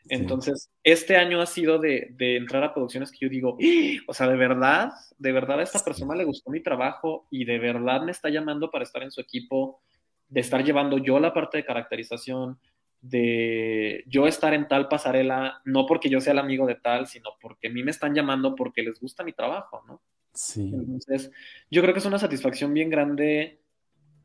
Entonces, 0.08 0.72
este 0.84 1.18
año 1.18 1.42
ha 1.42 1.46
sido 1.46 1.78
de, 1.78 2.16
entrar 2.18 2.64
a 2.64 2.74
producciones 2.74 3.12
que 3.12 3.20
yo 3.22 3.30
digo, 3.30 3.58
¡Ah! 3.62 4.04
o 4.08 4.14
sea, 4.14 4.28
de 4.28 4.38
verdad, 4.38 4.92
de 5.18 5.32
verdad 5.32 5.60
a 5.60 5.64
esta 5.64 5.80
persona 5.80 6.16
le 6.16 6.24
gustó 6.24 6.50
mi 6.50 6.62
trabajo 6.62 7.28
y 7.30 7.46
de 7.46 7.60
verdad 7.60 8.02
me 8.02 8.12
está 8.12 8.30
llamando 8.30 8.72
para 8.72 8.84
estar 8.84 9.04
en 9.04 9.12
su 9.12 9.22
equipo, 9.22 9.82
de 10.28 10.42
estar 10.42 10.64
llevando 10.64 10.98
yo 10.98 11.20
la 11.20 11.34
parte 11.34 11.58
de 11.58 11.66
caracterización, 11.66 12.60
de 13.02 14.04
yo 14.08 14.26
estar 14.26 14.54
en 14.54 14.68
tal 14.68 14.88
pasarela, 14.88 15.62
no 15.66 15.86
porque 15.86 16.10
yo 16.10 16.22
sea 16.22 16.34
el 16.34 16.40
amigo 16.40 16.66
de 16.66 16.76
tal, 16.76 17.08
sino 17.08 17.32
porque 17.40 17.68
a 17.68 17.72
mí 17.72 17.84
me 17.84 17.92
están 17.92 18.16
llamando 18.16 18.56
porque 18.56 18.84
les 18.84 19.00
gusta 19.00 19.24
mi 19.24 19.34
trabajo, 19.34 19.84
¿no? 19.88 20.02
Sí. 20.34 20.72
Entonces, 20.74 21.32
yo 21.70 21.82
creo 21.82 21.94
que 21.94 22.00
es 22.00 22.06
una 22.06 22.20
satisfacción 22.20 22.74
bien 22.74 22.90
grande 22.90 23.59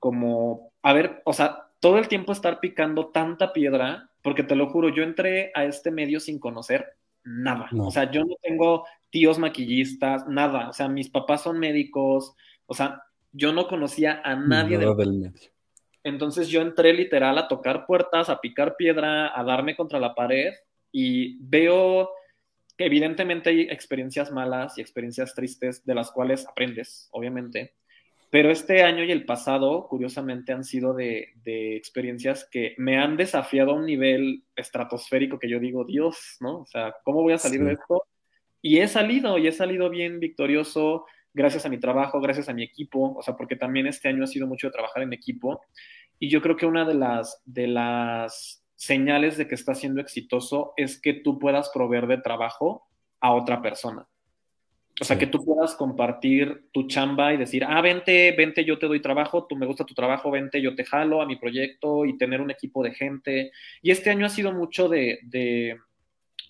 como, 0.04 0.70
a 0.82 0.92
ver, 0.92 1.22
o 1.24 1.32
sea, 1.32 1.70
todo 1.80 1.96
el 1.96 2.08
tiempo 2.08 2.32
estar 2.32 2.60
picando 2.60 3.06
tanta 3.06 3.54
piedra, 3.54 4.10
porque 4.20 4.42
te 4.42 4.54
lo 4.54 4.68
juro, 4.68 4.90
yo 4.90 5.02
entré 5.02 5.50
a 5.54 5.64
este 5.64 5.90
medio 5.90 6.20
sin 6.20 6.38
conocer 6.38 6.98
nada. 7.22 7.70
O 7.78 7.90
sea, 7.90 8.10
yo 8.10 8.22
no 8.22 8.36
tengo 8.42 8.84
tíos 9.08 9.38
maquillistas, 9.38 10.28
nada. 10.28 10.68
O 10.68 10.74
sea, 10.74 10.88
mis 10.88 11.08
papás 11.08 11.44
son 11.44 11.58
médicos, 11.58 12.34
o 12.66 12.74
sea, 12.74 13.02
yo 13.32 13.54
no 13.54 13.66
conocía 13.66 14.20
a 14.22 14.36
nadie 14.36 14.76
del 14.76 14.94
medio. 14.94 15.32
Entonces 16.02 16.48
yo 16.48 16.60
entré 16.60 16.92
literal 16.92 17.38
a 17.38 17.48
tocar 17.48 17.86
puertas, 17.86 18.28
a 18.28 18.42
picar 18.42 18.76
piedra, 18.76 19.32
a 19.34 19.42
darme 19.42 19.74
contra 19.74 19.98
la 19.98 20.14
pared 20.14 20.52
y 20.92 21.38
veo 21.40 22.10
que 22.76 22.84
evidentemente 22.84 23.48
hay 23.48 23.60
experiencias 23.62 24.30
malas 24.30 24.76
y 24.76 24.82
experiencias 24.82 25.34
tristes 25.34 25.82
de 25.86 25.94
las 25.94 26.10
cuales 26.10 26.46
aprendes, 26.46 27.08
obviamente. 27.10 27.72
Pero 28.34 28.50
este 28.50 28.82
año 28.82 29.04
y 29.04 29.12
el 29.12 29.24
pasado, 29.24 29.86
curiosamente, 29.86 30.52
han 30.52 30.64
sido 30.64 30.92
de, 30.92 31.34
de, 31.44 31.76
experiencias 31.76 32.48
que 32.50 32.74
me 32.78 32.98
han 32.98 33.16
desafiado 33.16 33.70
a 33.70 33.74
un 33.76 33.86
nivel 33.86 34.42
estratosférico 34.56 35.38
que 35.38 35.48
yo 35.48 35.60
digo, 35.60 35.84
Dios, 35.84 36.38
¿no? 36.40 36.62
O 36.62 36.66
sea, 36.66 36.96
¿cómo 37.04 37.22
voy 37.22 37.34
a 37.34 37.38
salir 37.38 37.62
de 37.62 37.74
esto? 37.74 38.02
Y 38.60 38.78
he 38.78 38.88
salido, 38.88 39.38
y 39.38 39.46
he 39.46 39.52
salido 39.52 39.88
bien 39.88 40.18
victorioso 40.18 41.06
gracias 41.32 41.64
a 41.64 41.68
mi 41.68 41.78
trabajo, 41.78 42.20
gracias 42.20 42.48
a 42.48 42.54
mi 42.54 42.64
equipo, 42.64 43.14
o 43.16 43.22
sea, 43.22 43.36
porque 43.36 43.54
también 43.54 43.86
este 43.86 44.08
año 44.08 44.24
ha 44.24 44.26
sido 44.26 44.48
mucho 44.48 44.66
de 44.66 44.72
trabajar 44.72 45.04
en 45.04 45.12
equipo. 45.12 45.60
Y 46.18 46.28
yo 46.28 46.42
creo 46.42 46.56
que 46.56 46.66
una 46.66 46.84
de 46.84 46.94
las, 46.94 47.40
de 47.44 47.68
las 47.68 48.66
señales 48.74 49.36
de 49.36 49.46
que 49.46 49.54
estás 49.54 49.78
siendo 49.78 50.00
exitoso 50.00 50.72
es 50.76 51.00
que 51.00 51.14
tú 51.14 51.38
puedas 51.38 51.70
proveer 51.72 52.08
de 52.08 52.18
trabajo 52.18 52.88
a 53.20 53.32
otra 53.32 53.62
persona. 53.62 54.08
O 55.00 55.04
sea, 55.04 55.18
que 55.18 55.26
tú 55.26 55.44
puedas 55.44 55.74
compartir 55.74 56.68
tu 56.72 56.86
chamba 56.86 57.34
y 57.34 57.36
decir, 57.36 57.64
ah, 57.66 57.80
vente, 57.80 58.32
vente, 58.32 58.64
yo 58.64 58.78
te 58.78 58.86
doy 58.86 59.00
trabajo, 59.00 59.46
tú 59.46 59.56
me 59.56 59.66
gusta 59.66 59.84
tu 59.84 59.92
trabajo, 59.92 60.30
vente, 60.30 60.62
yo 60.62 60.76
te 60.76 60.84
jalo 60.84 61.20
a 61.20 61.26
mi 61.26 61.34
proyecto 61.34 62.04
y 62.04 62.16
tener 62.16 62.40
un 62.40 62.52
equipo 62.52 62.82
de 62.84 62.94
gente. 62.94 63.50
Y 63.82 63.90
este 63.90 64.10
año 64.10 64.24
ha 64.24 64.28
sido 64.28 64.52
mucho 64.52 64.88
de, 64.88 65.18
de 65.24 65.78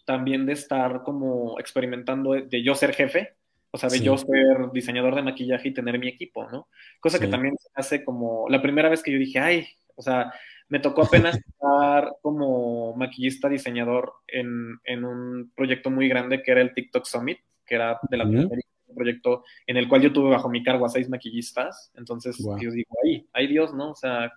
también 0.05 0.45
de 0.45 0.53
estar 0.53 1.03
como 1.03 1.59
experimentando, 1.59 2.33
de 2.33 2.63
yo 2.63 2.75
ser 2.75 2.95
jefe, 2.95 3.35
o 3.71 3.79
sea, 3.79 3.89
de 3.89 4.01
yo 4.01 4.17
ser 4.17 4.71
diseñador 4.73 5.15
de 5.15 5.23
maquillaje 5.23 5.69
y 5.69 5.75
tener 5.75 5.99
mi 5.99 6.09
equipo, 6.09 6.49
¿no? 6.51 6.69
Cosa 7.01 7.19
que 7.19 7.27
también 7.27 7.57
se 7.59 7.69
hace 7.75 8.05
como 8.05 8.47
la 8.49 8.63
primera 8.63 8.89
vez 8.89 9.03
que 9.03 9.11
yo 9.11 9.19
dije, 9.19 9.41
ay, 9.41 9.67
o 9.97 10.03
sea, 10.03 10.33
me 10.69 10.79
tocó 10.79 11.03
apenas 11.03 11.37
estar 11.47 12.13
como 12.23 12.95
maquillista 12.95 13.49
diseñador 13.49 14.13
en, 14.29 14.79
en, 14.85 15.05
un 15.05 15.51
proyecto 15.57 15.91
muy 15.91 16.09
grande 16.09 16.43
que 16.43 16.53
era 16.53 16.61
el 16.61 16.73
TikTok 16.73 17.05
Summit, 17.05 17.39
que 17.65 17.75
era 17.75 17.99
de 18.09 18.17
la 18.17 18.25
primera 18.25 18.49
un 18.87 18.95
proyecto 18.95 19.45
en 19.67 19.77
el 19.77 19.89
cual 19.89 20.03
yo 20.03 20.13
tuve 20.13 20.31
bajo 20.31 20.49
mi 20.49 20.63
cargo 20.63 20.87
a 20.87 20.89
seis 20.89 21.09
maquillistas. 21.09 21.91
Entonces, 21.95 22.39
yo 22.39 22.71
digo, 22.71 22.91
ay, 23.05 23.27
ay 23.33 23.47
Dios, 23.47 23.75
¿no? 23.75 23.91
O 23.91 23.95
sea, 23.95 24.33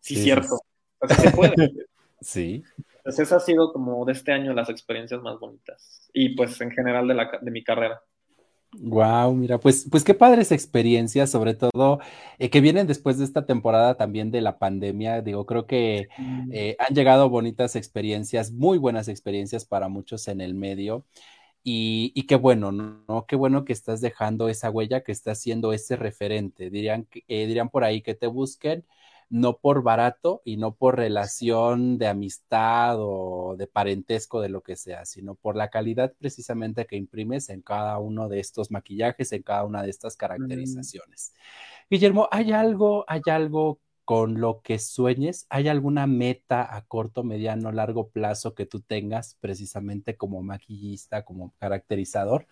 sí, 0.00 0.16
cierto. 0.16 0.58
O 0.98 1.06
sea, 1.06 1.16
se 1.16 1.30
puede. 1.30 1.54
sí. 2.20 2.62
Pues 3.02 3.18
esa 3.18 3.36
ha 3.36 3.40
sido 3.40 3.72
como 3.72 4.04
de 4.04 4.12
este 4.12 4.32
año 4.32 4.52
las 4.54 4.70
experiencias 4.70 5.20
más 5.22 5.38
bonitas. 5.38 6.08
Y 6.12 6.30
pues 6.30 6.60
en 6.60 6.70
general 6.70 7.06
de, 7.06 7.14
la, 7.14 7.38
de 7.40 7.50
mi 7.50 7.62
carrera. 7.62 8.00
Wow, 8.76 9.34
mira, 9.34 9.58
pues, 9.58 9.86
pues 9.88 10.02
qué 10.02 10.14
padres 10.14 10.50
experiencias, 10.50 11.30
sobre 11.30 11.54
todo 11.54 12.00
eh, 12.38 12.50
que 12.50 12.60
vienen 12.60 12.88
después 12.88 13.18
de 13.18 13.24
esta 13.24 13.46
temporada 13.46 13.96
también 13.96 14.30
de 14.32 14.40
la 14.40 14.58
pandemia. 14.58 15.22
Digo, 15.22 15.46
creo 15.46 15.66
que 15.66 16.08
eh, 16.50 16.76
han 16.78 16.94
llegado 16.94 17.28
bonitas 17.28 17.76
experiencias, 17.76 18.50
muy 18.50 18.78
buenas 18.78 19.06
experiencias 19.08 19.64
para 19.64 19.88
muchos 19.88 20.26
en 20.26 20.40
el 20.40 20.54
medio. 20.54 21.04
Y, 21.66 22.12
y, 22.14 22.26
qué 22.26 22.36
bueno, 22.36 22.72
¿no? 22.72 23.26
Qué 23.26 23.36
bueno 23.36 23.64
que 23.64 23.72
estás 23.72 24.02
dejando 24.02 24.48
esa 24.50 24.70
huella, 24.70 25.02
que 25.02 25.12
estás 25.12 25.40
siendo 25.40 25.72
ese 25.72 25.96
referente. 25.96 26.68
Dirían, 26.68 27.08
eh, 27.26 27.46
dirían 27.46 27.70
por 27.70 27.84
ahí 27.84 28.02
que 28.02 28.14
te 28.14 28.26
busquen 28.26 28.84
no 29.30 29.58
por 29.58 29.82
barato 29.82 30.42
y 30.44 30.56
no 30.56 30.74
por 30.74 30.96
relación 30.96 31.98
de 31.98 32.06
amistad 32.06 32.96
o 32.98 33.56
de 33.56 33.66
parentesco 33.66 34.40
de 34.40 34.48
lo 34.48 34.62
que 34.62 34.76
sea, 34.76 35.04
sino 35.04 35.34
por 35.34 35.56
la 35.56 35.70
calidad 35.70 36.12
precisamente 36.18 36.86
que 36.86 36.96
imprimes 36.96 37.48
en 37.48 37.62
cada 37.62 37.98
uno 37.98 38.28
de 38.28 38.40
estos 38.40 38.70
maquillajes, 38.70 39.32
en 39.32 39.42
cada 39.42 39.64
una 39.64 39.82
de 39.82 39.90
estas 39.90 40.16
caracterizaciones. 40.16 41.34
Guillermo, 41.90 42.28
¿hay 42.30 42.52
algo, 42.52 43.04
hay 43.08 43.22
algo 43.26 43.80
con 44.04 44.40
lo 44.40 44.60
que 44.62 44.78
sueñes? 44.78 45.46
¿Hay 45.48 45.68
alguna 45.68 46.06
meta 46.06 46.74
a 46.74 46.82
corto, 46.82 47.24
mediano, 47.24 47.72
largo 47.72 48.08
plazo 48.08 48.54
que 48.54 48.66
tú 48.66 48.80
tengas 48.80 49.36
precisamente 49.40 50.16
como 50.16 50.42
maquillista, 50.42 51.24
como 51.24 51.54
caracterizador? 51.58 52.46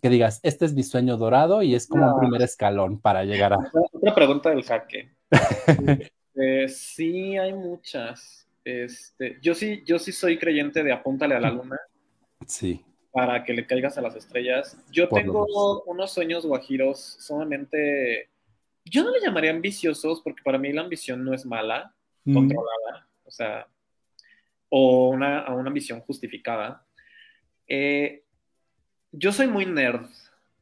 Que 0.00 0.08
digas, 0.08 0.40
este 0.42 0.64
es 0.64 0.74
mi 0.74 0.82
sueño 0.82 1.16
dorado 1.16 1.62
y 1.62 1.74
es 1.74 1.86
como 1.86 2.12
un 2.14 2.20
primer 2.20 2.42
escalón 2.42 3.00
para 3.00 3.24
llegar 3.24 3.52
a... 3.52 3.58
Otra 3.92 4.14
pregunta 4.14 4.50
del 4.50 4.64
jaque. 4.64 5.10
Eh, 6.34 6.68
sí, 6.68 7.36
hay 7.36 7.52
muchas. 7.52 8.48
Este, 8.64 9.38
yo 9.42 9.54
sí, 9.54 9.82
yo 9.84 9.98
sí 9.98 10.12
soy 10.12 10.38
creyente 10.38 10.82
de 10.82 10.92
apúntale 10.92 11.34
a 11.34 11.40
la 11.40 11.50
luna. 11.50 11.78
Sí. 12.46 12.84
Para 13.10 13.44
que 13.44 13.52
le 13.52 13.66
caigas 13.66 13.98
a 13.98 14.00
las 14.00 14.16
estrellas. 14.16 14.78
Yo 14.90 15.08
tengo 15.08 15.82
unos 15.84 16.12
sueños 16.12 16.46
guajiros 16.46 17.16
sumamente. 17.20 18.30
Yo 18.84 19.04
no 19.04 19.10
le 19.10 19.20
llamaría 19.20 19.50
ambiciosos, 19.50 20.20
porque 20.22 20.42
para 20.42 20.58
mí 20.58 20.72
la 20.72 20.82
ambición 20.82 21.24
no 21.24 21.34
es 21.34 21.46
mala, 21.46 21.94
controlada, 22.24 23.08
o 23.24 23.30
sea, 23.30 23.66
o 24.68 25.10
una, 25.10 25.52
una 25.52 25.68
ambición 25.68 26.00
justificada. 26.00 26.84
Eh, 27.66 28.24
yo 29.12 29.32
soy 29.32 29.46
muy 29.46 29.66
nerd 29.66 30.06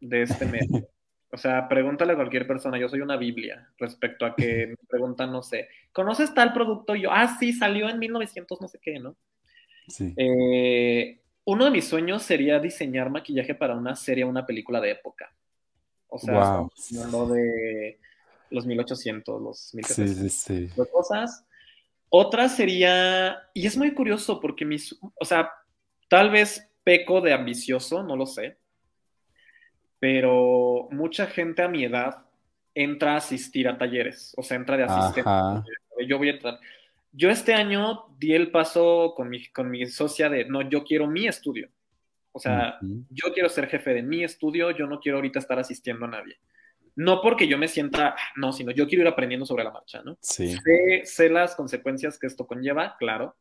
de 0.01 0.23
este 0.23 0.47
medio. 0.47 0.89
O 1.33 1.37
sea, 1.37 1.69
pregúntale 1.69 2.15
a 2.15 2.17
cualquier 2.17 2.45
persona, 2.45 2.77
yo 2.77 2.89
soy 2.89 3.03
una 3.03 3.17
Biblia 3.17 3.71
respecto 3.79 4.27
a 4.27 4.35
que 4.35 4.67
me 4.67 4.77
preguntan, 4.89 5.31
no 5.31 5.45
sé, 5.45 5.69
¿conoces 5.93 6.35
tal 6.35 6.53
producto? 6.53 6.97
Y 6.97 7.03
yo, 7.03 7.13
ah, 7.13 7.37
sí, 7.39 7.53
salió 7.53 7.89
en 7.89 8.01
1900, 8.01 8.61
no 8.61 8.67
sé 8.67 8.81
qué, 8.83 8.99
¿no? 8.99 9.15
Sí. 9.87 10.13
Eh, 10.17 11.21
uno 11.45 11.67
de 11.67 11.71
mis 11.71 11.85
sueños 11.87 12.25
sería 12.25 12.59
diseñar 12.59 13.11
maquillaje 13.11 13.55
para 13.55 13.77
una 13.77 13.95
serie, 13.95 14.25
una 14.25 14.45
película 14.45 14.81
de 14.81 14.91
época. 14.91 15.33
O 16.09 16.19
sea, 16.19 16.67
lo 17.13 17.27
de 17.29 18.01
los 18.51 18.67
1800, 18.67 19.41
los 19.41 19.75
1700. 19.75 20.33
Sí, 20.33 20.45
sí, 20.45 20.69
sí. 20.69 20.83
cosas. 20.93 21.45
Otra 22.09 22.49
sería, 22.49 23.39
y 23.55 23.67
es 23.67 23.77
muy 23.77 23.95
curioso 23.95 24.41
porque 24.41 24.65
mis, 24.65 24.99
o 25.01 25.25
sea, 25.25 25.51
tal 26.09 26.31
vez 26.31 26.69
peco 26.83 27.21
de 27.21 27.33
ambicioso, 27.33 28.03
no 28.03 28.17
lo 28.17 28.27
sé, 28.27 28.59
pero 30.01 30.89
mucha 30.91 31.27
gente 31.27 31.63
a 31.63 31.69
mi 31.69 31.85
edad 31.85 32.27
entra 32.75 33.15
a 33.15 33.19
asistir 33.19 33.69
a 33.69 33.79
talleres, 33.79 34.35
o 34.37 34.43
sea, 34.43 34.57
entra 34.57 34.77
de 34.77 34.85
asistente. 34.85 35.31
Yo 36.07 36.19
voy 36.19 36.31
a 36.31 36.33
entrar. 36.33 36.59
Yo 37.13 37.31
este 37.31 37.55
año 37.55 38.07
di 38.19 38.33
el 38.35 38.51
paso 38.51 39.13
con 39.17 39.29
mi, 39.29 39.47
con 39.49 39.71
mi 39.71 39.85
socia 39.87 40.29
de, 40.29 40.47
no, 40.47 40.69
yo 40.69 40.85
quiero 40.85 41.07
mi 41.07 41.27
estudio. 41.29 41.69
O 42.33 42.39
sea, 42.39 42.79
yo 42.81 43.33
quiero 43.35 43.49
ser 43.49 43.67
jefe 43.67 43.95
de 43.95 44.03
mi 44.03 44.23
estudio, 44.23 44.71
yo 44.71 44.87
no 44.87 45.01
quiero 45.01 45.19
ahorita 45.19 45.41
estar 45.41 45.59
asistiendo 45.59 46.07
a 46.07 46.09
nadie. 46.09 46.39
No 47.01 47.23
porque 47.23 47.49
yo 47.49 47.57
me 47.57 47.67
sienta, 47.67 48.15
no, 48.37 48.53
sino 48.53 48.73
yo 48.73 48.87
quiero 48.87 49.01
ir 49.01 49.09
aprendiendo 49.09 49.47
sobre 49.47 49.65
la 49.65 49.71
marcha, 49.71 50.03
¿no? 50.05 50.19
Sí. 50.21 50.53
Sé, 50.53 51.01
sé 51.07 51.31
las 51.31 51.55
consecuencias 51.55 52.19
que 52.19 52.27
esto 52.27 52.47
conlleva, 52.47 52.97
claro, 52.99 53.37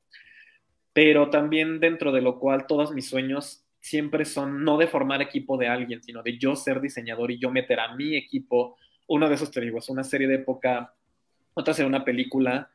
pero 0.93 1.29
también 1.29 1.81
dentro 1.81 2.13
de 2.13 2.21
lo 2.21 2.39
cual 2.39 2.67
todos 2.67 2.93
mis 2.93 3.09
sueños 3.09 3.65
siempre 3.81 4.23
son 4.23 4.63
no 4.63 4.77
de 4.77 4.87
formar 4.87 5.21
equipo 5.21 5.57
de 5.57 5.67
alguien, 5.67 6.01
sino 6.01 6.23
de 6.23 6.37
yo 6.37 6.55
ser 6.55 6.79
diseñador 6.79 7.31
y 7.31 7.37
yo 7.37 7.51
meter 7.51 7.81
a 7.81 7.93
mi 7.95 8.15
equipo. 8.15 8.77
Uno 9.09 9.27
de 9.27 9.35
esos 9.35 9.51
te 9.51 9.59
digo, 9.59 9.79
es 9.79 9.89
una 9.89 10.05
serie 10.05 10.29
de 10.29 10.35
época, 10.35 10.93
otra 11.53 11.73
será 11.73 11.89
una 11.89 12.05
película. 12.05 12.71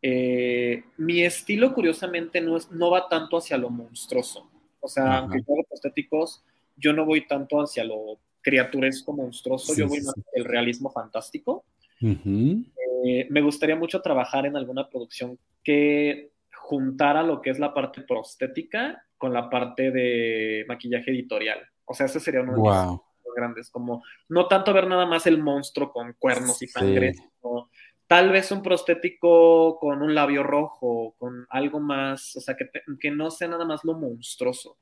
Eh, 0.00 0.82
mi 0.96 1.24
estilo, 1.24 1.74
curiosamente, 1.74 2.40
no, 2.40 2.56
es, 2.56 2.70
no 2.70 2.90
va 2.90 3.06
tanto 3.06 3.36
hacia 3.36 3.58
lo 3.58 3.68
monstruoso. 3.68 4.50
O 4.80 4.88
sea, 4.88 5.18
aunque 5.18 5.40
yo 5.46 5.52
hago 5.52 5.64
prostéticos, 5.64 6.42
yo 6.74 6.94
no 6.94 7.04
voy 7.04 7.26
tanto 7.26 7.60
hacia 7.60 7.84
lo 7.84 8.18
criaturesco 8.42 9.12
monstruoso, 9.12 9.74
yo 9.74 9.86
voy 9.86 10.00
más 10.00 10.14
hacia 10.16 10.32
el 10.34 10.44
realismo 10.44 10.90
fantástico. 10.90 11.64
Eh, 12.00 13.26
me 13.30 13.40
gustaría 13.40 13.76
mucho 13.76 14.02
trabajar 14.02 14.46
en 14.46 14.56
alguna 14.56 14.88
producción 14.88 15.38
que 15.62 16.32
juntara 16.54 17.22
lo 17.22 17.40
que 17.40 17.50
es 17.50 17.58
la 17.58 17.72
parte 17.74 18.02
prostética 18.02 19.04
con 19.16 19.32
la 19.32 19.48
parte 19.48 19.90
de 19.90 20.64
maquillaje 20.68 21.10
editorial. 21.10 21.60
O 21.84 21.94
sea, 21.94 22.06
ese 22.06 22.20
sería 22.20 22.40
uno 22.40 22.52
de 22.52 22.58
los 22.58 23.00
grandes, 23.36 23.70
como 23.70 24.02
no 24.28 24.46
tanto 24.48 24.72
ver 24.72 24.86
nada 24.86 25.06
más 25.06 25.26
el 25.26 25.42
monstruo 25.42 25.92
con 25.92 26.14
cuernos 26.18 26.60
y 26.62 26.66
sangre, 26.66 27.14
sino 27.14 27.70
tal 28.06 28.30
vez 28.30 28.50
un 28.50 28.62
prostético 28.62 29.78
con 29.78 30.02
un 30.02 30.14
labio 30.14 30.42
rojo, 30.42 31.14
con 31.18 31.46
algo 31.50 31.80
más, 31.80 32.36
o 32.36 32.40
sea, 32.40 32.56
que, 32.56 32.68
que 33.00 33.10
no 33.10 33.30
sea 33.30 33.48
nada 33.48 33.64
más 33.64 33.84
lo 33.84 33.94
monstruoso, 33.94 34.76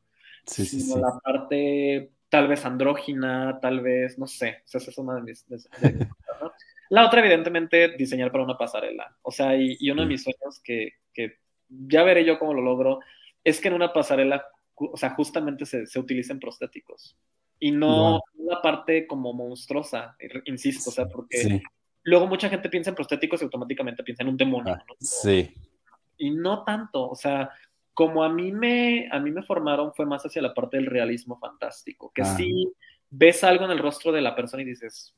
sí, 0.46 0.64
sino 0.64 0.94
sí, 0.94 1.00
la 1.00 1.18
parte 1.22 2.10
tal 2.30 2.48
vez 2.48 2.64
andrógina, 2.64 3.58
tal 3.60 3.80
vez, 3.80 4.18
no 4.18 4.26
sé, 4.26 4.62
o 4.64 4.68
sea, 4.68 4.80
esa 4.80 4.90
es 4.90 4.98
una 4.98 5.16
de 5.16 5.22
mis... 5.22 5.46
La 6.88 7.06
otra, 7.06 7.20
evidentemente, 7.20 7.96
diseñar 7.96 8.32
para 8.32 8.44
una 8.44 8.58
pasarela, 8.58 9.16
o 9.22 9.30
sea, 9.30 9.54
y, 9.56 9.76
y 9.78 9.90
uno 9.90 10.02
de 10.02 10.08
mis 10.08 10.24
sueños 10.24 10.60
que, 10.64 10.94
que, 11.12 11.38
ya 11.68 12.02
veré 12.02 12.24
yo 12.24 12.38
cómo 12.38 12.52
lo 12.54 12.62
logro, 12.62 13.00
es 13.44 13.60
que 13.60 13.68
en 13.68 13.74
una 13.74 13.92
pasarela, 13.92 14.44
o 14.74 14.96
sea, 14.96 15.10
justamente 15.10 15.66
se, 15.66 15.86
se 15.86 15.98
utilicen 16.00 16.40
prostéticos 16.40 17.16
y 17.60 17.70
no 17.70 18.12
wow. 18.12 18.20
una 18.38 18.62
parte 18.62 19.06
como 19.06 19.32
monstruosa, 19.32 20.16
insisto, 20.46 20.90
o 20.90 20.92
sea, 20.92 21.06
porque 21.06 21.38
sí. 21.38 21.62
luego 22.02 22.26
mucha 22.26 22.48
gente 22.48 22.68
piensa 22.68 22.90
en 22.90 22.96
prostéticos 22.96 23.40
y 23.40 23.44
automáticamente 23.44 24.02
piensa 24.02 24.22
en 24.22 24.30
un 24.30 24.36
demonio. 24.36 24.74
Ah, 24.74 24.84
¿no? 24.88 24.94
Sí. 24.98 25.54
Y 26.16 26.30
no 26.30 26.64
tanto, 26.64 27.08
o 27.08 27.14
sea, 27.14 27.50
como 28.00 28.24
a 28.24 28.30
mí 28.30 28.50
me, 28.50 29.10
a 29.12 29.20
mí 29.20 29.30
me 29.30 29.42
formaron 29.42 29.92
fue 29.92 30.06
más 30.06 30.24
hacia 30.24 30.40
la 30.40 30.54
parte 30.54 30.78
del 30.78 30.86
realismo 30.86 31.38
fantástico, 31.38 32.10
que 32.14 32.22
ah. 32.22 32.34
sí 32.34 32.72
ves 33.10 33.44
algo 33.44 33.66
en 33.66 33.72
el 33.72 33.78
rostro 33.78 34.10
de 34.10 34.22
la 34.22 34.34
persona 34.34 34.62
y 34.62 34.64
dices, 34.64 35.14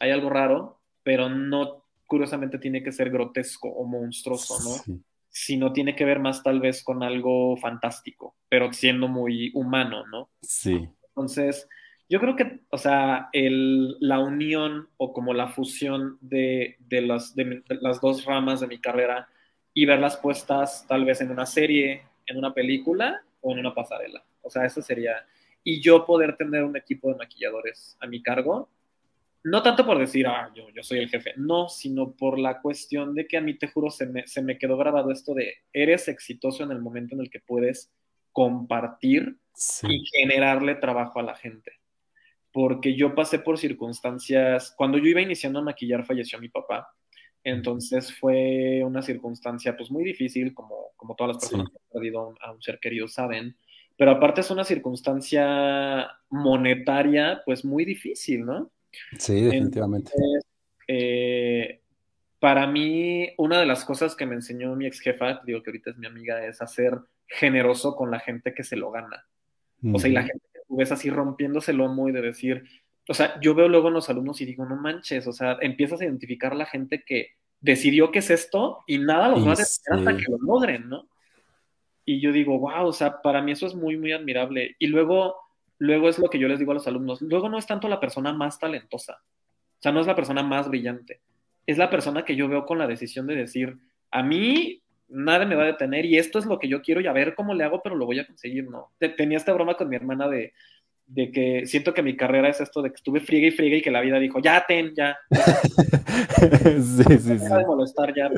hay 0.00 0.10
algo 0.10 0.28
raro, 0.28 0.80
pero 1.04 1.28
no 1.28 1.84
curiosamente 2.06 2.58
tiene 2.58 2.82
que 2.82 2.90
ser 2.90 3.10
grotesco 3.10 3.68
o 3.68 3.84
monstruoso, 3.84 4.54
¿no? 4.54 4.74
Sí. 4.82 5.00
Sino 5.28 5.72
tiene 5.72 5.94
que 5.94 6.04
ver 6.04 6.18
más 6.18 6.42
tal 6.42 6.58
vez 6.58 6.82
con 6.82 7.04
algo 7.04 7.56
fantástico, 7.58 8.34
pero 8.48 8.72
siendo 8.72 9.06
muy 9.06 9.52
humano, 9.54 10.04
¿no? 10.08 10.30
Sí. 10.42 10.88
Entonces, 11.10 11.68
yo 12.08 12.18
creo 12.18 12.34
que, 12.34 12.62
o 12.70 12.78
sea, 12.78 13.28
el, 13.32 14.00
la 14.00 14.18
unión 14.18 14.88
o 14.96 15.12
como 15.12 15.32
la 15.32 15.46
fusión 15.46 16.18
de, 16.20 16.74
de, 16.80 17.02
las, 17.02 17.36
de, 17.36 17.62
de, 17.68 17.78
las 17.80 18.00
dos 18.00 18.24
ramas 18.24 18.58
de 18.58 18.66
mi 18.66 18.80
carrera 18.80 19.28
y 19.74 19.86
verlas 19.86 20.16
puestas 20.16 20.86
tal 20.86 21.04
vez 21.04 21.20
en 21.20 21.30
una 21.30 21.46
serie, 21.46 22.02
en 22.26 22.36
una 22.36 22.52
película 22.52 23.22
o 23.40 23.52
en 23.52 23.60
una 23.60 23.74
pasarela. 23.74 24.24
O 24.42 24.50
sea, 24.50 24.64
eso 24.64 24.82
sería... 24.82 25.26
Y 25.62 25.80
yo 25.80 26.06
poder 26.06 26.36
tener 26.36 26.64
un 26.64 26.76
equipo 26.76 27.08
de 27.08 27.18
maquilladores 27.18 27.96
a 28.00 28.06
mi 28.06 28.22
cargo, 28.22 28.70
no 29.42 29.62
tanto 29.62 29.84
por 29.84 29.98
decir, 29.98 30.26
ah, 30.26 30.50
yo, 30.54 30.70
yo 30.70 30.82
soy 30.82 30.98
el 30.98 31.08
jefe, 31.08 31.34
no, 31.36 31.68
sino 31.68 32.12
por 32.12 32.38
la 32.38 32.60
cuestión 32.60 33.14
de 33.14 33.26
que 33.26 33.36
a 33.36 33.40
mí, 33.40 33.54
te 33.54 33.68
juro, 33.68 33.90
se 33.90 34.06
me, 34.06 34.26
se 34.26 34.42
me 34.42 34.58
quedó 34.58 34.76
grabado 34.76 35.10
esto 35.10 35.34
de, 35.34 35.54
eres 35.72 36.08
exitoso 36.08 36.62
en 36.62 36.72
el 36.72 36.80
momento 36.80 37.14
en 37.14 37.22
el 37.22 37.30
que 37.30 37.40
puedes 37.40 37.90
compartir 38.32 39.36
sí. 39.54 39.86
y 39.88 40.06
generarle 40.06 40.74
trabajo 40.76 41.20
a 41.20 41.22
la 41.22 41.34
gente. 41.34 41.72
Porque 42.52 42.96
yo 42.96 43.14
pasé 43.14 43.38
por 43.38 43.58
circunstancias, 43.58 44.74
cuando 44.76 44.98
yo 44.98 45.06
iba 45.06 45.20
iniciando 45.20 45.60
a 45.60 45.62
maquillar 45.62 46.04
falleció 46.04 46.38
mi 46.38 46.48
papá, 46.48 46.92
entonces 47.44 48.14
fue 48.14 48.82
una 48.84 49.02
circunstancia 49.02 49.76
pues 49.76 49.90
muy 49.90 50.04
difícil, 50.04 50.54
como, 50.54 50.92
como 50.96 51.14
todas 51.14 51.36
las 51.36 51.42
personas 51.42 51.66
sí. 51.68 51.72
que 51.72 51.78
han 51.78 51.92
perdido 51.92 52.34
a 52.40 52.52
un 52.52 52.62
ser 52.62 52.78
querido 52.78 53.08
saben, 53.08 53.56
pero 53.96 54.12
aparte 54.12 54.40
es 54.40 54.50
una 54.50 54.64
circunstancia 54.64 56.08
monetaria 56.30 57.42
pues 57.44 57.64
muy 57.64 57.84
difícil, 57.84 58.44
¿no? 58.44 58.70
Sí, 59.18 59.42
definitivamente. 59.42 60.12
Entonces, 60.14 60.50
eh, 60.88 61.80
para 62.38 62.66
mí, 62.66 63.28
una 63.36 63.60
de 63.60 63.66
las 63.66 63.84
cosas 63.84 64.16
que 64.16 64.26
me 64.26 64.34
enseñó 64.34 64.74
mi 64.74 64.86
ex 64.86 65.00
jefa, 65.00 65.42
digo 65.44 65.62
que 65.62 65.70
ahorita 65.70 65.90
es 65.90 65.98
mi 65.98 66.06
amiga, 66.06 66.44
es 66.46 66.62
hacer 66.62 66.98
generoso 67.26 67.94
con 67.94 68.10
la 68.10 68.18
gente 68.18 68.54
que 68.54 68.64
se 68.64 68.76
lo 68.76 68.90
gana. 68.90 69.26
O 69.92 69.98
sea, 69.98 70.10
y 70.10 70.14
la 70.14 70.22
gente 70.22 70.46
que 70.52 70.60
tú 70.66 70.76
ves 70.76 70.92
así 70.92 71.10
rompiéndose 71.10 71.70
el 71.70 71.76
lomo 71.76 72.08
y 72.08 72.12
de 72.12 72.22
decir, 72.22 72.64
o 73.10 73.14
sea, 73.14 73.40
yo 73.40 73.56
veo 73.56 73.68
luego 73.68 73.88
en 73.88 73.94
los 73.94 74.08
alumnos 74.08 74.40
y 74.40 74.44
digo, 74.44 74.64
no 74.64 74.76
manches, 74.76 75.26
o 75.26 75.32
sea, 75.32 75.58
empiezas 75.62 76.00
a 76.00 76.04
identificar 76.04 76.54
la 76.54 76.64
gente 76.64 77.02
que 77.04 77.30
decidió 77.60 78.12
que 78.12 78.20
es 78.20 78.30
esto 78.30 78.84
y 78.86 78.98
nada 78.98 79.26
los 79.26 79.44
va 79.44 79.54
a 79.54 79.56
detener 79.56 79.98
hasta 79.98 80.16
que 80.16 80.30
lo 80.30 80.38
logren, 80.38 80.88
¿no? 80.88 81.08
Y 82.04 82.20
yo 82.20 82.30
digo, 82.30 82.60
wow, 82.60 82.86
o 82.86 82.92
sea, 82.92 83.20
para 83.20 83.42
mí 83.42 83.50
eso 83.50 83.66
es 83.66 83.74
muy, 83.74 83.96
muy 83.96 84.12
admirable. 84.12 84.76
Y 84.78 84.86
luego, 84.86 85.34
luego 85.78 86.08
es 86.08 86.20
lo 86.20 86.30
que 86.30 86.38
yo 86.38 86.46
les 86.46 86.60
digo 86.60 86.70
a 86.70 86.74
los 86.74 86.86
alumnos, 86.86 87.20
luego 87.20 87.48
no 87.48 87.58
es 87.58 87.66
tanto 87.66 87.88
la 87.88 87.98
persona 87.98 88.32
más 88.32 88.60
talentosa, 88.60 89.14
o 89.14 89.82
sea, 89.82 89.90
no 89.90 90.00
es 90.00 90.06
la 90.06 90.14
persona 90.14 90.44
más 90.44 90.68
brillante, 90.68 91.20
es 91.66 91.78
la 91.78 91.90
persona 91.90 92.24
que 92.24 92.36
yo 92.36 92.46
veo 92.46 92.64
con 92.64 92.78
la 92.78 92.86
decisión 92.86 93.26
de 93.26 93.34
decir, 93.34 93.76
a 94.12 94.22
mí 94.22 94.84
nada 95.08 95.46
me 95.46 95.56
va 95.56 95.64
a 95.64 95.66
detener 95.66 96.04
y 96.04 96.16
esto 96.16 96.38
es 96.38 96.46
lo 96.46 96.60
que 96.60 96.68
yo 96.68 96.80
quiero 96.80 97.00
y 97.00 97.08
a 97.08 97.12
ver 97.12 97.34
cómo 97.34 97.54
le 97.54 97.64
hago, 97.64 97.82
pero 97.82 97.96
lo 97.96 98.06
voy 98.06 98.20
a 98.20 98.26
conseguir, 98.28 98.70
¿no? 98.70 98.92
Tenía 99.16 99.36
esta 99.36 99.52
broma 99.52 99.74
con 99.74 99.88
mi 99.88 99.96
hermana 99.96 100.28
de, 100.28 100.52
de 101.12 101.32
que 101.32 101.66
siento 101.66 101.92
que 101.92 102.04
mi 102.04 102.16
carrera 102.16 102.48
es 102.48 102.60
esto 102.60 102.82
de 102.82 102.90
que 102.90 102.94
estuve 102.94 103.18
friega 103.18 103.48
y 103.48 103.50
friega 103.50 103.76
y 103.76 103.82
que 103.82 103.90
la 103.90 104.00
vida 104.00 104.20
dijo, 104.20 104.38
ya 104.38 104.64
ten, 104.66 104.94
ya. 104.94 105.18
sí, 106.38 107.04
sí, 107.04 107.18
sí. 107.18 107.48
de 107.48 107.66
molestar 107.66 108.14
ya, 108.14 108.30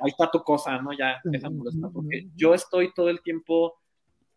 ahí 0.00 0.10
está 0.10 0.30
tu 0.30 0.42
cosa, 0.42 0.80
¿no? 0.80 0.94
Ya, 0.94 1.20
deja 1.22 1.50
de 1.50 1.54
molestar, 1.54 1.90
porque 1.92 2.28
yo 2.34 2.54
estoy 2.54 2.94
todo 2.94 3.10
el 3.10 3.20
tiempo, 3.20 3.74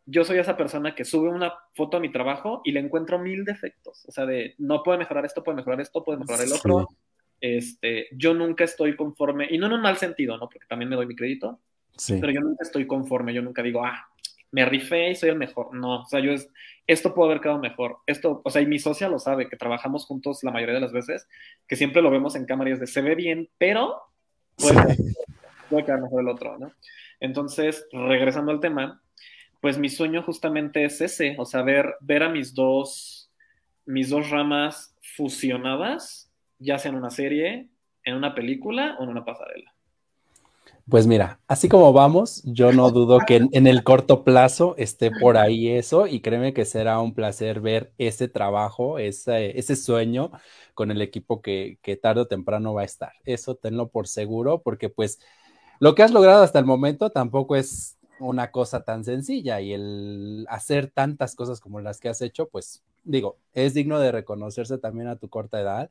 yo 0.05 0.25
soy 0.25 0.37
esa 0.37 0.57
persona 0.57 0.93
que 0.93 1.05
sube 1.05 1.29
una 1.29 1.53
foto 1.75 1.95
a 1.95 2.01
mi 2.01 2.11
trabajo 2.11 2.61
y 2.65 2.73
le 2.73 2.81
encuentro 2.81 3.19
mil 3.19 3.45
defectos, 3.45 4.03
o 4.05 4.11
sea, 4.11 4.25
de 4.25 4.55
no 4.57 4.83
puede 4.83 4.97
mejorar 4.97 5.23
esto, 5.23 5.41
puede 5.41 5.55
mejorar 5.55 5.79
esto, 5.79 6.03
puede 6.03 6.19
mejorar 6.19 6.45
el 6.45 6.51
otro. 6.51 6.87
Sí. 6.89 6.97
Este, 7.39 8.07
yo 8.11 8.33
nunca 8.33 8.65
estoy 8.65 8.97
conforme, 8.97 9.47
y 9.49 9.57
no 9.57 9.67
en 9.67 9.73
un 9.73 9.81
mal 9.81 9.95
sentido, 9.95 10.37
¿no? 10.37 10.49
Porque 10.49 10.67
también 10.67 10.89
me 10.89 10.97
doy 10.97 11.05
mi 11.05 11.15
crédito, 11.15 11.61
Sí. 11.97 12.17
Pero 12.19 12.31
yo 12.31 12.41
nunca 12.41 12.63
estoy 12.63 12.85
conforme, 12.85 13.33
yo 13.33 13.41
nunca 13.41 13.63
digo, 13.63 13.83
ah, 13.83 14.07
me 14.51 14.65
rifé 14.65 15.11
y 15.11 15.15
soy 15.15 15.29
el 15.29 15.37
mejor. 15.37 15.73
No, 15.73 16.03
o 16.03 16.05
sea, 16.05 16.19
yo 16.19 16.31
es, 16.31 16.49
esto 16.85 17.13
puede 17.13 17.31
haber 17.31 17.41
quedado 17.41 17.59
mejor. 17.59 17.97
Esto, 18.05 18.41
o 18.43 18.49
sea, 18.49 18.61
y 18.61 18.65
mi 18.65 18.79
socia 18.79 19.09
lo 19.09 19.19
sabe, 19.19 19.49
que 19.49 19.57
trabajamos 19.57 20.05
juntos 20.05 20.43
la 20.43 20.51
mayoría 20.51 20.75
de 20.75 20.81
las 20.81 20.93
veces, 20.93 21.27
que 21.67 21.75
siempre 21.75 22.01
lo 22.01 22.11
vemos 22.11 22.35
en 22.35 22.45
cámara 22.45 22.69
y 22.69 22.73
es 22.73 22.79
de, 22.79 22.87
se 22.87 23.01
ve 23.01 23.15
bien, 23.15 23.49
pero 23.57 24.01
puede, 24.55 24.95
sí. 24.95 25.13
puede 25.69 25.85
quedar 25.85 26.01
mejor 26.01 26.21
el 26.21 26.29
otro, 26.29 26.57
¿no? 26.57 26.71
Entonces, 27.19 27.87
regresando 27.91 28.51
al 28.51 28.59
tema, 28.59 29.01
pues 29.61 29.77
mi 29.77 29.89
sueño 29.89 30.23
justamente 30.23 30.85
es 30.85 31.01
ese, 31.01 31.35
o 31.39 31.45
sea, 31.45 31.63
ver, 31.63 31.95
ver 31.99 32.23
a 32.23 32.29
mis 32.29 32.53
dos, 32.53 33.31
mis 33.85 34.09
dos 34.09 34.29
ramas 34.29 34.95
fusionadas, 35.01 36.31
ya 36.59 36.77
sea 36.77 36.91
en 36.91 36.97
una 36.97 37.09
serie, 37.09 37.69
en 38.03 38.15
una 38.15 38.35
película 38.35 38.95
o 38.99 39.03
en 39.03 39.09
una 39.09 39.25
pasarela. 39.25 39.73
Pues 40.89 41.05
mira, 41.05 41.41
así 41.49 41.67
como 41.67 41.91
vamos, 41.91 42.41
yo 42.45 42.71
no 42.71 42.91
dudo 42.91 43.19
que 43.27 43.35
en, 43.35 43.49
en, 43.51 43.67
el 43.67 43.83
corto 43.83 44.23
plazo 44.23 44.73
esté 44.77 45.11
por 45.11 45.35
ahí 45.35 45.67
eso 45.67 46.07
y 46.07 46.21
créeme 46.21 46.53
que 46.53 46.63
será 46.63 47.01
un 47.01 47.13
placer 47.13 47.59
ver 47.59 47.91
ese 47.97 48.29
trabajo, 48.29 48.97
ese, 48.97 49.59
ese 49.59 49.75
sueño 49.75 50.31
con 50.75 50.89
el 50.89 51.01
equipo 51.01 51.41
que, 51.41 51.77
que, 51.81 51.97
tarde 51.97 52.21
o 52.21 52.27
temprano 52.27 52.73
va 52.73 52.83
a 52.83 52.85
estar. 52.85 53.11
Eso 53.25 53.55
tenlo 53.55 53.89
por 53.89 54.07
seguro 54.07 54.61
porque 54.61 54.87
pues 54.87 55.19
lo 55.79 55.93
que 55.93 56.03
has 56.03 56.11
logrado 56.11 56.41
hasta 56.41 56.59
el 56.59 56.65
momento 56.65 57.09
tampoco 57.09 57.57
es 57.57 57.97
una 58.19 58.51
cosa 58.51 58.85
tan 58.85 59.03
sencilla 59.03 59.59
y 59.59 59.73
el 59.73 60.45
hacer 60.49 60.89
tantas 60.89 61.35
cosas 61.35 61.59
como 61.59 61.81
las 61.81 61.99
que 61.99 62.07
has 62.07 62.21
hecho, 62.21 62.47
pues 62.47 62.81
digo, 63.03 63.37
es 63.53 63.73
digno 63.73 63.99
de 63.99 64.13
reconocerse 64.13 64.77
también 64.77 65.09
a 65.09 65.17
tu 65.17 65.27
corta 65.27 65.59
edad 65.59 65.89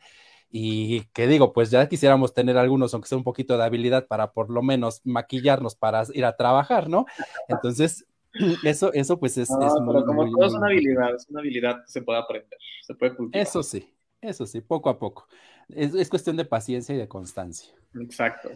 y 0.51 1.03
que 1.12 1.26
digo, 1.26 1.53
pues 1.53 1.70
ya 1.70 1.88
quisiéramos 1.88 2.32
tener 2.32 2.57
algunos, 2.57 2.94
aunque 2.94 3.09
sea 3.09 3.18
un 3.18 3.24
poquito 3.24 3.57
de 3.57 3.64
habilidad 3.64 4.07
para 4.07 4.32
por 4.32 4.51
lo 4.51 4.62
menos 4.62 5.01
maquillarnos 5.05 5.74
para 5.74 6.05
ir 6.14 6.24
a 6.24 6.36
trabajar, 6.36 6.88
¿no? 6.88 7.07
Entonces, 7.49 8.07
eso, 8.64 8.92
eso 8.92 9.18
pues 9.18 9.36
es, 9.38 9.51
no, 9.51 9.66
es 9.66 9.74
muy, 9.80 10.05
como 10.05 10.24
muy, 10.24 10.32
todo 10.32 10.47
es 10.47 10.55
una 10.55 10.68
habilidad, 10.68 11.14
es 11.14 11.28
una 11.28 11.40
habilidad 11.40 11.82
que 11.84 11.90
se 11.90 12.03
puede 12.03 12.18
aprender, 12.18 12.59
se 12.82 12.94
puede 12.94 13.14
cultivar. 13.14 13.47
Eso 13.47 13.62
sí, 13.62 13.92
eso 14.20 14.47
sí, 14.47 14.61
poco 14.61 14.88
a 14.88 14.99
poco. 14.99 15.26
Es, 15.68 15.94
es 15.94 16.09
cuestión 16.09 16.36
de 16.36 16.44
paciencia 16.44 16.94
y 16.94 16.99
de 16.99 17.09
constancia. 17.09 17.72
Exacto. 18.01 18.51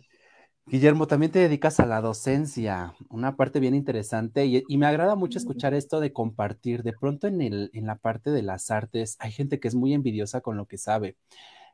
Guillermo, 0.67 1.09
también 1.09 1.33
te 1.33 1.41
dedicas 1.41 1.81
a 1.81 1.87
la 1.87 2.01
docencia, 2.01 2.95
una 3.09 3.35
parte 3.35 3.59
bien 3.59 3.75
interesante 3.75 4.45
y, 4.47 4.63
y, 4.69 4.79
me 4.79 4.87
agrada 4.87 5.17
mucho 5.17 5.39
escuchar 5.39 5.75
esto 5.75 5.99
de 5.99 6.13
compartir. 6.13 6.85
De 6.85 6.93
pronto 6.93 7.27
en, 7.27 7.41
el, 7.41 7.71
en 7.73 7.87
la 7.87 7.97
parte 7.97 8.31
de 8.31 8.43
las 8.43 8.71
artes 8.71 9.17
hay 9.19 9.33
gente 9.33 9.59
que 9.59 9.67
es 9.67 9.75
muy 9.75 9.95
envidiosa 9.95 10.43
con 10.43 10.57
lo 10.57 10.67
que 10.67 10.79
sabe. 10.79 11.17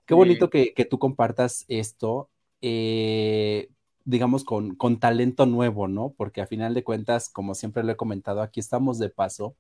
Qué 0.07 0.15
bonito 0.15 0.51
que, 0.51 0.73
que 0.73 0.85
tú 0.85 0.99
compartas 0.99 1.65
esto, 1.69 2.31
eh, 2.61 3.69
digamos, 4.05 4.45
con, 4.45 4.77
con, 4.77 4.99
talento 5.01 5.47
nuevo, 5.47 5.89
¿no? 5.89 6.15
Porque 6.17 6.41
a 6.41 6.47
final 6.47 6.75
de 6.75 6.85
cuentas, 6.85 7.29
como 7.29 7.55
siempre 7.55 7.83
lo 7.83 7.93
he 7.93 7.97
comentado, 7.97 8.41
aquí 8.41 8.61
estamos 8.61 8.99
de 8.99 9.11
paso. 9.11 9.57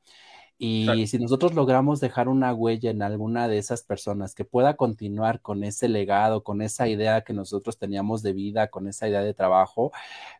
Y 0.58 1.06
si 1.06 1.18
nosotros 1.18 1.54
logramos 1.54 2.00
dejar 2.00 2.28
una 2.28 2.54
huella 2.54 2.90
en 2.90 3.02
alguna 3.02 3.46
de 3.46 3.58
esas 3.58 3.82
personas 3.82 4.34
que 4.34 4.46
pueda 4.46 4.74
continuar 4.76 5.42
con 5.42 5.64
ese 5.64 5.88
legado, 5.88 6.44
con 6.44 6.62
esa 6.62 6.88
idea 6.88 7.22
que 7.22 7.34
nosotros 7.34 7.78
teníamos 7.78 8.22
de 8.22 8.32
vida, 8.32 8.68
con 8.68 8.88
esa 8.88 9.06
idea 9.06 9.22
de 9.22 9.34
trabajo, 9.34 9.92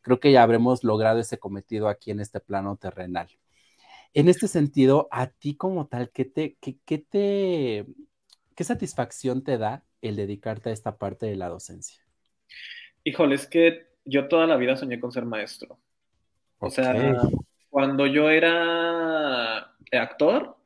creo 0.03 0.19
que 0.19 0.33
ya 0.33 0.43
habremos 0.43 0.85
logrado 0.85 1.19
ese 1.21 1.39
cometido 1.39 1.89
aquí 1.89 2.13
en 2.13 2.21
este 2.21 2.41
plano 2.41 2.77
terrenal. 2.77 3.29
En 4.15 4.29
este 4.29 4.49
sentido, 4.49 5.09
a 5.11 5.27
ti 5.27 5.57
como 5.57 5.87
tal, 5.87 6.11
¿qué 6.11 6.25
te, 6.25 6.57
qué, 6.61 6.79
qué 6.87 6.99
te, 6.99 7.87
qué 8.55 8.65
satisfacción 8.65 9.43
te 9.45 9.59
da 9.59 9.86
el 10.07 10.17
dedicarte 10.17 10.71
a 10.71 10.73
esta 10.73 10.97
parte 10.97 11.27
de 11.27 11.37
la 11.37 11.49
docencia? 11.49 12.03
Híjole, 13.05 13.35
es 13.35 13.47
que 13.47 13.87
yo 14.05 14.29
toda 14.29 14.47
la 14.47 14.57
vida 14.57 14.77
soñé 14.77 15.01
con 15.01 15.13
ser 15.13 15.25
maestro. 15.25 15.79
O 16.59 16.69
okay. 16.69 16.85
sea, 16.85 17.21
cuando 17.69 18.07
yo 18.07 18.31
era 18.31 19.75
actor, 19.93 20.57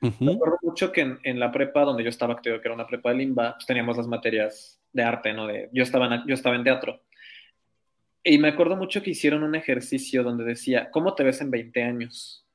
uh 0.00 0.06
-huh. 0.06 0.20
me 0.20 0.32
acuerdo 0.34 0.58
mucho 0.62 0.92
que 0.92 1.02
en, 1.02 1.18
en, 1.22 1.38
la 1.38 1.52
prepa 1.52 1.82
donde 1.82 2.02
yo 2.02 2.08
estaba, 2.08 2.40
que 2.40 2.50
era 2.50 2.74
una 2.74 2.86
prepa 2.86 3.10
de 3.10 3.16
Limba, 3.16 3.54
pues 3.54 3.66
teníamos 3.66 3.96
las 3.96 4.06
materias 4.06 4.80
de 4.92 5.02
arte, 5.02 5.32
¿no? 5.32 5.46
De, 5.46 5.68
yo, 5.72 5.82
estaba 5.82 6.06
en, 6.14 6.22
yo 6.26 6.34
estaba 6.34 6.56
en 6.56 6.64
teatro. 6.64 7.02
Y 8.22 8.38
me 8.38 8.48
acuerdo 8.48 8.76
mucho 8.76 9.02
que 9.02 9.10
hicieron 9.10 9.42
un 9.42 9.54
ejercicio 9.54 10.22
donde 10.22 10.44
decía, 10.44 10.90
¿cómo 10.90 11.14
te 11.14 11.24
ves 11.24 11.42
en 11.42 11.50
20 11.50 11.82
años? 11.82 12.46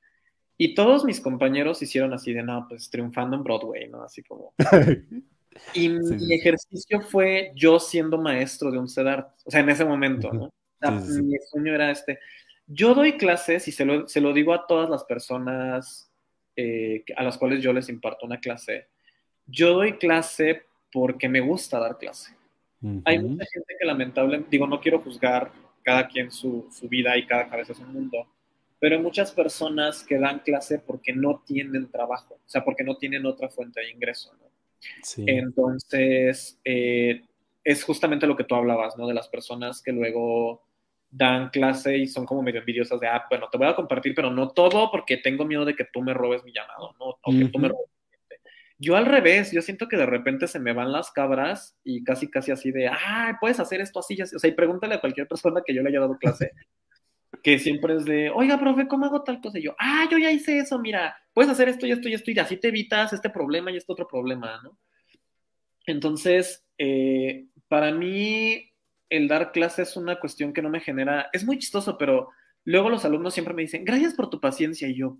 Y 0.57 0.73
todos 0.73 1.05
mis 1.05 1.21
compañeros 1.21 1.81
hicieron 1.81 2.11
así 2.11 2.33
de, 2.33 2.43
no, 2.43 2.65
pues 2.67 2.89
triunfando 2.89 3.37
en 3.37 3.43
Broadway, 3.43 3.87
¿no? 3.87 4.03
Así 4.03 4.23
como... 4.23 4.53
Y 5.73 5.89
mi 5.89 6.33
ejercicio 6.33 7.01
fue 7.01 7.51
yo 7.55 7.79
siendo 7.79 8.17
maestro 8.17 8.71
de 8.71 8.77
un 8.77 8.87
CEDART, 8.87 9.29
o 9.45 9.51
sea, 9.51 9.61
en 9.61 9.69
ese 9.69 9.85
momento, 9.85 10.31
¿no? 10.31 10.51
mi 10.91 11.35
sueño 11.51 11.73
era 11.73 11.91
este. 11.91 12.19
Yo 12.67 12.93
doy 12.93 13.17
clases 13.17 13.67
y 13.67 13.71
se 13.71 13.83
lo, 13.83 14.07
se 14.07 14.21
lo 14.21 14.31
digo 14.31 14.53
a 14.53 14.67
todas 14.67 14.89
las 14.89 15.03
personas 15.03 16.09
eh, 16.55 17.05
a 17.15 17.23
las 17.23 17.37
cuales 17.37 17.63
yo 17.63 17.71
les 17.71 17.87
imparto 17.87 18.25
una 18.25 18.39
clase. 18.39 18.87
Yo 19.45 19.73
doy 19.73 19.93
clase 19.93 20.63
porque 20.91 21.29
me 21.29 21.39
gusta 21.39 21.79
dar 21.79 21.97
clase. 21.97 22.35
Hay 23.05 23.19
mucha 23.19 23.45
gente 23.51 23.75
que 23.79 23.85
lamentablemente, 23.85 24.49
digo, 24.49 24.67
no 24.67 24.79
quiero 24.79 24.99
juzgar 24.99 25.51
cada 25.83 26.07
quien 26.07 26.31
su, 26.31 26.67
su, 26.71 26.87
vida 26.87 27.17
y 27.17 27.25
cada 27.25 27.49
cabeza 27.49 27.71
es 27.73 27.79
un 27.79 27.93
mundo, 27.93 28.27
pero 28.77 28.95
hay 28.95 29.01
muchas 29.01 29.31
personas 29.31 30.03
que 30.03 30.17
dan 30.17 30.39
clase 30.39 30.79
porque 30.79 31.13
no 31.13 31.41
tienen 31.45 31.89
trabajo, 31.89 32.35
o 32.35 32.49
sea, 32.49 32.63
porque 32.63 32.83
no 32.83 32.95
tienen 32.95 33.25
otra 33.25 33.49
fuente 33.49 33.81
de 33.81 33.91
ingreso, 33.91 34.33
¿no? 34.33 34.48
Entonces, 35.17 36.59
eh, 36.63 37.21
es 37.63 37.84
justamente 37.84 38.27
lo 38.27 38.36
que 38.36 38.43
tú 38.43 38.55
hablabas, 38.55 38.97
¿no? 38.97 39.07
De 39.07 39.13
las 39.13 39.27
personas 39.27 39.82
que 39.82 39.91
luego 39.91 40.63
dan 41.11 41.49
clase 41.49 41.97
y 41.97 42.07
son 42.07 42.25
como 42.25 42.43
medio 42.43 42.59
envidiosas 42.59 42.99
de, 42.99 43.07
ah, 43.07 43.25
bueno, 43.30 43.47
te 43.51 43.57
voy 43.57 43.67
a 43.67 43.75
compartir, 43.75 44.13
pero 44.15 44.30
no 44.30 44.49
todo 44.51 44.91
porque 44.91 45.17
tengo 45.17 45.45
miedo 45.45 45.65
de 45.65 45.75
que 45.75 45.88
tú 45.91 46.01
me 46.01 46.13
robes 46.13 46.43
mi 46.43 46.53
llamado, 46.53 46.95
¿no? 46.99 47.17
O 47.21 47.32
que 47.32 47.49
tú 47.49 47.59
me 47.59 47.69
robes 47.69 47.89
yo 48.80 48.95
al 48.95 49.05
revés, 49.05 49.51
yo 49.51 49.61
siento 49.61 49.89
que 49.89 49.97
de 49.97 50.05
repente 50.05 50.47
se 50.47 50.57
me 50.57 50.71
van 50.71 50.93
las 50.93 51.11
cabras 51.11 51.77
y 51.84 52.03
casi, 52.05 52.30
casi 52.30 52.51
así 52.51 52.71
de, 52.71 52.88
ah, 52.88 53.38
puedes 53.41 53.59
hacer 53.59 53.82
esto 53.82 53.99
así, 53.99 54.19
así. 54.21 54.38
O 54.38 54.39
sea, 54.39 54.49
y 54.49 54.53
pregúntale 54.53 54.95
a 54.95 55.01
cualquier 55.01 55.27
persona 55.27 55.61
que 55.65 55.75
yo 55.75 55.84
le 55.84 55.89
haya 55.89 55.99
dado 55.99 56.17
clase, 56.17 56.51
que 57.43 57.59
siempre 57.59 57.95
es 57.95 58.05
de, 58.05 58.30
oiga, 58.30 58.59
profe, 58.59 58.88
¿cómo 58.88 59.05
hago 59.05 59.23
tal 59.23 59.39
cosa? 59.41 59.59
Y 59.59 59.63
yo, 59.63 59.75
ah, 59.80 60.07
yo 60.09 60.17
ya 60.17 60.32
hice 60.32 60.59
eso, 60.59 60.80
mira, 60.80 61.17
puedes 61.34 61.51
hacer 61.51 61.69
esto 61.69 61.86
y 61.86 61.91
esto 61.91 62.09
y 62.09 62.13
esto, 62.13 62.32
y 62.32 62.39
así 62.39 62.57
te 62.57 62.69
evitas 62.69 63.13
este 63.13 63.30
problema 63.30 63.71
y 63.71 63.77
este 63.77 63.91
otro 63.91 64.07
problema, 64.07 64.61
¿no? 64.63 64.77
Entonces, 65.86 66.65
eh, 66.77 67.47
para 67.67 67.91
mí, 67.91 68.71
el 69.09 69.27
dar 69.27 69.51
clase 69.51 69.84
es 69.84 69.95
una 69.95 70.19
cuestión 70.19 70.53
que 70.53 70.61
no 70.61 70.69
me 70.69 70.82
genera, 70.82 71.30
es 71.34 71.45
muy 71.45 71.57
chistoso, 71.57 71.97
pero 71.97 72.30
luego 72.65 72.89
los 72.89 73.05
alumnos 73.05 73.34
siempre 73.34 73.53
me 73.53 73.61
dicen, 73.61 73.86
gracias 73.86 74.13
por 74.13 74.30
tu 74.30 74.39
paciencia, 74.39 74.88
y 74.88 74.95
yo, 74.95 75.17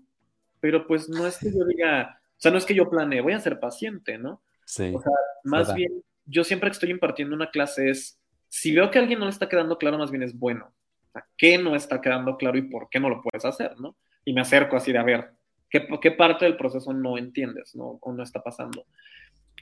pero 0.60 0.86
pues 0.86 1.08
no 1.08 1.26
es 1.26 1.38
que 1.38 1.50
yo 1.50 1.64
diga, 1.64 2.20
o 2.22 2.40
sea, 2.40 2.50
no 2.50 2.58
es 2.58 2.66
que 2.66 2.74
yo 2.74 2.90
planee, 2.90 3.20
voy 3.20 3.32
a 3.32 3.40
ser 3.40 3.58
paciente, 3.58 4.18
¿no? 4.18 4.42
Sí. 4.66 4.92
O 4.94 5.00
sea, 5.00 5.12
más 5.44 5.74
bien, 5.74 6.02
yo 6.26 6.44
siempre 6.44 6.70
que 6.70 6.74
estoy 6.74 6.90
impartiendo 6.90 7.34
una 7.34 7.50
clase 7.50 7.90
es, 7.90 8.20
si 8.48 8.72
veo 8.72 8.90
que 8.90 8.98
a 8.98 9.02
alguien 9.02 9.18
no 9.18 9.26
le 9.26 9.30
está 9.30 9.48
quedando 9.48 9.78
claro, 9.78 9.98
más 9.98 10.10
bien 10.10 10.22
es 10.22 10.38
bueno. 10.38 10.72
Sea, 11.12 11.26
¿qué 11.36 11.58
no 11.58 11.74
está 11.74 12.00
quedando 12.00 12.36
claro 12.36 12.58
y 12.58 12.62
por 12.62 12.88
qué 12.88 13.00
no 13.00 13.08
lo 13.08 13.22
puedes 13.22 13.44
hacer, 13.44 13.78
no? 13.80 13.96
Y 14.24 14.32
me 14.32 14.40
acerco 14.40 14.76
así 14.76 14.92
de, 14.92 14.98
a 14.98 15.02
ver, 15.02 15.30
¿qué, 15.68 15.86
qué 16.00 16.10
parte 16.12 16.44
del 16.44 16.56
proceso 16.56 16.92
no 16.92 17.18
entiendes, 17.18 17.74
no? 17.74 17.98
O 18.00 18.12
no 18.12 18.22
está 18.22 18.42
pasando. 18.42 18.86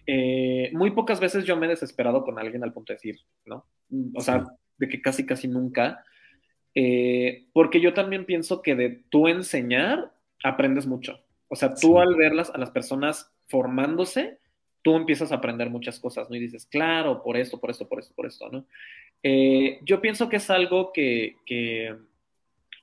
Eh, 0.07 0.71
muy 0.73 0.91
pocas 0.93 1.21
veces 1.21 1.45
yo 1.45 1.57
me 1.57 1.67
he 1.67 1.71
desesperado 1.71 2.25
con 2.25 2.39
alguien 2.39 2.65
al 2.65 2.73
punto 2.73 2.93
de 2.93 2.97
decir, 2.97 3.17
¿no? 3.45 3.67
O 4.15 4.21
sea, 4.21 4.45
de 4.79 4.89
que 4.89 5.03
casi, 5.03 5.27
casi 5.27 5.49
nunca. 5.49 6.03
Eh, 6.75 7.49
porque 7.53 7.81
yo 7.81 7.93
también 7.93 8.25
pienso 8.25 8.63
que 8.63 8.75
de 8.75 9.05
tú 9.11 9.29
enseñar, 9.29 10.13
aprendes 10.43 10.87
mucho. 10.87 11.21
O 11.49 11.57
sea, 11.57 11.75
tú 11.75 11.99
al 11.99 12.15
verlas 12.15 12.51
a 12.51 12.59
las 12.59 12.71
personas 12.71 13.33
formándose, 13.49 14.39
tú 14.83 14.97
empiezas 14.97 15.31
a 15.31 15.37
aprender 15.37 15.69
muchas 15.69 15.99
cosas, 16.01 16.31
¿no? 16.31 16.37
Y 16.37 16.41
dices, 16.41 16.67
claro, 16.67 17.23
por 17.23 17.37
esto, 17.37 17.61
por 17.61 17.71
esto, 17.71 17.87
por 17.87 17.99
esto, 17.99 18.15
por 18.15 18.27
esto, 18.27 18.49
¿no? 18.51 18.67
Eh, 19.23 19.81
yo 19.85 20.01
pienso 20.01 20.29
que 20.29 20.37
es 20.37 20.51
algo 20.51 20.93
que, 20.93 21.37
que, 21.45 21.97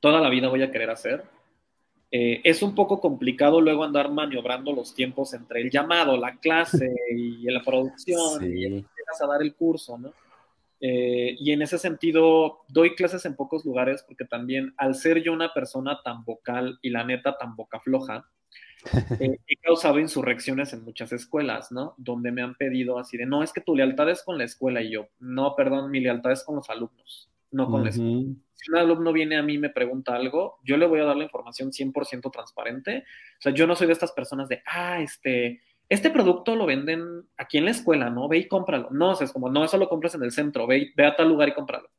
toda 0.01 0.19
la 0.21 0.29
vida 0.29 0.49
voy 0.49 0.61
a 0.61 0.71
querer 0.71 0.89
hacer. 0.89 1.23
Eh, 2.11 2.41
es 2.43 2.61
un 2.61 2.75
poco 2.75 3.01
complicado 3.01 3.59
luego 3.59 3.83
andar 3.83 4.11
maniobrando 4.11 4.71
los 4.71 4.93
tiempos 4.93 5.33
entre 5.33 5.61
el 5.61 5.71
llamado, 5.71 6.15
la 6.15 6.37
clase 6.37 6.93
y 7.15 7.43
la 7.51 7.61
producción 7.63 8.39
sí. 8.39 8.53
y 8.53 8.65
empiezas 8.65 9.21
a 9.21 9.27
dar 9.27 9.41
el 9.41 9.55
curso, 9.55 9.97
¿no? 9.97 10.13
Eh, 10.79 11.35
y 11.39 11.51
en 11.51 11.61
ese 11.61 11.79
sentido, 11.79 12.59
doy 12.67 12.95
clases 12.95 13.25
en 13.25 13.35
pocos 13.35 13.65
lugares 13.65 14.03
porque 14.07 14.25
también 14.25 14.73
al 14.77 14.93
ser 14.93 15.23
yo 15.23 15.33
una 15.33 15.53
persona 15.53 16.01
tan 16.03 16.23
vocal 16.23 16.77
y 16.81 16.89
la 16.89 17.03
neta 17.03 17.37
tan 17.37 17.55
boca 17.55 17.79
floja, 17.79 18.29
eh, 19.19 19.39
he 19.47 19.55
causado 19.57 19.99
insurrecciones 19.99 20.73
en 20.73 20.83
muchas 20.83 21.11
escuelas, 21.11 21.71
¿no? 21.71 21.93
Donde 21.97 22.31
me 22.31 22.41
han 22.41 22.55
pedido 22.55 22.97
así 22.99 23.17
de, 23.17 23.25
no, 23.25 23.43
es 23.43 23.53
que 23.53 23.61
tu 23.61 23.75
lealtad 23.75 24.09
es 24.09 24.23
con 24.23 24.37
la 24.37 24.43
escuela 24.43 24.81
y 24.81 24.91
yo, 24.91 25.07
no, 25.19 25.55
perdón, 25.55 25.91
mi 25.91 25.99
lealtad 25.99 26.31
es 26.31 26.43
con 26.43 26.55
los 26.55 26.69
alumnos, 26.69 27.29
no 27.51 27.65
con 27.65 27.75
uh 27.75 27.77
-huh. 27.77 27.83
la 27.83 27.89
escuela. 27.89 28.35
Si 28.53 28.71
un 28.71 28.77
alumno 28.77 29.13
viene 29.13 29.37
a 29.37 29.43
mí 29.43 29.55
y 29.55 29.59
me 29.59 29.69
pregunta 29.69 30.15
algo, 30.15 30.59
yo 30.63 30.77
le 30.77 30.87
voy 30.87 30.99
a 30.99 31.03
dar 31.03 31.15
la 31.15 31.25
información 31.25 31.71
100% 31.71 32.31
transparente. 32.31 33.03
O 33.37 33.41
sea, 33.41 33.53
yo 33.53 33.67
no 33.67 33.75
soy 33.75 33.87
de 33.87 33.93
estas 33.93 34.11
personas 34.13 34.49
de, 34.49 34.63
ah, 34.65 35.01
este, 35.01 35.61
este 35.89 36.09
producto 36.09 36.55
lo 36.55 36.65
venden 36.65 37.27
aquí 37.37 37.57
en 37.57 37.65
la 37.65 37.71
escuela, 37.71 38.09
¿no? 38.09 38.27
Ve 38.27 38.39
y 38.39 38.47
cómpralo. 38.47 38.89
No, 38.91 39.11
o 39.11 39.15
sea, 39.15 39.25
es 39.25 39.33
como, 39.33 39.49
no, 39.49 39.63
eso 39.63 39.77
lo 39.77 39.89
compras 39.89 40.15
en 40.15 40.23
el 40.23 40.31
centro, 40.31 40.65
ve, 40.65 40.91
ve 40.95 41.05
a 41.05 41.15
tal 41.15 41.29
lugar 41.29 41.49
y 41.49 41.53
cómpralo. 41.53 41.89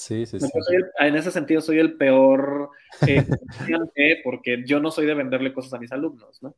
Sí, 0.00 0.24
sí, 0.24 0.40
sí. 0.40 0.48
El, 0.70 0.86
en 1.06 1.14
ese 1.14 1.30
sentido 1.30 1.60
soy 1.60 1.78
el 1.78 1.98
peor 1.98 2.70
eh, 3.06 4.20
porque 4.24 4.64
yo 4.64 4.80
no 4.80 4.90
soy 4.90 5.04
de 5.04 5.12
venderle 5.12 5.52
cosas 5.52 5.74
a 5.74 5.78
mis 5.78 5.92
alumnos, 5.92 6.42
¿no? 6.42 6.56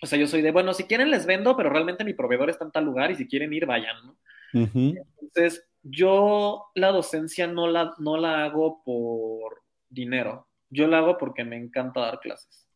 O 0.00 0.06
sea, 0.06 0.18
yo 0.18 0.26
soy 0.26 0.40
de, 0.40 0.52
bueno, 0.52 0.72
si 0.72 0.84
quieren 0.84 1.10
les 1.10 1.26
vendo, 1.26 1.54
pero 1.54 1.68
realmente 1.68 2.02
mi 2.02 2.14
proveedor 2.14 2.48
está 2.48 2.64
en 2.64 2.70
tal 2.70 2.86
lugar 2.86 3.10
y 3.10 3.16
si 3.16 3.28
quieren 3.28 3.52
ir, 3.52 3.66
vayan, 3.66 3.96
¿no? 4.06 4.12
Uh 4.54 4.66
-huh. 4.66 5.04
Entonces, 5.20 5.68
yo 5.82 6.70
la 6.74 6.88
docencia 6.88 7.46
no 7.46 7.68
la, 7.68 7.92
no 7.98 8.16
la 8.16 8.42
hago 8.42 8.82
por 8.84 9.60
dinero, 9.90 10.48
yo 10.70 10.86
la 10.86 10.98
hago 10.98 11.18
porque 11.18 11.44
me 11.44 11.56
encanta 11.56 12.00
dar 12.00 12.20
clases. 12.20 12.66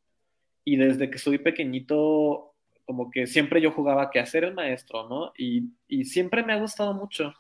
Y 0.63 0.77
desde 0.77 1.09
que 1.09 1.17
soy 1.17 1.39
pequeñito, 1.39 2.55
como 2.85 3.11
que 3.11 3.27
siempre 3.27 3.63
yo 3.63 3.73
jugaba 3.73 4.11
que 4.11 4.21
hacer 4.21 4.45
el 4.45 4.53
maestro, 4.53 5.09
¿no? 5.09 5.33
Y, 5.39 5.71
y 5.89 6.05
siempre 6.05 6.43
me 6.43 6.53
ha 6.53 6.61
gustado 6.61 6.93
mucho. 6.93 7.33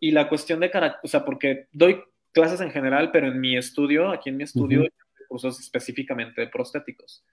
Y 0.00 0.12
la 0.12 0.28
cuestión 0.28 0.60
de 0.60 0.70
carácter, 0.70 1.00
o 1.04 1.08
sea, 1.08 1.24
porque 1.24 1.66
doy 1.72 2.02
clases 2.32 2.60
en 2.60 2.70
general, 2.70 3.10
pero 3.12 3.28
en 3.28 3.40
mi 3.40 3.56
estudio, 3.56 4.10
aquí 4.10 4.30
en 4.30 4.38
mi 4.38 4.44
estudio, 4.44 4.80
uh 4.80 4.84
-huh. 4.84 5.26
cursos 5.28 5.60
específicamente 5.60 6.40
de 6.40 6.48
prostéticos. 6.48 7.24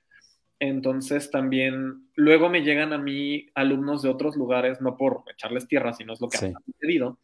Entonces 0.60 1.30
también, 1.30 2.10
luego 2.16 2.50
me 2.50 2.64
llegan 2.64 2.92
a 2.92 2.98
mí 2.98 3.48
alumnos 3.54 4.02
de 4.02 4.10
otros 4.10 4.36
lugares, 4.36 4.82
no 4.82 4.98
por 4.98 5.24
echarles 5.32 5.68
tierra, 5.68 5.94
sino 5.94 6.14
es 6.14 6.22
lo 6.22 6.30
que 6.30 6.38
sí. 6.40 6.46
han 6.48 6.54
pedido, 6.80 7.20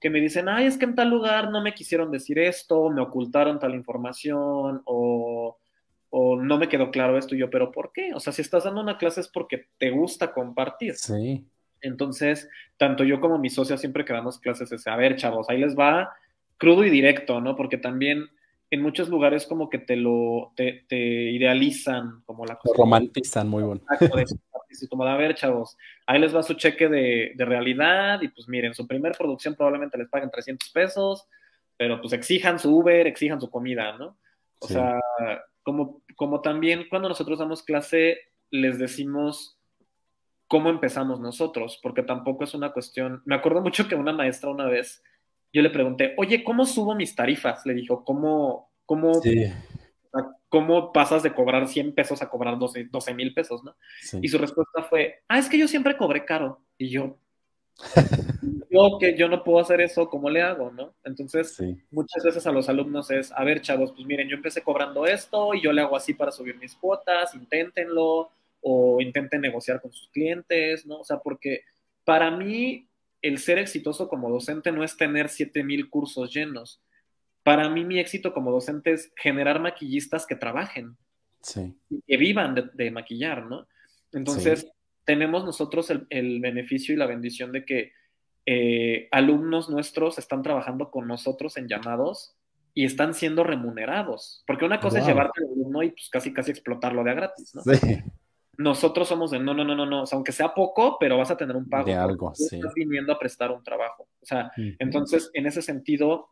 que 0.00 0.10
me 0.10 0.20
dicen, 0.20 0.48
ay, 0.48 0.66
es 0.66 0.76
que 0.76 0.84
en 0.84 0.96
tal 0.96 1.10
lugar 1.10 1.50
no 1.50 1.62
me 1.62 1.74
quisieron 1.74 2.10
decir 2.10 2.38
esto, 2.38 2.90
me 2.90 3.00
ocultaron 3.00 3.60
tal 3.60 3.74
información, 3.74 4.82
o, 4.84 5.58
o 6.10 6.36
no 6.36 6.58
me 6.58 6.68
quedó 6.68 6.90
claro 6.90 7.16
esto, 7.16 7.36
y 7.36 7.38
yo, 7.38 7.50
pero 7.50 7.70
¿por 7.70 7.92
qué? 7.92 8.12
O 8.14 8.18
sea, 8.20 8.32
si 8.32 8.42
estás 8.42 8.64
dando 8.64 8.80
una 8.80 8.98
clase 8.98 9.20
es 9.20 9.28
porque 9.28 9.68
te 9.78 9.90
gusta 9.90 10.32
compartir. 10.32 10.96
Sí. 10.96 11.46
Entonces, 11.82 12.48
tanto 12.76 13.04
yo 13.04 13.20
como 13.20 13.38
mi 13.38 13.50
socia 13.50 13.76
siempre 13.76 14.04
que 14.04 14.12
damos 14.12 14.38
clases 14.38 14.72
es, 14.72 14.86
a 14.86 14.96
ver, 14.96 15.16
chavos, 15.16 15.50
ahí 15.50 15.58
les 15.58 15.76
va 15.76 16.12
crudo 16.56 16.84
y 16.84 16.90
directo, 16.90 17.40
¿no? 17.40 17.56
Porque 17.56 17.76
también 17.76 18.30
en 18.70 18.80
muchos 18.80 19.08
lugares 19.08 19.46
como 19.46 19.68
que 19.68 19.78
te 19.78 19.96
lo, 19.96 20.52
te, 20.56 20.86
te 20.88 20.96
idealizan 20.96 22.22
como 22.24 22.46
la 22.46 22.56
cosa. 22.56 22.74
Romantizan, 22.78 23.48
muy 23.48 23.62
bueno. 23.62 23.82
Y 24.70 24.86
como, 24.88 25.04
a 25.04 25.16
ver, 25.16 25.34
chavos, 25.34 25.76
ahí 26.06 26.18
les 26.18 26.34
va 26.34 26.42
su 26.42 26.54
cheque 26.54 26.88
de, 26.88 27.32
de, 27.34 27.44
realidad 27.44 28.22
y 28.22 28.28
pues 28.28 28.48
miren, 28.48 28.72
su 28.72 28.86
primer 28.86 29.12
producción 29.12 29.54
probablemente 29.54 29.98
les 29.98 30.08
paguen 30.08 30.30
300 30.30 30.70
pesos, 30.70 31.26
pero 31.76 32.00
pues 32.00 32.14
exijan 32.14 32.58
su 32.58 32.74
Uber, 32.74 33.06
exijan 33.06 33.40
su 33.40 33.50
comida, 33.50 33.98
¿no? 33.98 34.16
O 34.60 34.68
sí. 34.68 34.74
sea, 34.74 34.98
como, 35.62 36.02
como 36.16 36.40
también 36.40 36.86
cuando 36.88 37.08
nosotros 37.08 37.40
damos 37.40 37.62
clase, 37.62 38.20
les 38.50 38.78
decimos 38.78 39.58
cómo 40.52 40.68
empezamos 40.68 41.18
nosotros, 41.18 41.80
porque 41.82 42.02
tampoco 42.02 42.44
es 42.44 42.52
una 42.52 42.74
cuestión. 42.74 43.22
Me 43.24 43.34
acuerdo 43.34 43.62
mucho 43.62 43.88
que 43.88 43.94
una 43.94 44.12
maestra 44.12 44.50
una 44.50 44.66
vez, 44.66 45.02
yo 45.50 45.62
le 45.62 45.70
pregunté, 45.70 46.12
oye, 46.18 46.44
¿cómo 46.44 46.66
subo 46.66 46.94
mis 46.94 47.14
tarifas? 47.14 47.64
Le 47.64 47.72
dijo, 47.72 48.04
¿cómo, 48.04 48.70
cómo, 48.84 49.14
sí. 49.22 49.50
cómo 50.50 50.92
pasas 50.92 51.22
de 51.22 51.32
cobrar 51.32 51.66
100 51.68 51.94
pesos 51.94 52.20
a 52.20 52.28
cobrar 52.28 52.58
12 52.58 53.14
mil 53.14 53.32
pesos, 53.32 53.64
no? 53.64 53.74
Sí. 54.02 54.18
Y 54.20 54.28
su 54.28 54.36
respuesta 54.36 54.82
fue, 54.82 55.22
ah, 55.26 55.38
es 55.38 55.48
que 55.48 55.56
yo 55.56 55.66
siempre 55.66 55.96
cobré 55.96 56.26
caro. 56.26 56.60
Y 56.76 56.90
yo, 56.90 57.16
yo 58.70 58.98
que 59.00 59.16
yo 59.16 59.30
no 59.30 59.44
puedo 59.44 59.58
hacer 59.58 59.80
eso, 59.80 60.10
¿cómo 60.10 60.28
le 60.28 60.42
hago, 60.42 60.70
no? 60.70 60.92
Entonces, 61.02 61.54
sí. 61.54 61.82
muchas 61.90 62.22
veces 62.24 62.46
a 62.46 62.52
los 62.52 62.68
alumnos 62.68 63.10
es, 63.10 63.32
a 63.32 63.42
ver, 63.42 63.62
chavos, 63.62 63.92
pues 63.92 64.06
miren, 64.06 64.28
yo 64.28 64.36
empecé 64.36 64.60
cobrando 64.60 65.06
esto 65.06 65.54
y 65.54 65.62
yo 65.62 65.72
le 65.72 65.80
hago 65.80 65.96
así 65.96 66.12
para 66.12 66.30
subir 66.30 66.58
mis 66.58 66.74
cuotas, 66.74 67.34
inténtenlo 67.34 68.30
o 68.62 69.00
intenten 69.00 69.40
negociar 69.40 69.80
con 69.80 69.92
sus 69.92 70.08
clientes, 70.08 70.86
¿no? 70.86 71.00
O 71.00 71.04
sea, 71.04 71.18
porque 71.18 71.62
para 72.04 72.30
mí 72.30 72.88
el 73.20 73.38
ser 73.38 73.58
exitoso 73.58 74.08
como 74.08 74.30
docente 74.30 74.72
no 74.72 74.82
es 74.82 74.96
tener 74.96 75.28
7000 75.28 75.90
cursos 75.90 76.32
llenos. 76.32 76.82
Para 77.42 77.68
mí 77.68 77.84
mi 77.84 77.98
éxito 77.98 78.32
como 78.32 78.50
docente 78.50 78.92
es 78.92 79.12
generar 79.16 79.60
maquillistas 79.60 80.26
que 80.26 80.36
trabajen, 80.36 80.96
sí. 81.40 81.74
que 82.06 82.16
vivan 82.16 82.54
de, 82.54 82.70
de, 82.72 82.90
maquillar, 82.90 83.46
¿no? 83.46 83.66
Entonces, 84.12 84.60
sí. 84.60 84.68
tenemos 85.04 85.44
nosotros 85.44 85.90
el, 85.90 86.06
el, 86.10 86.40
beneficio 86.40 86.94
y 86.94 86.98
la 86.98 87.06
bendición 87.06 87.50
de 87.52 87.64
que 87.64 87.92
eh, 88.46 89.08
alumnos 89.10 89.70
nuestros 89.70 90.18
están 90.18 90.42
trabajando 90.42 90.90
con 90.90 91.06
nosotros 91.06 91.56
en 91.56 91.68
llamados 91.68 92.36
y 92.74 92.84
están 92.84 93.14
siendo 93.14 93.44
remunerados. 93.44 94.44
Porque 94.46 94.64
una 94.64 94.80
cosa 94.80 95.00
es 95.00 95.06
llevarte 95.06 95.40
al 95.44 95.52
alumno 95.52 95.82
y 95.82 95.90
pues 95.90 96.08
casi 96.10 96.32
casi 96.32 96.50
explotarlo 96.50 97.04
de 97.04 97.10
a 97.10 97.14
gratis, 97.14 97.54
¿no? 97.54 97.62
Sí. 97.62 98.02
Nosotros 98.58 99.08
somos 99.08 99.30
de 99.30 99.38
no, 99.38 99.54
no, 99.54 99.64
no, 99.64 99.74
no, 99.74 99.86
no, 99.86 100.02
o 100.02 100.06
sea, 100.06 100.16
aunque 100.16 100.32
sea 100.32 100.54
poco, 100.54 100.98
pero 101.00 101.16
vas 101.16 101.30
a 101.30 101.36
tener 101.36 101.56
un 101.56 101.68
pago. 101.68 101.86
De 101.86 101.94
algo, 101.94 102.34
sí. 102.34 102.56
Estás 102.56 102.74
viniendo 102.74 103.12
a 103.12 103.18
prestar 103.18 103.50
un 103.50 103.62
trabajo. 103.62 104.08
O 104.20 104.26
sea, 104.26 104.52
entonces, 104.78 105.30
en 105.32 105.46
ese 105.46 105.62
sentido, 105.62 106.28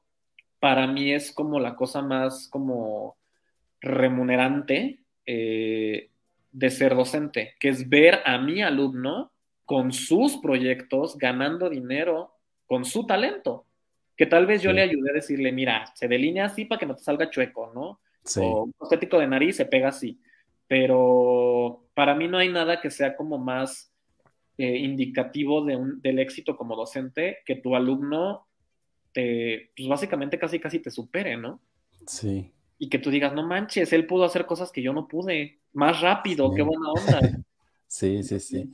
para 0.58 0.86
mí 0.86 1.12
es 1.12 1.32
como 1.32 1.58
la 1.60 1.76
cosa 1.76 2.02
más 2.02 2.48
como 2.48 3.16
remunerante 3.80 5.00
eh, 5.24 6.10
de 6.52 6.70
ser 6.70 6.94
docente, 6.94 7.54
que 7.58 7.70
es 7.70 7.88
ver 7.88 8.20
a 8.24 8.38
mi 8.38 8.62
alumno 8.62 9.32
con 9.64 9.92
sus 9.92 10.36
proyectos 10.38 11.16
ganando 11.16 11.70
dinero 11.70 12.36
con 12.66 12.84
su 12.84 13.06
talento 13.06 13.66
que 14.20 14.26
tal 14.26 14.44
vez 14.44 14.60
yo 14.60 14.70
le 14.70 14.82
ayude 14.82 15.08
a 15.08 15.14
decirle, 15.14 15.50
mira, 15.50 15.86
se 15.94 16.06
delinea 16.06 16.44
así 16.44 16.66
para 16.66 16.78
que 16.78 16.84
no 16.84 16.94
te 16.94 17.02
salga 17.02 17.30
chueco, 17.30 17.72
¿no? 17.74 18.00
O 18.36 18.64
un 18.64 18.74
estético 18.82 19.18
de 19.18 19.26
nariz 19.26 19.56
se 19.56 19.64
pega 19.64 19.88
así. 19.88 20.20
Pero 20.66 21.86
para 22.00 22.14
mí 22.14 22.28
no 22.28 22.38
hay 22.38 22.48
nada 22.48 22.80
que 22.80 22.90
sea 22.90 23.14
como 23.14 23.36
más 23.36 23.92
eh, 24.56 24.78
indicativo 24.78 25.62
de 25.66 25.76
un, 25.76 26.00
del 26.00 26.18
éxito 26.18 26.56
como 26.56 26.74
docente 26.74 27.40
que 27.44 27.56
tu 27.56 27.76
alumno 27.76 28.48
te, 29.12 29.70
pues 29.76 29.86
básicamente 29.86 30.38
casi 30.38 30.58
casi 30.58 30.78
te 30.78 30.90
supere, 30.90 31.36
¿no? 31.36 31.60
Sí. 32.06 32.50
Y 32.78 32.88
que 32.88 32.98
tú 32.98 33.10
digas, 33.10 33.34
no 33.34 33.46
manches, 33.46 33.92
él 33.92 34.06
pudo 34.06 34.24
hacer 34.24 34.46
cosas 34.46 34.72
que 34.72 34.80
yo 34.80 34.94
no 34.94 35.08
pude, 35.08 35.60
más 35.74 36.00
rápido, 36.00 36.54
qué 36.54 36.62
buena 36.62 36.90
onda. 36.90 37.20
sí, 37.86 38.22
sí, 38.22 38.40
sí. 38.40 38.72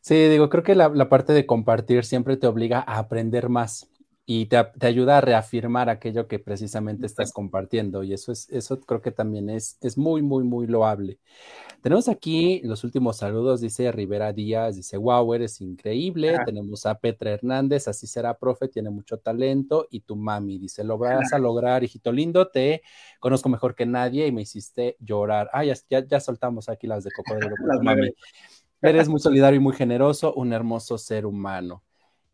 Sí, 0.00 0.16
digo, 0.16 0.50
creo 0.50 0.64
que 0.64 0.74
la, 0.74 0.88
la, 0.88 1.08
parte 1.08 1.34
de 1.34 1.46
compartir 1.46 2.04
siempre 2.04 2.36
te 2.36 2.48
obliga 2.48 2.80
a 2.84 2.98
aprender 2.98 3.48
más 3.48 3.88
y 4.26 4.46
te, 4.46 4.56
ayuda 4.80 5.18
a 5.18 5.20
reafirmar 5.20 5.90
aquello 5.90 6.26
que 6.26 6.38
precisamente 6.38 7.06
estás 7.06 7.32
compartiendo 7.32 8.02
y 8.02 8.14
eso 8.14 8.32
es 8.32 8.48
eso 8.48 8.80
creo 8.80 9.02
que 9.02 9.10
también 9.10 9.50
es, 9.50 9.76
es 9.82 9.98
muy 9.98 10.22
muy 10.22 10.44
muy 10.44 10.66
loable. 10.66 11.18
Tenemos 11.84 12.08
aquí 12.08 12.62
los 12.64 12.82
últimos 12.82 13.18
saludos, 13.18 13.60
dice 13.60 13.92
Rivera 13.92 14.32
Díaz, 14.32 14.76
dice, 14.76 14.96
wow, 14.96 15.34
eres 15.34 15.60
increíble. 15.60 16.34
Tenemos 16.46 16.86
a 16.86 16.98
Petra 16.98 17.32
Hernández, 17.32 17.88
así 17.88 18.06
será, 18.06 18.38
profe, 18.38 18.68
tiene 18.68 18.88
mucho 18.88 19.18
talento. 19.18 19.86
Y 19.90 20.00
tu 20.00 20.16
mami 20.16 20.58
dice, 20.58 20.82
lo 20.82 20.96
vas 20.96 21.34
a 21.34 21.38
lograr, 21.38 21.84
hijito 21.84 22.10
lindo, 22.10 22.48
te 22.48 22.80
conozco 23.20 23.50
mejor 23.50 23.74
que 23.74 23.84
nadie 23.84 24.26
y 24.26 24.32
me 24.32 24.40
hiciste 24.40 24.96
llorar. 24.98 25.50
Ah, 25.52 25.62
ya, 25.62 25.74
ya, 25.90 26.20
soltamos 26.20 26.70
aquí 26.70 26.86
las 26.86 27.04
de 27.04 27.10
cocodrilo. 27.10 27.54
mami. 27.82 28.14
Eres 28.80 29.06
muy 29.06 29.20
solidario 29.20 29.60
y 29.60 29.62
muy 29.62 29.74
generoso, 29.74 30.32
un 30.32 30.54
hermoso 30.54 30.96
ser 30.96 31.26
humano. 31.26 31.82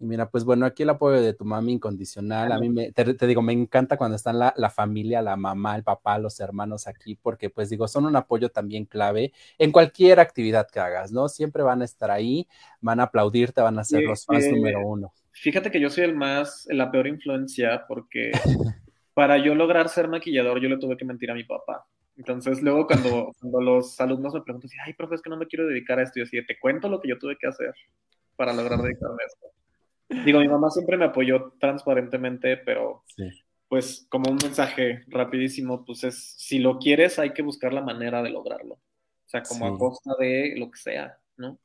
Y 0.00 0.06
mira, 0.06 0.30
pues 0.30 0.44
bueno, 0.44 0.64
aquí 0.64 0.82
el 0.82 0.88
apoyo 0.88 1.20
de 1.20 1.34
tu 1.34 1.44
mami 1.44 1.74
incondicional. 1.74 2.50
A 2.52 2.58
mí 2.58 2.70
me, 2.70 2.90
te, 2.90 3.26
digo, 3.26 3.42
me 3.42 3.52
encanta 3.52 3.98
cuando 3.98 4.16
están 4.16 4.38
la, 4.38 4.54
la, 4.56 4.70
familia, 4.70 5.20
la 5.20 5.36
mamá, 5.36 5.76
el 5.76 5.84
papá, 5.84 6.18
los 6.18 6.40
hermanos 6.40 6.86
aquí, 6.86 7.16
porque 7.20 7.50
pues 7.50 7.68
digo, 7.68 7.86
son 7.86 8.06
un 8.06 8.16
apoyo 8.16 8.48
también 8.48 8.86
clave 8.86 9.34
en 9.58 9.72
cualquier 9.72 10.18
actividad 10.18 10.68
que 10.70 10.80
hagas, 10.80 11.12
¿no? 11.12 11.28
Siempre 11.28 11.62
van 11.62 11.82
a 11.82 11.84
estar 11.84 12.10
ahí, 12.10 12.48
van 12.80 12.98
a 12.98 13.04
aplaudirte, 13.04 13.60
van 13.60 13.78
a 13.78 13.84
ser 13.84 14.04
los 14.04 14.24
fans 14.24 14.50
número 14.50 14.86
uno. 14.86 15.12
Fíjate 15.32 15.70
que 15.70 15.80
yo 15.80 15.90
soy 15.90 16.04
el 16.04 16.16
más, 16.16 16.66
la 16.70 16.90
peor 16.90 17.06
influencia, 17.06 17.84
porque 17.86 18.30
para 19.12 19.36
yo 19.36 19.54
lograr 19.54 19.90
ser 19.90 20.08
maquillador, 20.08 20.62
yo 20.62 20.70
le 20.70 20.78
tuve 20.78 20.96
que 20.96 21.04
mentir 21.04 21.30
a 21.30 21.34
mi 21.34 21.44
papá. 21.44 21.86
Entonces, 22.16 22.62
luego 22.62 22.86
cuando, 22.86 23.32
cuando 23.38 23.60
los 23.60 24.00
alumnos 24.00 24.32
me 24.32 24.40
preguntan, 24.40 24.70
ay, 24.86 24.94
profe, 24.94 25.16
es 25.16 25.20
que 25.20 25.28
no 25.28 25.36
me 25.36 25.46
quiero 25.46 25.66
dedicar 25.66 25.98
a 25.98 26.04
esto, 26.04 26.20
yo 26.20 26.24
así, 26.24 26.42
te 26.46 26.58
cuento 26.58 26.88
lo 26.88 27.02
que 27.02 27.08
yo 27.10 27.18
tuve 27.18 27.36
que 27.38 27.46
hacer 27.46 27.74
para 28.36 28.54
lograr 28.54 28.78
dedicarme 28.82 29.22
a 29.22 29.26
esto. 29.26 29.59
Digo, 30.24 30.40
mi 30.40 30.48
mamá 30.48 30.70
siempre 30.70 30.96
me 30.96 31.04
apoyó 31.04 31.52
transparentemente, 31.58 32.56
pero 32.56 33.04
pues 33.68 34.06
como 34.08 34.30
un 34.30 34.38
mensaje 34.42 35.04
rapidísimo, 35.06 35.84
pues 35.84 36.02
es, 36.02 36.34
si 36.36 36.58
lo 36.58 36.78
quieres 36.78 37.18
hay 37.20 37.32
que 37.32 37.42
buscar 37.42 37.72
la 37.72 37.82
manera 37.82 38.20
de 38.22 38.30
lograrlo. 38.30 38.74
O 38.74 39.28
sea, 39.28 39.42
como 39.42 39.66
a 39.66 39.78
costa 39.78 40.12
de 40.18 40.54
lo 40.58 40.70
que 40.70 40.78
sea, 40.78 41.16
¿no? 41.36 41.56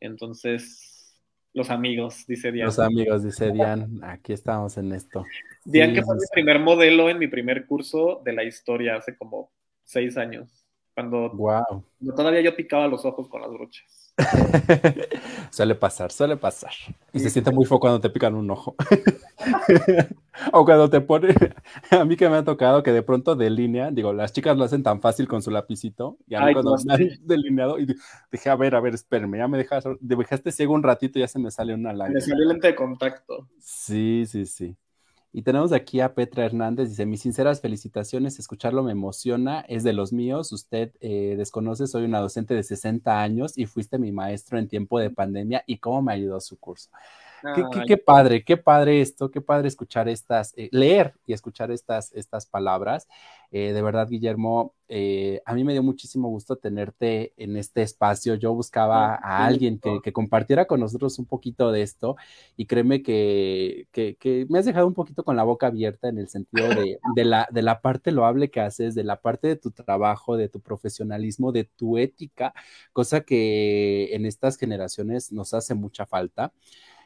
Entonces, 0.00 1.14
los 1.52 1.70
amigos, 1.70 2.26
dice 2.26 2.50
Diane. 2.50 2.66
Los 2.66 2.80
amigos, 2.80 3.22
dice 3.22 3.52
Diane, 3.52 3.86
aquí 4.02 4.32
estamos 4.32 4.76
en 4.76 4.92
esto. 4.92 5.24
Diane, 5.64 5.94
que 5.94 6.02
fue 6.02 6.16
mi 6.16 6.26
primer 6.32 6.58
modelo 6.58 7.08
en 7.08 7.18
mi 7.18 7.28
primer 7.28 7.64
curso 7.66 8.20
de 8.24 8.32
la 8.32 8.42
historia 8.42 8.96
hace 8.96 9.16
como 9.16 9.52
seis 9.84 10.16
años, 10.16 10.66
cuando, 10.94 11.30
wow. 11.30 11.62
cuando 11.68 12.14
todavía 12.16 12.40
yo 12.40 12.56
picaba 12.56 12.88
los 12.88 13.04
ojos 13.04 13.28
con 13.28 13.40
las 13.40 13.52
brochas. 13.52 14.09
suele 15.50 15.74
pasar, 15.74 16.12
suele 16.12 16.36
pasar. 16.36 16.72
Y 17.12 17.20
se 17.20 17.30
siente 17.30 17.50
muy 17.50 17.66
feo 17.66 17.78
cuando 17.78 18.00
te 18.00 18.10
pican 18.10 18.34
un 18.34 18.50
ojo. 18.50 18.74
o 20.52 20.64
cuando 20.64 20.88
te 20.90 21.00
pone, 21.00 21.34
a 21.90 22.04
mí 22.04 22.16
que 22.16 22.28
me 22.28 22.36
ha 22.36 22.44
tocado 22.44 22.82
que 22.82 22.92
de 22.92 23.02
pronto 23.02 23.36
delinea, 23.36 23.90
digo, 23.90 24.12
las 24.12 24.32
chicas 24.32 24.56
lo 24.56 24.64
hacen 24.64 24.82
tan 24.82 25.00
fácil 25.00 25.28
con 25.28 25.42
su 25.42 25.50
lapicito, 25.50 26.18
y 26.26 26.34
a 26.34 26.44
mí 26.44 26.52
cuando 26.52 26.76
me 26.84 26.94
han 26.94 27.08
delineado, 27.22 27.78
y 27.78 27.86
dije, 28.30 28.50
a 28.50 28.56
ver, 28.56 28.74
a 28.74 28.80
ver, 28.80 28.94
espérame, 28.94 29.36
ya 29.36 29.48
me 29.48 29.58
dejaste, 29.58 29.96
dejaste 30.00 30.52
ciego 30.52 30.74
un 30.74 30.82
ratito 30.82 31.18
y 31.18 31.22
ya 31.22 31.28
se 31.28 31.38
me 31.38 31.50
sale 31.50 31.74
una 31.74 31.92
lágrima. 31.92 32.14
Me 32.14 32.20
salió 32.20 32.46
lente 32.46 32.68
de 32.68 32.74
contacto. 32.74 33.48
Sí, 33.58 34.24
sí, 34.26 34.46
sí. 34.46 34.76
Y 35.32 35.42
tenemos 35.42 35.72
aquí 35.72 36.00
a 36.00 36.14
Petra 36.14 36.44
Hernández, 36.44 36.88
dice, 36.88 37.06
mis 37.06 37.22
sinceras 37.22 37.60
felicitaciones, 37.60 38.40
escucharlo 38.40 38.82
me 38.82 38.90
emociona, 38.90 39.60
es 39.68 39.84
de 39.84 39.92
los 39.92 40.12
míos, 40.12 40.50
usted 40.50 40.92
eh, 41.00 41.36
desconoce, 41.38 41.86
soy 41.86 42.04
una 42.04 42.18
docente 42.18 42.54
de 42.54 42.64
60 42.64 43.22
años 43.22 43.56
y 43.56 43.66
fuiste 43.66 43.98
mi 43.98 44.10
maestro 44.10 44.58
en 44.58 44.66
tiempo 44.66 44.98
de 44.98 45.10
pandemia 45.10 45.62
y 45.66 45.78
cómo 45.78 46.02
me 46.02 46.12
ayudó 46.12 46.40
su 46.40 46.58
curso. 46.58 46.90
Qué, 47.86 47.96
padre, 47.96 48.44
qué 48.44 48.56
padre 48.56 49.00
esto, 49.00 49.30
qué 49.30 49.40
padre 49.40 49.68
escuchar 49.68 50.08
estas, 50.08 50.52
eh, 50.56 50.68
leer 50.72 51.14
y 51.26 51.32
escuchar 51.32 51.70
estas, 51.70 52.12
estas 52.12 52.46
palabras. 52.46 53.08
Eh, 53.52 53.72
de 53.72 53.82
verdad, 53.82 54.08
Guillermo, 54.08 54.74
eh, 54.88 55.42
a 55.44 55.54
mí 55.54 55.64
me 55.64 55.72
dio 55.72 55.82
muchísimo 55.82 56.28
gusto 56.28 56.56
tenerte 56.56 57.32
en 57.36 57.56
este 57.56 57.82
espacio. 57.82 58.34
Yo 58.36 58.54
buscaba 58.54 59.14
a 59.14 59.44
alguien 59.44 59.80
que, 59.80 60.12
compartiera 60.12 60.66
con 60.66 60.78
nosotros 60.78 61.18
un 61.18 61.26
poquito 61.26 61.72
de 61.72 61.82
esto 61.82 62.16
y 62.56 62.66
créeme 62.66 63.02
que, 63.02 63.88
me 64.48 64.58
has 64.58 64.66
dejado 64.66 64.86
un 64.86 64.94
poquito 64.94 65.24
con 65.24 65.36
la 65.36 65.42
boca 65.42 65.66
abierta 65.66 66.08
en 66.08 66.18
el 66.18 66.28
sentido 66.28 66.68
de, 66.68 67.24
la, 67.24 67.48
de 67.50 67.62
la 67.62 67.80
parte 67.80 68.12
loable 68.12 68.50
que 68.50 68.60
haces, 68.60 68.94
de 68.94 69.04
la 69.04 69.20
parte 69.20 69.48
de 69.48 69.56
tu 69.56 69.72
trabajo, 69.72 70.36
de 70.36 70.48
tu 70.48 70.60
profesionalismo, 70.60 71.50
de 71.50 71.64
tu 71.64 71.98
ética, 71.98 72.54
cosa 72.92 73.22
que 73.22 74.14
en 74.14 74.26
estas 74.26 74.56
generaciones 74.56 75.32
nos 75.32 75.54
hace 75.54 75.74
mucha 75.74 76.06
falta. 76.06 76.52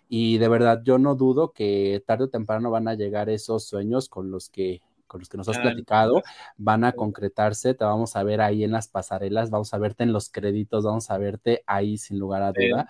Y 0.08 0.38
de 0.38 0.48
verdad, 0.48 0.82
yo 0.84 0.98
no 0.98 1.14
dudo 1.14 1.52
que 1.52 2.02
tarde 2.06 2.24
o 2.24 2.28
temprano 2.28 2.70
van 2.70 2.88
a 2.88 2.94
llegar 2.94 3.28
esos 3.30 3.64
sueños 3.64 4.08
con 4.08 4.30
los 4.30 4.48
que 4.48 4.82
con 5.06 5.20
los 5.20 5.28
que 5.28 5.36
nos 5.36 5.48
has 5.48 5.58
platicado, 5.58 6.22
van 6.56 6.82
a 6.82 6.92
concretarse, 6.92 7.74
te 7.74 7.84
vamos 7.84 8.16
a 8.16 8.24
ver 8.24 8.40
ahí 8.40 8.64
en 8.64 8.72
las 8.72 8.88
pasarelas, 8.88 9.48
vamos 9.48 9.72
a 9.72 9.78
verte 9.78 10.02
en 10.02 10.12
los 10.12 10.28
créditos, 10.28 10.82
vamos 10.82 11.08
a 11.08 11.18
verte 11.18 11.62
ahí 11.66 11.98
sin 11.98 12.18
lugar 12.18 12.42
a 12.42 12.52
duda. 12.52 12.88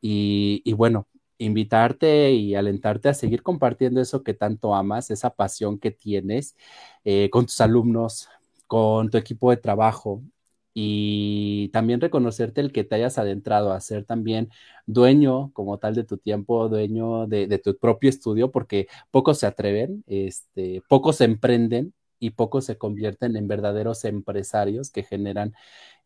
Y, 0.00 0.72
bueno, 0.74 1.08
invitarte 1.38 2.30
y 2.32 2.54
alentarte 2.54 3.08
a 3.08 3.14
seguir 3.14 3.42
compartiendo 3.42 4.00
eso 4.00 4.22
que 4.22 4.34
tanto 4.34 4.74
amas, 4.74 5.10
esa 5.10 5.30
pasión 5.30 5.78
que 5.78 5.90
tienes 5.90 6.56
eh, 7.04 7.28
con 7.30 7.46
tus 7.46 7.60
alumnos, 7.60 8.28
con 8.68 9.10
tu 9.10 9.18
equipo 9.18 9.50
de 9.50 9.56
trabajo, 9.56 10.22
y 10.74 11.68
también 11.68 12.00
reconocerte 12.00 12.60
el 12.60 12.72
que 12.72 12.84
te 12.84 12.96
hayas 12.96 13.16
adentrado 13.18 13.72
a 13.72 13.80
ser 13.80 14.04
también 14.04 14.50
dueño 14.86 15.52
como 15.52 15.78
tal 15.78 15.94
de 15.94 16.04
tu 16.04 16.18
tiempo, 16.18 16.68
dueño 16.68 17.26
de, 17.28 17.58
tu 17.58 17.76
propio 17.78 18.10
estudio, 18.10 18.50
porque 18.50 18.88
pocos 19.10 19.38
se 19.38 19.46
atreven, 19.46 20.04
este, 20.08 20.82
pocos 20.88 21.16
se 21.16 21.24
emprenden 21.24 21.94
y 22.18 22.30
pocos 22.30 22.64
se 22.66 22.78
convierten 22.78 23.36
en 23.36 23.48
verdaderos 23.48 24.04
empresarios 24.04 24.90
que 24.90 25.02
generan 25.02 25.54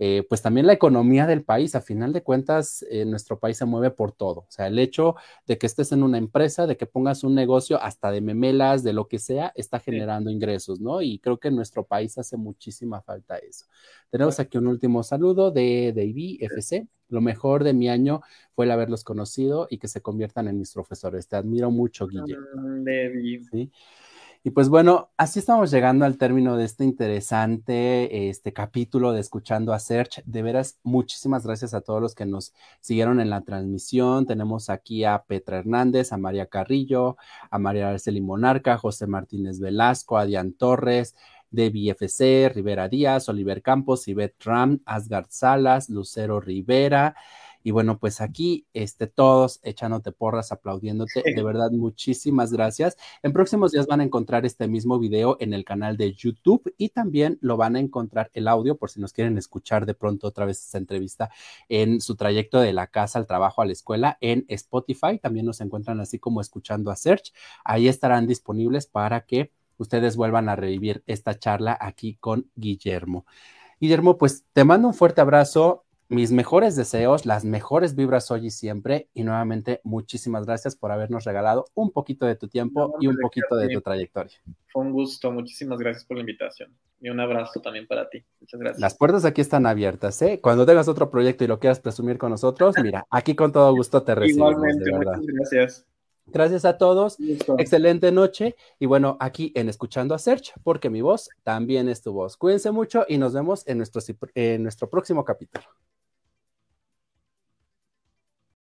eh, 0.00 0.24
pues 0.28 0.42
también 0.42 0.66
la 0.66 0.72
economía 0.72 1.26
del 1.26 1.42
país. 1.42 1.74
A 1.74 1.80
final 1.80 2.12
de 2.12 2.22
cuentas, 2.22 2.84
eh, 2.88 3.04
nuestro 3.04 3.38
país 3.38 3.56
se 3.56 3.64
mueve 3.64 3.90
por 3.90 4.12
todo. 4.12 4.40
O 4.40 4.50
sea, 4.50 4.68
el 4.68 4.78
hecho 4.78 5.16
de 5.46 5.58
que 5.58 5.66
estés 5.66 5.90
en 5.90 6.02
una 6.04 6.18
empresa, 6.18 6.66
de 6.66 6.76
que 6.76 6.86
pongas 6.86 7.24
un 7.24 7.34
negocio 7.34 7.82
hasta 7.82 8.12
de 8.12 8.20
memelas, 8.20 8.84
de 8.84 8.92
lo 8.92 9.08
que 9.08 9.18
sea, 9.18 9.52
está 9.56 9.80
generando 9.80 10.30
ingresos, 10.30 10.80
¿no? 10.80 11.02
Y 11.02 11.18
creo 11.18 11.38
que 11.38 11.48
en 11.48 11.56
nuestro 11.56 11.84
país 11.84 12.16
hace 12.16 12.36
muchísima 12.36 13.02
falta 13.02 13.38
eso. 13.38 13.66
Tenemos 14.10 14.38
aquí 14.38 14.56
un 14.56 14.68
último 14.68 15.02
saludo 15.02 15.50
de 15.50 15.92
Davy 15.94 16.38
FC. 16.40 16.86
Lo 17.08 17.20
mejor 17.20 17.64
de 17.64 17.72
mi 17.72 17.88
año 17.88 18.20
fue 18.54 18.66
el 18.66 18.70
haberlos 18.70 19.02
conocido 19.02 19.66
y 19.68 19.78
que 19.78 19.88
se 19.88 20.00
conviertan 20.00 20.46
en 20.46 20.58
mis 20.58 20.72
profesores. 20.72 21.26
Te 21.26 21.36
admiro 21.36 21.70
mucho, 21.70 22.06
Guille. 22.06 22.36
¿Sí? 23.50 23.72
Y 24.44 24.50
pues 24.50 24.68
bueno, 24.68 25.10
así 25.16 25.40
estamos 25.40 25.70
llegando 25.70 26.04
al 26.04 26.16
término 26.16 26.56
de 26.56 26.64
este 26.64 26.84
interesante 26.84 28.28
este 28.28 28.52
capítulo 28.52 29.12
de 29.12 29.20
Escuchando 29.20 29.72
a 29.72 29.80
Search. 29.80 30.22
De 30.26 30.42
veras, 30.42 30.78
muchísimas 30.84 31.44
gracias 31.44 31.74
a 31.74 31.80
todos 31.80 32.00
los 32.00 32.14
que 32.14 32.24
nos 32.24 32.54
siguieron 32.80 33.20
en 33.20 33.30
la 33.30 33.42
transmisión. 33.42 34.26
Tenemos 34.26 34.70
aquí 34.70 35.04
a 35.04 35.24
Petra 35.24 35.58
Hernández, 35.58 36.12
a 36.12 36.18
María 36.18 36.46
Carrillo, 36.46 37.16
a 37.50 37.58
María 37.58 37.90
Arceli 37.90 38.20
Monarca, 38.20 38.78
José 38.78 39.08
Martínez 39.08 39.58
Velasco, 39.58 40.16
a 40.16 40.24
Dian 40.24 40.52
Torres, 40.52 41.16
de 41.50 41.70
BFC, 41.70 42.52
Rivera 42.54 42.88
Díaz, 42.88 43.28
Oliver 43.28 43.60
Campos, 43.60 44.06
Ivette 44.06 44.44
Ram, 44.44 44.80
Asgard 44.84 45.26
Salas, 45.30 45.88
Lucero 45.88 46.40
Rivera. 46.40 47.16
Y 47.62 47.70
bueno, 47.70 47.98
pues 47.98 48.20
aquí 48.20 48.66
este, 48.72 49.06
todos 49.06 49.60
echándote 49.62 50.12
porras, 50.12 50.52
aplaudiéndote. 50.52 51.22
De 51.34 51.42
verdad, 51.42 51.70
muchísimas 51.70 52.52
gracias. 52.52 52.96
En 53.22 53.32
próximos 53.32 53.72
días 53.72 53.86
van 53.86 54.00
a 54.00 54.04
encontrar 54.04 54.46
este 54.46 54.68
mismo 54.68 54.98
video 54.98 55.36
en 55.40 55.52
el 55.52 55.64
canal 55.64 55.96
de 55.96 56.12
YouTube 56.12 56.74
y 56.78 56.90
también 56.90 57.38
lo 57.40 57.56
van 57.56 57.76
a 57.76 57.80
encontrar 57.80 58.30
el 58.34 58.48
audio 58.48 58.76
por 58.76 58.90
si 58.90 59.00
nos 59.00 59.12
quieren 59.12 59.38
escuchar 59.38 59.86
de 59.86 59.94
pronto 59.94 60.26
otra 60.28 60.44
vez 60.44 60.64
esta 60.64 60.78
entrevista 60.78 61.30
en 61.68 62.00
su 62.00 62.16
trayecto 62.16 62.60
de 62.60 62.72
la 62.72 62.86
casa 62.86 63.18
al 63.18 63.26
trabajo 63.26 63.62
a 63.62 63.66
la 63.66 63.72
escuela 63.72 64.18
en 64.20 64.44
Spotify. 64.48 65.18
También 65.18 65.46
nos 65.46 65.60
encuentran 65.60 66.00
así 66.00 66.18
como 66.18 66.40
escuchando 66.40 66.90
a 66.90 66.96
Search. 66.96 67.32
Ahí 67.64 67.88
estarán 67.88 68.26
disponibles 68.26 68.86
para 68.86 69.26
que 69.26 69.52
ustedes 69.78 70.16
vuelvan 70.16 70.48
a 70.48 70.56
revivir 70.56 71.02
esta 71.06 71.38
charla 71.38 71.76
aquí 71.80 72.16
con 72.16 72.50
Guillermo. 72.56 73.26
Guillermo, 73.80 74.18
pues 74.18 74.44
te 74.52 74.64
mando 74.64 74.88
un 74.88 74.94
fuerte 74.94 75.20
abrazo, 75.20 75.84
mis 76.08 76.32
mejores 76.32 76.74
deseos, 76.74 77.26
las 77.26 77.44
mejores 77.44 77.94
vibras 77.94 78.30
hoy 78.30 78.46
y 78.46 78.50
siempre, 78.50 79.08
y 79.12 79.24
nuevamente 79.24 79.80
muchísimas 79.84 80.46
gracias 80.46 80.74
por 80.74 80.90
habernos 80.90 81.24
regalado 81.24 81.66
un 81.74 81.90
poquito 81.90 82.24
de 82.24 82.34
tu 82.34 82.48
tiempo 82.48 82.96
y 83.00 83.06
un 83.06 83.16
poquito 83.18 83.56
de 83.56 83.68
tu 83.68 83.80
trayectoria. 83.80 84.38
Fue 84.68 84.82
un 84.82 84.92
gusto, 84.92 85.30
muchísimas 85.30 85.78
gracias 85.78 86.04
por 86.04 86.16
la 86.16 86.22
invitación 86.22 86.74
y 87.00 87.10
un 87.10 87.20
abrazo 87.20 87.60
también 87.60 87.86
para 87.86 88.08
ti. 88.08 88.24
Muchas 88.40 88.58
gracias. 88.58 88.80
Las 88.80 88.96
puertas 88.96 89.24
aquí 89.24 89.40
están 89.40 89.66
abiertas, 89.66 90.20
¿eh? 90.22 90.40
Cuando 90.42 90.66
tengas 90.66 90.88
otro 90.88 91.10
proyecto 91.10 91.44
y 91.44 91.46
lo 91.46 91.58
quieras 91.58 91.80
presumir 91.80 92.18
con 92.18 92.30
nosotros, 92.30 92.74
mira, 92.82 93.06
aquí 93.10 93.34
con 93.34 93.52
todo 93.52 93.70
gusto 93.72 94.02
te 94.02 94.14
recibimos. 94.14 94.52
Igualmente, 94.52 94.90
muchas 94.90 95.20
gracias. 95.24 95.86
Gracias 96.30 96.64
a 96.64 96.76
todos. 96.76 97.16
Excelente 97.58 98.12
noche. 98.12 98.54
Y 98.78 98.86
bueno, 98.86 99.16
aquí 99.20 99.52
en 99.54 99.68
Escuchando 99.68 100.14
a 100.14 100.18
Search, 100.18 100.52
porque 100.62 100.90
mi 100.90 101.00
voz 101.00 101.30
también 101.42 101.88
es 101.88 102.02
tu 102.02 102.12
voz. 102.12 102.36
Cuídense 102.36 102.70
mucho 102.70 103.06
y 103.08 103.16
nos 103.16 103.32
vemos 103.32 103.66
en 103.66 103.78
nuestro, 103.78 104.02
en 104.34 104.62
nuestro 104.62 104.90
próximo 104.90 105.24
capítulo. 105.24 105.64